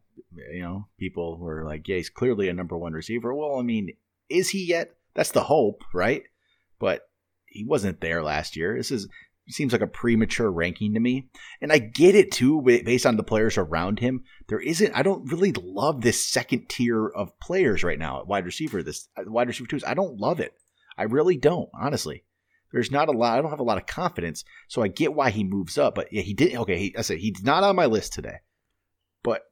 You 0.52 0.62
know, 0.62 0.88
people 0.98 1.38
were 1.38 1.64
like, 1.64 1.86
yeah, 1.86 1.96
he's 1.96 2.10
clearly 2.10 2.48
a 2.48 2.54
number 2.54 2.76
one 2.76 2.92
receiver. 2.92 3.34
Well, 3.34 3.58
I 3.58 3.62
mean, 3.62 3.90
is 4.28 4.50
he 4.50 4.64
yet? 4.64 4.96
That's 5.14 5.32
the 5.32 5.42
hope, 5.42 5.82
right? 5.92 6.22
But 6.78 7.02
he 7.46 7.64
wasn't 7.64 8.00
there 8.00 8.22
last 8.22 8.56
year. 8.56 8.76
This 8.76 8.90
is 8.90 9.08
seems 9.52 9.72
like 9.72 9.82
a 9.82 9.86
premature 9.86 10.50
ranking 10.50 10.94
to 10.94 11.00
me. 11.00 11.28
And 11.60 11.72
I 11.72 11.78
get 11.78 12.14
it 12.14 12.32
too, 12.32 12.62
based 12.62 13.06
on 13.06 13.16
the 13.16 13.22
players 13.22 13.58
around 13.58 13.98
him. 13.98 14.24
There 14.48 14.60
isn't, 14.60 14.94
I 14.94 15.02
don't 15.02 15.30
really 15.30 15.52
love 15.52 16.00
this 16.00 16.26
second 16.26 16.68
tier 16.68 17.08
of 17.08 17.38
players 17.40 17.84
right 17.84 17.98
now 17.98 18.20
at 18.20 18.26
wide 18.26 18.46
receiver, 18.46 18.82
this 18.82 19.08
uh, 19.16 19.24
wide 19.26 19.48
receiver 19.48 19.68
twos. 19.68 19.84
I 19.84 19.94
don't 19.94 20.18
love 20.18 20.40
it. 20.40 20.54
I 20.96 21.04
really 21.04 21.36
don't, 21.36 21.68
honestly. 21.78 22.24
There's 22.72 22.90
not 22.90 23.08
a 23.08 23.12
lot. 23.12 23.38
I 23.38 23.42
don't 23.42 23.50
have 23.50 23.60
a 23.60 23.64
lot 23.64 23.78
of 23.78 23.86
confidence, 23.86 24.44
so 24.66 24.82
I 24.82 24.88
get 24.88 25.14
why 25.14 25.30
he 25.30 25.44
moves 25.44 25.78
up. 25.78 25.94
But 25.94 26.12
yeah, 26.12 26.22
he 26.22 26.34
did. 26.34 26.56
Okay, 26.56 26.78
he, 26.78 26.96
I 26.98 27.02
said 27.02 27.18
he's 27.18 27.44
not 27.44 27.62
on 27.62 27.76
my 27.76 27.86
list 27.86 28.12
today, 28.12 28.38
but 29.22 29.42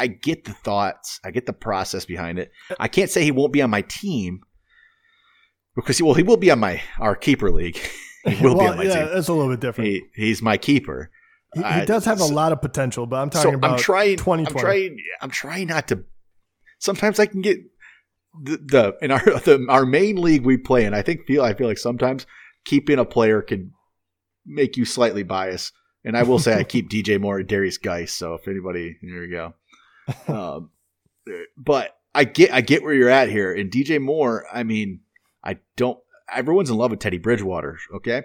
I 0.00 0.08
get 0.08 0.44
the 0.44 0.52
thoughts. 0.52 1.20
I 1.24 1.30
get 1.30 1.46
the 1.46 1.52
process 1.52 2.04
behind 2.04 2.40
it. 2.40 2.50
I 2.80 2.88
can't 2.88 3.08
say 3.08 3.22
he 3.22 3.30
won't 3.30 3.52
be 3.52 3.62
on 3.62 3.70
my 3.70 3.82
team 3.82 4.40
because 5.76 5.96
he, 5.96 6.02
well, 6.02 6.14
he 6.14 6.24
will 6.24 6.36
be 6.36 6.50
on 6.50 6.58
my 6.58 6.82
our 6.98 7.14
keeper 7.14 7.52
league. 7.52 7.78
he 8.24 8.44
will 8.44 8.56
well, 8.56 8.66
be 8.66 8.70
on 8.70 8.76
my 8.78 8.84
yeah, 8.84 9.04
team. 9.04 9.14
That's 9.14 9.28
a 9.28 9.32
little 9.32 9.50
bit 9.50 9.60
different. 9.60 9.90
He, 9.90 10.02
he's 10.14 10.42
my 10.42 10.56
keeper. 10.56 11.10
He, 11.54 11.60
he 11.60 11.66
uh, 11.66 11.84
does 11.84 12.04
have 12.04 12.20
so, 12.20 12.26
a 12.26 12.32
lot 12.32 12.52
of 12.52 12.62
potential, 12.62 13.06
but 13.06 13.16
I'm 13.16 13.30
talking 13.30 13.52
so 13.52 13.56
about 13.56 13.72
I'm 13.72 13.78
trying, 13.78 14.16
2020. 14.16 14.46
I'm 14.46 14.60
trying. 14.60 14.96
I'm 15.20 15.30
trying 15.30 15.68
not 15.68 15.88
to. 15.88 16.04
Sometimes 16.78 17.18
I 17.18 17.26
can 17.26 17.42
get 17.42 17.58
the, 18.42 18.56
the 18.56 18.96
in 19.02 19.10
our 19.10 19.24
the, 19.24 19.66
our 19.68 19.84
main 19.84 20.16
league 20.16 20.44
we 20.44 20.56
play 20.56 20.84
in. 20.84 20.94
I 20.94 21.02
think 21.02 21.26
feel 21.26 21.42
I 21.42 21.54
feel 21.54 21.66
like 21.66 21.78
sometimes 21.78 22.26
keeping 22.64 22.98
a 22.98 23.04
player 23.04 23.42
can 23.42 23.72
make 24.46 24.76
you 24.76 24.84
slightly 24.84 25.22
biased. 25.22 25.72
And 26.04 26.16
I 26.16 26.22
will 26.24 26.38
say 26.38 26.54
I 26.54 26.64
keep 26.64 26.90
DJ 26.90 27.20
Moore 27.20 27.38
and 27.38 27.48
Derrius 27.48 27.80
Guice. 27.80 28.12
So 28.12 28.34
if 28.34 28.48
anybody, 28.48 28.96
there 29.02 29.24
you 29.24 29.30
go. 29.30 29.54
Um, 30.26 30.70
but 31.56 31.96
I 32.12 32.24
get 32.24 32.52
I 32.52 32.60
get 32.60 32.82
where 32.82 32.92
you're 32.92 33.08
at 33.08 33.30
here. 33.30 33.54
And 33.54 33.70
DJ 33.70 34.00
Moore, 34.00 34.44
I 34.52 34.64
mean, 34.64 35.00
I 35.44 35.58
don't. 35.76 35.98
Everyone's 36.30 36.70
in 36.70 36.76
love 36.76 36.90
with 36.90 37.00
Teddy 37.00 37.18
Bridgewater. 37.18 37.78
Okay, 37.96 38.22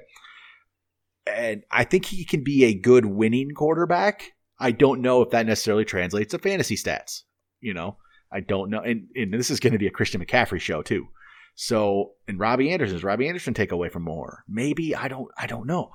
and 1.26 1.64
I 1.72 1.84
think 1.84 2.06
he 2.06 2.26
can 2.26 2.44
be 2.44 2.66
a 2.66 2.74
good 2.74 3.06
winning 3.06 3.52
quarterback. 3.52 4.32
I 4.60 4.72
don't 4.72 5.02
know 5.02 5.22
if 5.22 5.32
that 5.32 5.46
necessarily 5.46 5.86
translates 5.86 6.32
to 6.32 6.40
fantasy 6.40 6.76
stats. 6.76 7.24
You 7.60 7.74
know, 7.74 7.98
I 8.32 8.40
don't 8.40 8.70
know. 8.70 8.80
And, 8.80 9.08
and 9.16 9.34
this 9.34 9.50
is 9.50 9.60
going 9.60 9.74
to 9.74 9.80
be 9.80 9.88
a 9.88 9.92
Christian 9.92 10.24
McCaffrey 10.24 10.60
show 10.60 10.82
too. 10.82 11.08
So, 11.56 12.12
and 12.28 12.40
Robby 12.40 12.72
Anderson, 12.72 13.00
Robby 13.00 13.28
Anderson 13.28 13.54
take 13.54 13.72
away 13.72 13.90
from 13.90 14.04
Moore? 14.04 14.44
Maybe 14.48 14.96
I 14.96 15.08
don't. 15.08 15.30
I 15.38 15.48
don't 15.48 15.66
know. 15.66 15.92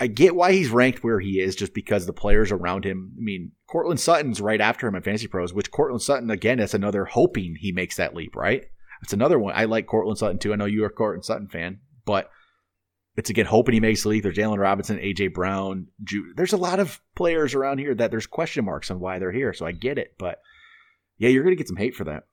I 0.00 0.06
get 0.06 0.34
why 0.34 0.52
he's 0.52 0.70
ranked 0.70 1.04
where 1.04 1.20
he 1.20 1.38
is, 1.40 1.54
just 1.54 1.74
because 1.74 2.06
the 2.06 2.12
players 2.12 2.50
around 2.50 2.84
him. 2.84 3.12
I 3.16 3.22
mean, 3.22 3.52
Courtland 3.68 4.00
Sutton's 4.00 4.40
right 4.40 4.60
after 4.60 4.86
him 4.86 4.94
at 4.94 5.04
Fantasy 5.04 5.28
Pros, 5.28 5.52
which 5.52 5.70
Courtland 5.70 6.02
Sutton 6.02 6.30
again. 6.30 6.58
That's 6.58 6.74
another 6.74 7.04
hoping 7.04 7.56
he 7.58 7.70
makes 7.70 7.96
that 7.96 8.14
leap, 8.14 8.34
right? 8.34 8.64
It's 9.02 9.12
another 9.12 9.38
one. 9.38 9.54
I 9.54 9.64
like 9.64 9.86
Courtland 9.86 10.18
Sutton 10.18 10.38
too. 10.38 10.52
I 10.52 10.56
know 10.56 10.64
you're 10.64 10.86
a 10.86 10.90
Courtland 10.90 11.24
Sutton 11.24 11.48
fan, 11.48 11.80
but 12.04 12.30
it's 13.16 13.30
again 13.30 13.46
hoping 13.46 13.74
he 13.74 13.80
makes 13.80 14.02
the 14.02 14.08
leap. 14.08 14.22
There's 14.22 14.38
Allen 14.38 14.60
Robinson, 14.60 14.98
AJ 14.98 15.34
Brown. 15.34 15.88
There's 16.36 16.52
a 16.52 16.58
lot 16.58 16.80
of 16.80 17.00
players 17.14 17.54
around 17.54 17.78
here 17.78 17.94
that 17.94 18.10
there's 18.10 18.26
question 18.26 18.64
marks 18.64 18.90
on 18.90 19.00
why 19.00 19.18
they're 19.18 19.32
here. 19.32 19.52
So 19.52 19.66
I 19.66 19.72
get 19.72 19.98
it, 19.98 20.14
but 20.18 20.38
yeah, 21.18 21.28
you're 21.28 21.44
gonna 21.44 21.56
get 21.56 21.68
some 21.68 21.76
hate 21.76 21.94
for 21.94 22.04
that. 22.04 22.24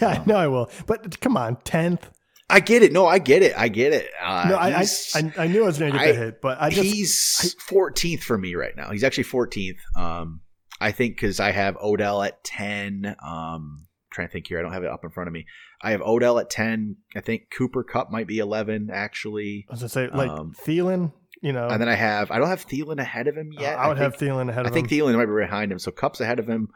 Yeah, 0.00 0.08
I 0.22 0.24
know 0.26 0.36
I 0.36 0.46
will. 0.48 0.70
But 0.86 1.20
come 1.20 1.36
on, 1.36 1.56
tenth. 1.64 2.08
I 2.48 2.58
get 2.58 2.82
it. 2.82 2.92
No, 2.92 3.06
I 3.06 3.20
get 3.20 3.42
it. 3.42 3.56
I 3.56 3.68
get 3.68 3.92
it. 3.92 4.10
Uh, 4.20 4.46
no, 4.48 4.56
I, 4.56 4.84
I, 5.14 5.32
I 5.38 5.46
knew 5.46 5.62
I 5.62 5.66
was 5.66 5.78
going 5.78 5.92
to 5.92 5.98
get 5.98 6.08
I, 6.08 6.12
the 6.12 6.18
hit, 6.18 6.40
but 6.40 6.60
I 6.60 6.70
just 6.70 6.82
he's 6.82 7.54
fourteenth 7.60 8.24
for 8.24 8.36
me 8.36 8.56
right 8.56 8.76
now. 8.76 8.90
He's 8.90 9.04
actually 9.04 9.24
fourteenth. 9.24 9.78
Um, 9.96 10.40
I 10.80 10.90
think 10.90 11.14
because 11.14 11.38
I 11.38 11.52
have 11.52 11.76
Odell 11.76 12.22
at 12.22 12.42
ten. 12.42 13.14
Um, 13.24 13.86
trying 14.10 14.28
to 14.28 14.32
think 14.32 14.46
here. 14.46 14.58
I 14.58 14.62
don't 14.62 14.72
have 14.72 14.84
it 14.84 14.90
up 14.90 15.04
in 15.04 15.10
front 15.10 15.28
of 15.28 15.34
me. 15.34 15.46
I 15.82 15.92
have 15.92 16.02
Odell 16.02 16.38
at 16.38 16.50
ten. 16.50 16.96
I 17.14 17.20
think 17.20 17.50
Cooper 17.56 17.82
Kupp 17.82 18.10
might 18.10 18.26
be 18.26 18.38
eleven. 18.38 18.90
Actually, 18.92 19.66
I 19.68 19.72
was 19.72 19.80
gonna 19.80 19.88
say 19.88 20.08
like 20.08 20.30
um, 20.30 20.52
Thielen. 20.66 21.12
You 21.42 21.54
know, 21.54 21.68
and 21.68 21.80
then 21.80 21.88
I 21.88 21.94
have 21.94 22.30
I 22.30 22.38
don't 22.38 22.48
have 22.48 22.66
Thielen 22.66 23.00
ahead 23.00 23.26
of 23.26 23.34
him 23.34 23.50
yet. 23.52 23.78
I 23.78 23.88
would 23.88 23.96
think, 23.96 24.12
have 24.12 24.20
Thielen 24.20 24.50
ahead 24.50 24.66
of 24.66 24.66
I 24.66 24.68
him. 24.68 24.84
I 24.84 24.88
think 24.88 24.90
Thielen 24.90 25.16
might 25.16 25.26
be 25.26 25.40
behind 25.40 25.72
him. 25.72 25.78
So 25.78 25.90
Kupp's 25.90 26.20
ahead 26.20 26.38
of 26.38 26.46
him. 26.46 26.68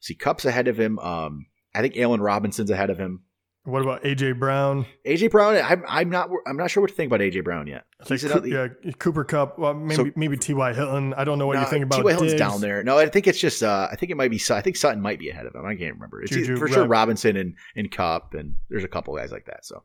See, 0.00 0.14
Kupp's 0.14 0.44
ahead 0.44 0.68
of 0.68 0.78
him. 0.78 0.98
Um, 1.00 1.46
I 1.74 1.80
think 1.80 1.96
Allen 1.96 2.20
Robinson's 2.20 2.70
ahead 2.70 2.90
of 2.90 2.98
him. 2.98 3.22
What 3.64 3.80
about 3.82 4.02
AJ 4.02 4.40
Brown? 4.40 4.86
AJ 5.06 5.30
Brown, 5.30 5.54
I'm, 5.56 5.84
I'm 5.86 6.10
not 6.10 6.30
I'm 6.46 6.56
not 6.56 6.68
sure 6.68 6.80
what 6.80 6.90
to 6.90 6.96
think 6.96 7.12
about 7.12 7.20
AJ 7.20 7.44
Brown 7.44 7.68
yet. 7.68 7.84
Like, 8.10 8.20
yeah, 8.44 8.66
Cooper 8.98 9.22
Kupp, 9.22 9.56
Well, 9.56 9.72
maybe 9.72 9.94
so, 9.94 10.10
maybe 10.16 10.36
T.Y. 10.36 10.74
Hilton. 10.74 11.14
I 11.14 11.22
don't 11.22 11.38
know 11.38 11.46
what 11.46 11.60
you 11.60 11.66
think 11.66 11.84
about 11.84 11.98
T.Y. 11.98 12.10
Hilton's 12.10 12.34
down 12.34 12.60
there. 12.60 12.82
No, 12.82 12.98
I 12.98 13.08
think 13.08 13.28
it's 13.28 13.38
just 13.38 13.62
uh, 13.62 13.88
I 13.90 13.94
think 13.94 14.10
it 14.10 14.16
might 14.16 14.32
be 14.32 14.40
I 14.50 14.60
think 14.62 14.74
Sutton 14.74 15.00
might 15.00 15.20
be 15.20 15.30
ahead 15.30 15.46
of 15.46 15.54
him. 15.54 15.64
I 15.64 15.76
can't 15.76 15.94
remember. 15.94 16.22
It's 16.22 16.32
Juju, 16.32 16.56
for 16.56 16.66
sure 16.66 16.86
Robinson 16.86 17.36
and 17.36 17.54
and 17.76 17.88
Kupp 17.88 18.34
and 18.34 18.56
there's 18.68 18.82
a 18.82 18.88
couple 18.88 19.14
guys 19.14 19.30
like 19.30 19.46
that. 19.46 19.64
So, 19.64 19.84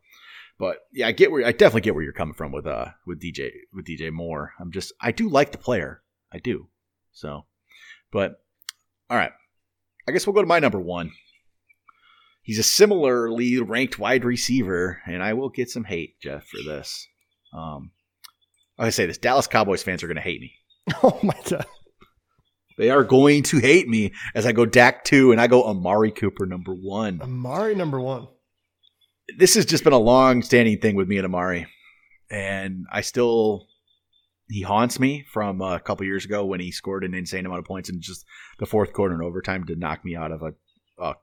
but 0.58 0.80
yeah, 0.92 1.08
I 1.08 1.12
get 1.12 1.32
where 1.32 1.46
I 1.46 1.52
definitely 1.52 1.82
get 1.82 1.94
where 1.94 2.04
you're 2.04 2.14
coming 2.14 2.34
from 2.34 2.52
with 2.52 2.66
uh 2.66 2.88
with 3.06 3.22
DJ 3.22 3.52
with 3.74 3.86
DJ 3.86 4.12
Moore. 4.12 4.54
I'm 4.60 4.72
just 4.72 4.92
I 5.00 5.12
do 5.12 5.30
like 5.30 5.52
the 5.52 5.60
player. 5.60 6.02
I 6.34 6.40
do. 6.40 6.68
So, 7.12 7.46
but 8.12 8.42
all 9.08 9.18
right. 9.18 9.34
I 10.08 10.14
guess 10.14 10.26
we'll 10.26 10.34
go 10.34 10.42
to 10.42 10.48
my 10.48 10.60
number 10.60 10.80
one. 10.80 11.12
He's 12.48 12.60
a 12.60 12.64
similarly 12.64 13.60
ranked 13.60 14.00
wide 14.00 14.24
receiver, 14.24 15.02
and 15.06 15.22
I 15.22 15.34
will 15.34 15.50
get 15.50 15.70
some 15.70 15.84
hate, 15.84 16.18
Jeff, 16.22 16.48
for 16.48 16.64
this. 16.66 17.06
Um, 17.54 17.92
I 18.80 18.90
say 18.90 19.06
this: 19.06 19.18
Dallas 19.18 19.48
Cowboys 19.48 19.84
fans 19.84 20.02
are 20.02 20.08
going 20.08 20.16
to 20.16 20.22
hate 20.22 20.40
me. 20.40 20.54
Oh 21.04 21.20
my 21.22 21.36
god. 21.50 21.66
They 22.78 22.90
are 22.90 23.04
going 23.04 23.44
to 23.44 23.58
hate 23.58 23.90
me 23.90 24.14
as 24.34 24.46
I 24.46 24.54
go 24.54 24.66
Dak 24.66 25.04
two 25.04 25.34
and 25.34 25.42
I 25.42 25.48
go 25.48 25.66
Amari 25.66 26.12
Cooper 26.12 26.46
number 26.46 26.74
one. 26.74 27.22
Amari 27.22 27.76
number 27.76 28.00
one. 28.00 28.30
This 29.38 29.56
has 29.56 29.66
just 29.66 29.84
been 29.84 29.92
a 29.92 29.98
long 29.98 30.42
standing 30.42 30.80
thing 30.80 30.96
with 30.96 31.10
me 31.10 31.18
and 31.18 31.26
Amari, 31.26 31.68
and 32.32 32.86
I 32.90 33.02
still 33.02 33.68
he 34.48 34.62
haunts 34.62 35.02
me 35.02 35.26
from 35.34 35.60
a 35.62 35.82
couple 35.82 36.06
years 36.06 36.24
ago 36.24 36.46
when 36.46 36.62
he 36.62 36.72
scored 36.72 37.04
an 37.04 37.14
insane 37.14 37.46
amount 37.46 37.60
of 37.60 37.66
points 37.66 37.90
in 37.90 38.00
just 38.00 38.24
the 38.60 38.66
fourth 38.66 38.94
quarter 38.94 39.14
and 39.14 39.24
overtime 39.24 39.66
to 39.66 39.76
knock 39.76 40.06
me 40.06 40.16
out 40.16 40.32
of 40.32 40.42
a, 40.42 40.54
a 41.04 41.16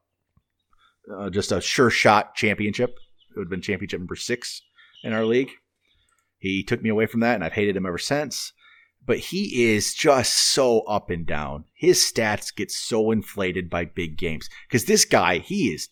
uh, 1.13 1.31
just 1.31 1.53
a 1.53 1.61
sure 1.61 1.91
shot 1.91 2.35
championship. 2.35 2.91
It 3.31 3.39
would 3.39 3.47
have 3.47 3.51
been 3.51 3.63
championship 3.63 4.01
number 4.01 4.17
six 4.17 4.63
in 5.03 5.13
our 5.13 5.25
league. 5.25 5.51
He 6.39 6.63
took 6.63 6.83
me 6.83 6.91
away 6.91 7.07
from 7.07 7.21
that, 7.21 7.35
and 7.35 7.45
I've 7.45 7.53
hated 7.53 7.77
him 7.77 7.87
ever 7.87 7.99
since. 7.99 8.53
But 9.07 9.19
he 9.19 9.73
is 9.73 9.93
just 9.95 10.53
so 10.53 10.81
up 10.81 11.11
and 11.11 11.27
down. 11.27 11.65
His 11.75 11.99
stats 11.99 12.55
get 12.55 12.71
so 12.71 13.11
inflated 13.11 13.69
by 13.69 13.85
big 13.85 14.17
games 14.17 14.49
because 14.69 14.87
this 14.87 15.05
guy, 15.05 15.39
he 15.39 15.69
is 15.69 15.89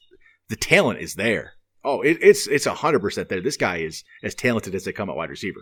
the 0.49 0.57
talent 0.57 1.01
is 1.01 1.15
there. 1.15 1.55
Oh, 1.85 2.01
it, 2.01 2.19
it's 2.21 2.47
it's 2.47 2.65
hundred 2.65 3.01
percent 3.01 3.29
there. 3.29 3.41
This 3.41 3.57
guy 3.57 3.79
is 3.79 4.05
as 4.23 4.35
talented 4.35 4.75
as 4.75 4.85
they 4.85 4.93
come 4.93 5.11
at 5.11 5.17
wide 5.17 5.31
receiver, 5.31 5.61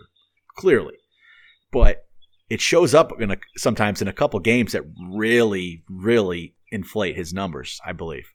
clearly. 0.55 0.95
But 1.71 2.05
it 2.49 2.61
shows 2.61 2.93
up 2.93 3.19
in 3.21 3.31
a, 3.31 3.37
sometimes 3.57 4.01
in 4.01 4.07
a 4.07 4.13
couple 4.13 4.39
games 4.39 4.73
that 4.73 4.83
really, 5.09 5.83
really 5.89 6.55
inflate 6.69 7.15
his 7.15 7.33
numbers. 7.33 7.79
I 7.85 7.93
believe. 7.93 8.31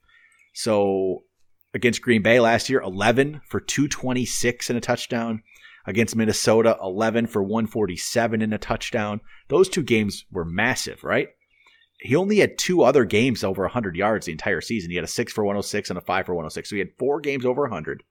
So 0.56 1.24
against 1.74 2.00
Green 2.00 2.22
Bay 2.22 2.40
last 2.40 2.70
year, 2.70 2.80
11 2.80 3.42
for 3.46 3.60
226 3.60 4.70
and 4.70 4.78
a 4.78 4.80
touchdown. 4.80 5.42
Against 5.86 6.16
Minnesota, 6.16 6.76
11 6.82 7.26
for 7.26 7.42
147 7.42 8.40
and 8.40 8.54
a 8.54 8.58
touchdown. 8.58 9.20
Those 9.48 9.68
two 9.68 9.82
games 9.82 10.24
were 10.32 10.46
massive, 10.46 11.04
right? 11.04 11.28
He 12.00 12.16
only 12.16 12.38
had 12.38 12.58
two 12.58 12.82
other 12.82 13.04
games 13.04 13.44
over 13.44 13.62
100 13.62 13.96
yards 13.96 14.26
the 14.26 14.32
entire 14.32 14.62
season. 14.62 14.90
He 14.90 14.96
had 14.96 15.04
a 15.04 15.08
6 15.08 15.32
for 15.32 15.44
106 15.44 15.90
and 15.90 15.98
a 15.98 16.02
5 16.02 16.26
for 16.26 16.34
106. 16.34 16.70
So 16.70 16.74
he 16.74 16.80
had 16.80 16.96
four 16.98 17.20
games 17.20 17.44
over 17.44 17.62
100. 17.62 18.02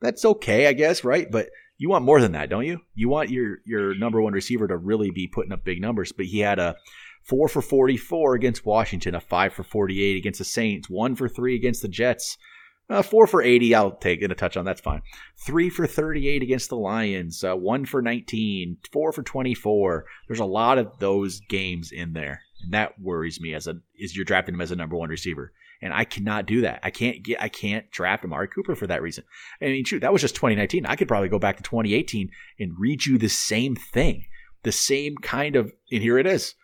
That's 0.00 0.24
okay, 0.24 0.68
I 0.68 0.72
guess, 0.72 1.04
right? 1.04 1.28
But 1.30 1.48
you 1.78 1.88
want 1.88 2.04
more 2.04 2.20
than 2.20 2.32
that, 2.32 2.48
don't 2.48 2.64
you? 2.64 2.78
You 2.94 3.08
want 3.08 3.30
your 3.30 3.58
your 3.66 3.94
number 3.96 4.22
one 4.22 4.32
receiver 4.32 4.68
to 4.68 4.76
really 4.76 5.10
be 5.10 5.26
putting 5.26 5.52
up 5.52 5.64
big 5.64 5.80
numbers. 5.80 6.12
But 6.12 6.26
he 6.26 6.38
had 6.38 6.60
a 6.60 6.76
four 7.24 7.48
for 7.48 7.62
44 7.62 8.34
against 8.34 8.66
Washington, 8.66 9.14
a 9.14 9.20
five 9.20 9.52
for 9.52 9.62
48 9.62 10.16
against 10.16 10.38
the 10.38 10.44
Saints, 10.44 10.90
one 10.90 11.14
for 11.14 11.28
three 11.28 11.54
against 11.56 11.82
the 11.82 11.88
Jets, 11.88 12.36
uh, 12.92 13.00
four 13.00 13.26
for 13.26 13.40
80, 13.40 13.74
I'll 13.74 13.92
take 13.92 14.20
in 14.20 14.30
a 14.30 14.34
touchdown. 14.34 14.64
That's 14.64 14.80
fine. 14.80 15.02
Three 15.38 15.70
for 15.70 15.86
38 15.86 16.42
against 16.42 16.68
the 16.68 16.76
Lions. 16.76 17.42
Uh, 17.42 17.54
one 17.54 17.86
for 17.86 18.02
19. 18.02 18.76
Four 18.92 19.12
for 19.12 19.22
24. 19.22 20.04
There's 20.28 20.40
a 20.40 20.44
lot 20.44 20.78
of 20.78 20.98
those 20.98 21.40
games 21.48 21.90
in 21.90 22.12
there, 22.12 22.42
and 22.62 22.74
that 22.74 23.00
worries 23.00 23.40
me. 23.40 23.54
As 23.54 23.66
a 23.66 23.76
is 23.94 24.14
you're 24.14 24.26
drafting 24.26 24.54
him 24.54 24.60
as 24.60 24.72
a 24.72 24.76
number 24.76 24.96
one 24.96 25.08
receiver, 25.08 25.52
and 25.80 25.94
I 25.94 26.04
cannot 26.04 26.46
do 26.46 26.62
that. 26.62 26.80
I 26.82 26.90
can't 26.90 27.22
get. 27.22 27.40
I 27.40 27.48
can't 27.48 27.90
draft 27.90 28.24
Amari 28.24 28.48
Cooper 28.48 28.74
for 28.74 28.88
that 28.88 29.00
reason. 29.00 29.24
I 29.62 29.66
mean, 29.66 29.84
shoot, 29.84 30.00
that 30.00 30.12
was 30.12 30.20
just 30.20 30.34
2019. 30.34 30.84
I 30.84 30.96
could 30.96 31.08
probably 31.08 31.30
go 31.30 31.38
back 31.38 31.56
to 31.56 31.62
2018 31.62 32.30
and 32.58 32.78
read 32.78 33.06
you 33.06 33.16
the 33.16 33.28
same 33.28 33.74
thing, 33.74 34.26
the 34.64 34.72
same 34.72 35.16
kind 35.16 35.56
of. 35.56 35.72
And 35.90 36.02
here 36.02 36.18
it 36.18 36.26
is 36.26 36.56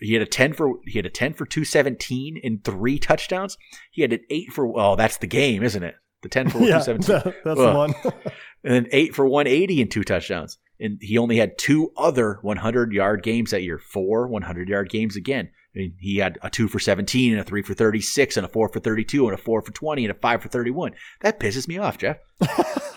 he 0.00 0.14
had 0.14 0.22
a 0.22 0.26
10 0.26 0.52
for 0.52 0.74
he 0.84 0.98
had 0.98 1.06
a 1.06 1.10
10 1.10 1.34
for 1.34 1.46
217 1.46 2.36
in 2.36 2.60
three 2.60 2.98
touchdowns. 2.98 3.56
He 3.90 4.02
had 4.02 4.12
an 4.12 4.20
8 4.28 4.52
for 4.52 4.78
oh, 4.78 4.96
that's 4.96 5.18
the 5.18 5.26
game, 5.26 5.62
isn't 5.62 5.82
it? 5.82 5.94
The 6.22 6.28
10 6.28 6.50
for 6.50 6.58
yeah, 6.60 6.80
217. 6.80 7.34
that's 7.44 7.58
the 7.58 7.72
one. 7.72 7.94
and 8.64 8.74
then 8.74 8.86
8 8.92 9.14
for 9.14 9.26
180 9.26 9.82
and 9.82 9.90
two 9.90 10.04
touchdowns. 10.04 10.58
And 10.78 10.98
he 11.00 11.18
only 11.18 11.36
had 11.36 11.58
two 11.58 11.92
other 11.96 12.38
100 12.42 12.92
yard 12.92 13.22
games 13.22 13.50
that 13.50 13.62
year, 13.62 13.78
four 13.78 14.26
100 14.28 14.68
yard 14.68 14.88
games 14.88 15.16
again. 15.16 15.50
I 15.74 15.78
mean, 15.78 15.94
he 16.00 16.16
had 16.16 16.38
a 16.42 16.50
2 16.50 16.66
for 16.66 16.80
17 16.80 17.32
and 17.32 17.40
a 17.40 17.44
3 17.44 17.62
for 17.62 17.74
36 17.74 18.36
and 18.36 18.44
a 18.44 18.48
4 18.48 18.68
for 18.70 18.80
32 18.80 19.28
and 19.28 19.38
a 19.38 19.40
4 19.40 19.62
for 19.62 19.72
20 19.72 20.04
and 20.04 20.10
a 20.10 20.18
5 20.18 20.42
for 20.42 20.48
31. 20.48 20.92
That 21.20 21.38
pisses 21.38 21.68
me 21.68 21.78
off, 21.78 21.98
Jeff. 21.98 22.18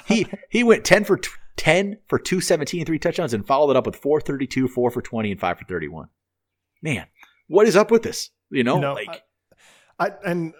he 0.05 0.25
he 0.49 0.63
went 0.63 0.83
10 0.83 1.03
for 1.03 1.19
10 1.55 1.97
for 2.07 2.17
217 2.17 2.79
and 2.79 2.87
three 2.87 2.99
touchdowns 2.99 3.33
and 3.33 3.45
followed 3.45 3.71
it 3.71 3.77
up 3.77 3.85
with 3.85 3.95
432, 3.97 4.67
4 4.67 4.91
for 4.91 5.01
20 5.01 5.31
and 5.31 5.39
5 5.39 5.59
for 5.59 5.65
31 5.65 6.07
man, 6.83 7.07
what 7.47 7.67
is 7.67 7.75
up 7.75 7.89
with 7.89 8.03
this? 8.03 8.29
You 8.51 8.63
know, 8.63 8.75
you 8.75 8.81
know 8.81 8.93
like 8.93 9.23
I, 9.97 10.07
I 10.07 10.11
and 10.25 10.53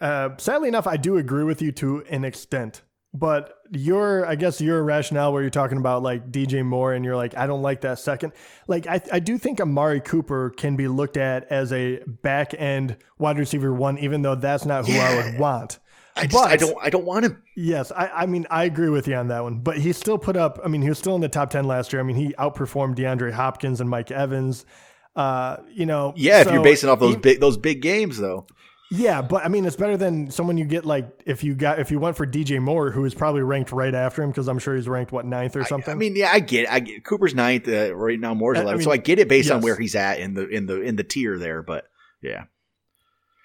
uh, 0.00 0.30
sadly 0.36 0.68
enough, 0.68 0.86
I 0.86 0.96
do 0.96 1.16
agree 1.16 1.44
with 1.44 1.62
you 1.62 1.72
to 1.72 2.04
an 2.10 2.24
extent. 2.24 2.82
But 3.14 3.54
your, 3.70 4.24
I 4.24 4.36
guess 4.36 4.60
your 4.60 4.82
rationale 4.82 5.34
where 5.34 5.42
you're 5.42 5.50
talking 5.50 5.76
about 5.76 6.02
like 6.02 6.32
DJ 6.32 6.64
Moore 6.64 6.94
and 6.94 7.04
you're 7.04 7.16
like, 7.16 7.36
I 7.36 7.46
don't 7.46 7.60
like 7.60 7.82
that 7.82 7.98
second. 7.98 8.32
Like, 8.66 8.86
I, 8.86 9.02
I 9.12 9.18
do 9.18 9.36
think 9.36 9.60
Amari 9.60 10.00
Cooper 10.00 10.48
can 10.50 10.76
be 10.76 10.88
looked 10.88 11.18
at 11.18 11.44
as 11.52 11.72
a 11.74 11.98
back 12.06 12.54
end 12.54 12.96
wide 13.18 13.38
receiver 13.38 13.72
one, 13.72 13.98
even 13.98 14.22
though 14.22 14.34
that's 14.34 14.64
not 14.64 14.86
who 14.86 14.94
yeah. 14.94 15.08
I 15.08 15.16
would 15.16 15.38
want. 15.38 15.78
I 16.16 16.26
just, 16.26 16.32
but, 16.32 16.50
I 16.50 16.56
don't, 16.56 16.76
I 16.82 16.90
don't 16.90 17.04
want 17.04 17.26
him. 17.26 17.42
Yes, 17.54 17.92
I, 17.92 18.08
I 18.08 18.26
mean, 18.26 18.46
I 18.50 18.64
agree 18.64 18.88
with 18.88 19.06
you 19.06 19.14
on 19.14 19.28
that 19.28 19.42
one. 19.42 19.60
But 19.60 19.78
he 19.78 19.92
still 19.92 20.18
put 20.18 20.36
up. 20.36 20.58
I 20.64 20.68
mean, 20.68 20.82
he 20.82 20.88
was 20.88 20.98
still 20.98 21.14
in 21.14 21.20
the 21.20 21.28
top 21.28 21.50
ten 21.50 21.66
last 21.66 21.92
year. 21.92 22.00
I 22.00 22.04
mean, 22.04 22.16
he 22.16 22.34
outperformed 22.38 22.96
DeAndre 22.96 23.32
Hopkins 23.32 23.80
and 23.80 23.88
Mike 23.88 24.10
Evans. 24.10 24.66
Uh, 25.14 25.58
you 25.72 25.86
know, 25.86 26.14
yeah. 26.16 26.42
So 26.42 26.48
if 26.48 26.54
you're 26.54 26.64
basing 26.64 26.88
off 26.88 27.00
those 27.00 27.14
he, 27.14 27.20
big 27.20 27.40
those 27.40 27.56
big 27.56 27.82
games, 27.82 28.18
though. 28.18 28.46
Yeah, 28.94 29.22
but 29.22 29.42
I 29.42 29.48
mean, 29.48 29.64
it's 29.64 29.76
better 29.76 29.96
than 29.96 30.30
someone 30.30 30.58
you 30.58 30.66
get 30.66 30.84
like 30.84 31.22
if 31.24 31.42
you 31.42 31.54
got 31.54 31.78
if 31.78 31.90
you 31.90 31.98
went 31.98 32.14
for 32.14 32.26
DJ 32.26 32.60
Moore, 32.60 32.90
who 32.90 33.06
is 33.06 33.14
probably 33.14 33.40
ranked 33.40 33.72
right 33.72 33.94
after 33.94 34.22
him 34.22 34.30
because 34.30 34.48
I'm 34.48 34.58
sure 34.58 34.76
he's 34.76 34.86
ranked 34.86 35.12
what 35.12 35.24
ninth 35.24 35.56
or 35.56 35.64
something. 35.64 35.92
I, 35.92 35.94
I 35.94 35.98
mean, 35.98 36.14
yeah, 36.14 36.30
I 36.30 36.40
get, 36.40 36.70
I 36.70 36.80
get 36.80 37.02
Cooper's 37.02 37.34
ninth 37.34 37.66
uh, 37.68 37.94
right 37.94 38.20
now. 38.20 38.34
Moore's 38.34 38.58
eleven, 38.58 38.74
I 38.74 38.76
mean, 38.76 38.84
so 38.84 38.90
I 38.90 38.98
get 38.98 39.18
it 39.18 39.28
based 39.28 39.48
yes. 39.48 39.54
on 39.54 39.62
where 39.62 39.76
he's 39.76 39.94
at 39.94 40.18
in 40.18 40.34
the 40.34 40.46
in 40.46 40.66
the 40.66 40.82
in 40.82 40.96
the 40.96 41.04
tier 41.04 41.38
there. 41.38 41.62
But 41.62 41.86
yeah, 42.20 42.44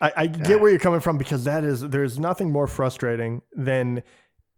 I, 0.01 0.11
I 0.17 0.27
get 0.27 0.59
where 0.59 0.69
you're 0.69 0.79
coming 0.79 0.99
from 0.99 1.17
because 1.17 1.45
that 1.45 1.63
is 1.63 1.79
there's 1.79 2.19
nothing 2.19 2.51
more 2.51 2.67
frustrating 2.67 3.41
than 3.55 4.03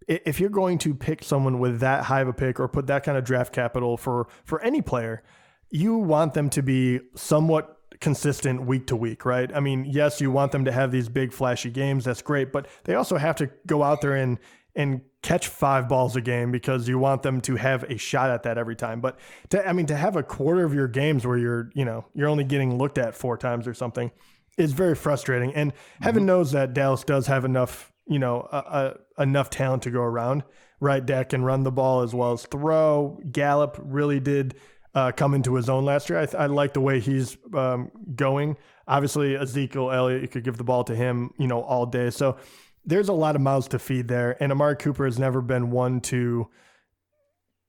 if 0.07 0.39
you're 0.39 0.49
going 0.49 0.79
to 0.79 0.95
pick 0.95 1.23
someone 1.23 1.59
with 1.59 1.81
that 1.81 2.05
high 2.05 2.21
of 2.21 2.27
a 2.27 2.33
pick 2.33 2.59
or 2.59 2.67
put 2.67 2.87
that 2.87 3.03
kind 3.03 3.15
of 3.15 3.23
draft 3.23 3.53
capital 3.53 3.95
for 3.95 4.27
for 4.43 4.59
any 4.63 4.81
player 4.81 5.21
you 5.69 5.95
want 5.97 6.33
them 6.33 6.49
to 6.51 6.61
be 6.61 6.99
somewhat 7.15 7.77
consistent 7.99 8.65
week 8.65 8.87
to 8.87 8.95
week, 8.95 9.25
right? 9.25 9.53
I 9.53 9.59
mean, 9.59 9.85
yes, 9.85 10.21
you 10.21 10.31
want 10.31 10.51
them 10.51 10.65
to 10.65 10.71
have 10.71 10.91
these 10.91 11.09
big 11.09 11.33
flashy 11.33 11.69
games. 11.69 12.05
That's 12.05 12.21
great, 12.21 12.51
but 12.51 12.67
they 12.85 12.95
also 12.95 13.17
have 13.17 13.35
to 13.37 13.49
go 13.67 13.83
out 13.83 14.01
there 14.01 14.15
and 14.15 14.39
and 14.75 15.01
catch 15.21 15.47
five 15.47 15.89
balls 15.89 16.15
a 16.15 16.21
game 16.21 16.51
because 16.51 16.87
you 16.87 16.97
want 16.97 17.23
them 17.23 17.41
to 17.41 17.55
have 17.55 17.83
a 17.83 17.97
shot 17.97 18.29
at 18.29 18.43
that 18.43 18.57
every 18.57 18.75
time. 18.75 19.01
But 19.01 19.19
to, 19.49 19.67
I 19.67 19.73
mean, 19.73 19.87
to 19.87 19.95
have 19.95 20.15
a 20.15 20.23
quarter 20.23 20.63
of 20.63 20.73
your 20.73 20.87
games 20.87 21.27
where 21.27 21.37
you're, 21.37 21.71
you 21.73 21.83
know, 21.83 22.05
you're 22.13 22.29
only 22.29 22.45
getting 22.45 22.77
looked 22.77 22.97
at 22.97 23.15
four 23.15 23.35
times 23.35 23.67
or 23.67 23.73
something 23.73 24.11
is 24.57 24.71
very 24.71 24.95
frustrating. 24.95 25.53
And 25.53 25.73
mm-hmm. 25.73 26.03
heaven 26.03 26.25
knows 26.25 26.51
that 26.51 26.73
Dallas 26.73 27.03
does 27.03 27.27
have 27.27 27.43
enough, 27.43 27.91
you 28.07 28.19
know, 28.19 28.47
uh, 28.51 28.93
uh, 29.17 29.21
enough 29.21 29.49
talent 29.49 29.83
to 29.83 29.91
go 29.91 30.01
around. 30.01 30.43
Right, 30.81 31.05
Dak 31.05 31.29
can 31.29 31.43
run 31.43 31.63
the 31.63 31.73
ball 31.73 32.03
as 32.03 32.13
well 32.13 32.31
as 32.31 32.45
throw. 32.45 33.19
Gallup 33.29 33.77
really 33.83 34.21
did 34.21 34.55
uh, 34.95 35.11
come 35.11 35.33
into 35.33 35.55
his 35.55 35.69
own 35.69 35.85
last 35.85 36.09
year. 36.09 36.19
I, 36.19 36.43
I 36.43 36.45
like 36.47 36.73
the 36.73 36.81
way 36.81 36.99
he's 36.99 37.37
um, 37.53 37.91
going. 38.15 38.57
Obviously, 38.87 39.35
Ezekiel 39.35 39.91
Elliott, 39.91 40.21
you 40.21 40.27
could 40.27 40.43
give 40.43 40.57
the 40.57 40.63
ball 40.63 40.83
to 40.85 40.95
him, 40.95 41.31
you 41.37 41.47
know, 41.47 41.61
all 41.61 41.85
day. 41.85 42.09
So 42.09 42.37
there's 42.85 43.09
a 43.09 43.13
lot 43.13 43.35
of 43.35 43.41
mouths 43.41 43.67
to 43.69 43.79
feed 43.79 44.07
there. 44.07 44.41
And 44.41 44.51
Amari 44.51 44.75
Cooper 44.75 45.05
has 45.05 45.19
never 45.19 45.41
been 45.41 45.69
one 45.69 46.01
to, 46.01 46.47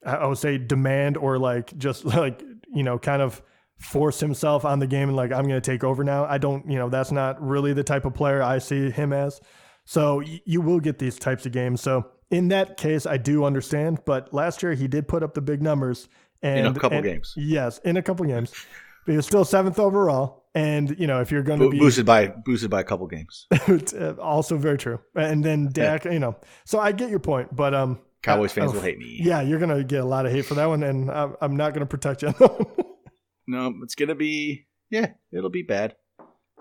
I 0.04 0.26
would 0.26 0.38
say, 0.38 0.56
demand 0.56 1.16
or 1.16 1.38
like 1.38 1.76
just 1.76 2.04
like, 2.06 2.42
you 2.72 2.82
know, 2.82 2.98
kind 2.98 3.20
of 3.20 3.42
force 3.78 4.20
himself 4.20 4.64
on 4.64 4.78
the 4.78 4.86
game 4.86 5.08
and 5.08 5.16
like, 5.16 5.32
I'm 5.32 5.46
going 5.46 5.60
to 5.60 5.70
take 5.70 5.84
over 5.84 6.04
now. 6.04 6.24
I 6.24 6.38
don't, 6.38 6.70
you 6.70 6.78
know, 6.78 6.88
that's 6.88 7.12
not 7.12 7.40
really 7.42 7.72
the 7.72 7.84
type 7.84 8.04
of 8.04 8.14
player 8.14 8.42
I 8.42 8.58
see 8.58 8.90
him 8.90 9.12
as. 9.12 9.40
So 9.84 10.20
you 10.20 10.60
will 10.60 10.80
get 10.80 10.98
these 10.98 11.18
types 11.18 11.46
of 11.46 11.52
games. 11.52 11.80
So 11.80 12.06
in 12.30 12.48
that 12.48 12.76
case, 12.76 13.06
I 13.06 13.16
do 13.16 13.44
understand. 13.44 14.00
But 14.04 14.32
last 14.32 14.62
year, 14.62 14.74
he 14.74 14.88
did 14.88 15.08
put 15.08 15.22
up 15.22 15.34
the 15.34 15.40
big 15.40 15.62
numbers 15.62 16.08
and, 16.42 16.66
in 16.66 16.76
a 16.76 16.78
couple 16.78 16.98
and, 16.98 17.06
games. 17.06 17.34
Yes, 17.36 17.78
in 17.78 17.96
a 17.96 18.02
couple 18.02 18.26
games. 18.26 18.52
But 19.04 19.12
he 19.12 19.16
was 19.16 19.26
still 19.26 19.44
seventh 19.44 19.78
overall. 19.78 20.44
And 20.54 20.98
you 20.98 21.06
know, 21.06 21.20
if 21.20 21.30
you're 21.30 21.42
going 21.42 21.60
to 21.60 21.70
be 21.70 21.78
boosted 21.78 22.06
by 22.06 22.26
boosted 22.26 22.70
by 22.70 22.80
a 22.80 22.84
couple 22.84 23.06
games, 23.06 23.46
uh, 23.68 24.14
also 24.20 24.56
very 24.56 24.78
true. 24.78 24.98
And 25.14 25.44
then 25.44 25.68
Dak, 25.72 26.04
yeah. 26.04 26.12
you 26.12 26.18
know, 26.18 26.36
so 26.64 26.80
I 26.80 26.90
get 26.90 27.08
your 27.08 27.20
point, 27.20 27.54
but 27.54 27.72
um, 27.72 28.00
Cowboys 28.22 28.52
fans 28.52 28.72
uh, 28.72 28.74
will 28.74 28.80
hate 28.80 28.98
me. 28.98 29.20
Yeah, 29.22 29.42
you're 29.42 29.60
gonna 29.60 29.84
get 29.84 30.00
a 30.00 30.04
lot 30.04 30.26
of 30.26 30.32
hate 30.32 30.44
for 30.44 30.54
that 30.54 30.66
one, 30.66 30.82
and 30.82 31.08
I'm, 31.08 31.36
I'm 31.40 31.56
not 31.56 31.72
gonna 31.72 31.86
protect 31.86 32.22
you. 32.22 32.34
no, 33.46 33.74
it's 33.84 33.94
gonna 33.94 34.16
be 34.16 34.66
yeah, 34.90 35.12
it'll 35.32 35.50
be 35.50 35.62
bad. 35.62 35.94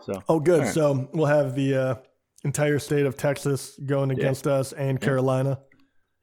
So 0.03 0.22
oh, 0.30 0.39
good. 0.39 0.61
Right. 0.61 0.74
So 0.74 1.09
we'll 1.11 1.26
have 1.26 1.55
the 1.55 1.76
uh, 1.76 1.95
entire 2.44 2.80
state 2.80 3.06
of 3.06 3.18
Texas 3.18 3.80
going 3.86 4.12
against 4.12 4.46
yeah. 4.46 4.54
us 4.54 4.74
and 4.74 5.00
Carolina. 5.00 5.60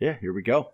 Yeah, 0.01 0.17
here 0.21 0.33
we 0.33 0.43
go. 0.43 0.71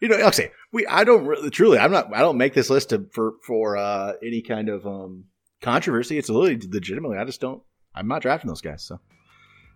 You 0.00 0.08
know, 0.08 0.16
I'll 0.16 0.32
say 0.32 0.52
we. 0.72 0.86
I 0.86 1.04
don't 1.04 1.26
really, 1.26 1.50
truly. 1.50 1.78
I'm 1.78 1.90
not. 1.90 2.14
I 2.14 2.20
don't 2.20 2.36
make 2.36 2.52
this 2.54 2.68
list 2.68 2.90
to, 2.90 3.06
for 3.12 3.34
for 3.46 3.76
uh, 3.76 4.12
any 4.22 4.42
kind 4.42 4.68
of 4.68 4.86
um, 4.86 5.24
controversy. 5.62 6.18
It's 6.18 6.28
literally 6.28 6.60
legitimately. 6.70 7.16
I 7.16 7.24
just 7.24 7.40
don't. 7.40 7.62
I'm 7.94 8.08
not 8.08 8.20
drafting 8.20 8.48
those 8.48 8.60
guys. 8.60 8.84
So 8.84 9.00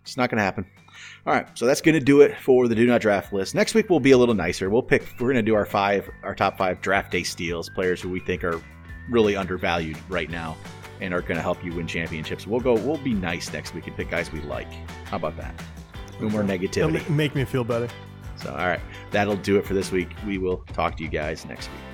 It's 0.03 0.17
not 0.17 0.29
going 0.29 0.37
to 0.37 0.43
happen. 0.43 0.67
All 1.25 1.33
right, 1.33 1.47
so 1.57 1.65
that's 1.65 1.81
going 1.81 1.95
to 1.95 2.05
do 2.05 2.21
it 2.21 2.37
for 2.37 2.67
the 2.67 2.75
do 2.75 2.85
not 2.85 3.01
draft 3.01 3.33
list. 3.33 3.55
Next 3.55 3.73
week 3.73 3.89
we'll 3.89 3.99
be 3.99 4.11
a 4.11 4.17
little 4.17 4.35
nicer. 4.35 4.69
We'll 4.69 4.83
pick. 4.83 5.01
We're 5.19 5.27
going 5.27 5.35
to 5.37 5.41
do 5.41 5.55
our 5.55 5.65
five, 5.65 6.07
our 6.23 6.35
top 6.35 6.57
five 6.57 6.81
draft 6.81 7.11
day 7.11 7.23
steals, 7.23 7.69
players 7.69 7.99
who 7.99 8.09
we 8.09 8.19
think 8.19 8.43
are 8.43 8.61
really 9.09 9.35
undervalued 9.35 9.97
right 10.07 10.29
now 10.29 10.55
and 11.01 11.13
are 11.13 11.21
going 11.21 11.35
to 11.35 11.41
help 11.41 11.63
you 11.63 11.73
win 11.73 11.87
championships. 11.87 12.47
We'll 12.47 12.61
go. 12.61 12.73
We'll 12.75 12.97
be 12.97 13.13
nice 13.13 13.51
next 13.51 13.73
week 13.73 13.87
and 13.87 13.95
pick 13.95 14.09
guys 14.09 14.31
we 14.31 14.41
like. 14.41 14.71
How 15.05 15.17
about 15.17 15.35
that? 15.37 15.53
No 16.19 16.29
more 16.29 16.43
negativity. 16.43 16.95
It'll 16.95 17.11
make 17.11 17.35
me 17.35 17.43
feel 17.43 17.63
better. 17.63 17.89
So, 18.37 18.51
all 18.51 18.67
right, 18.67 18.79
that'll 19.11 19.35
do 19.35 19.57
it 19.57 19.65
for 19.65 19.73
this 19.73 19.91
week. 19.91 20.09
We 20.25 20.37
will 20.37 20.57
talk 20.73 20.97
to 20.97 21.03
you 21.03 21.09
guys 21.09 21.45
next 21.45 21.67
week. 21.67 21.90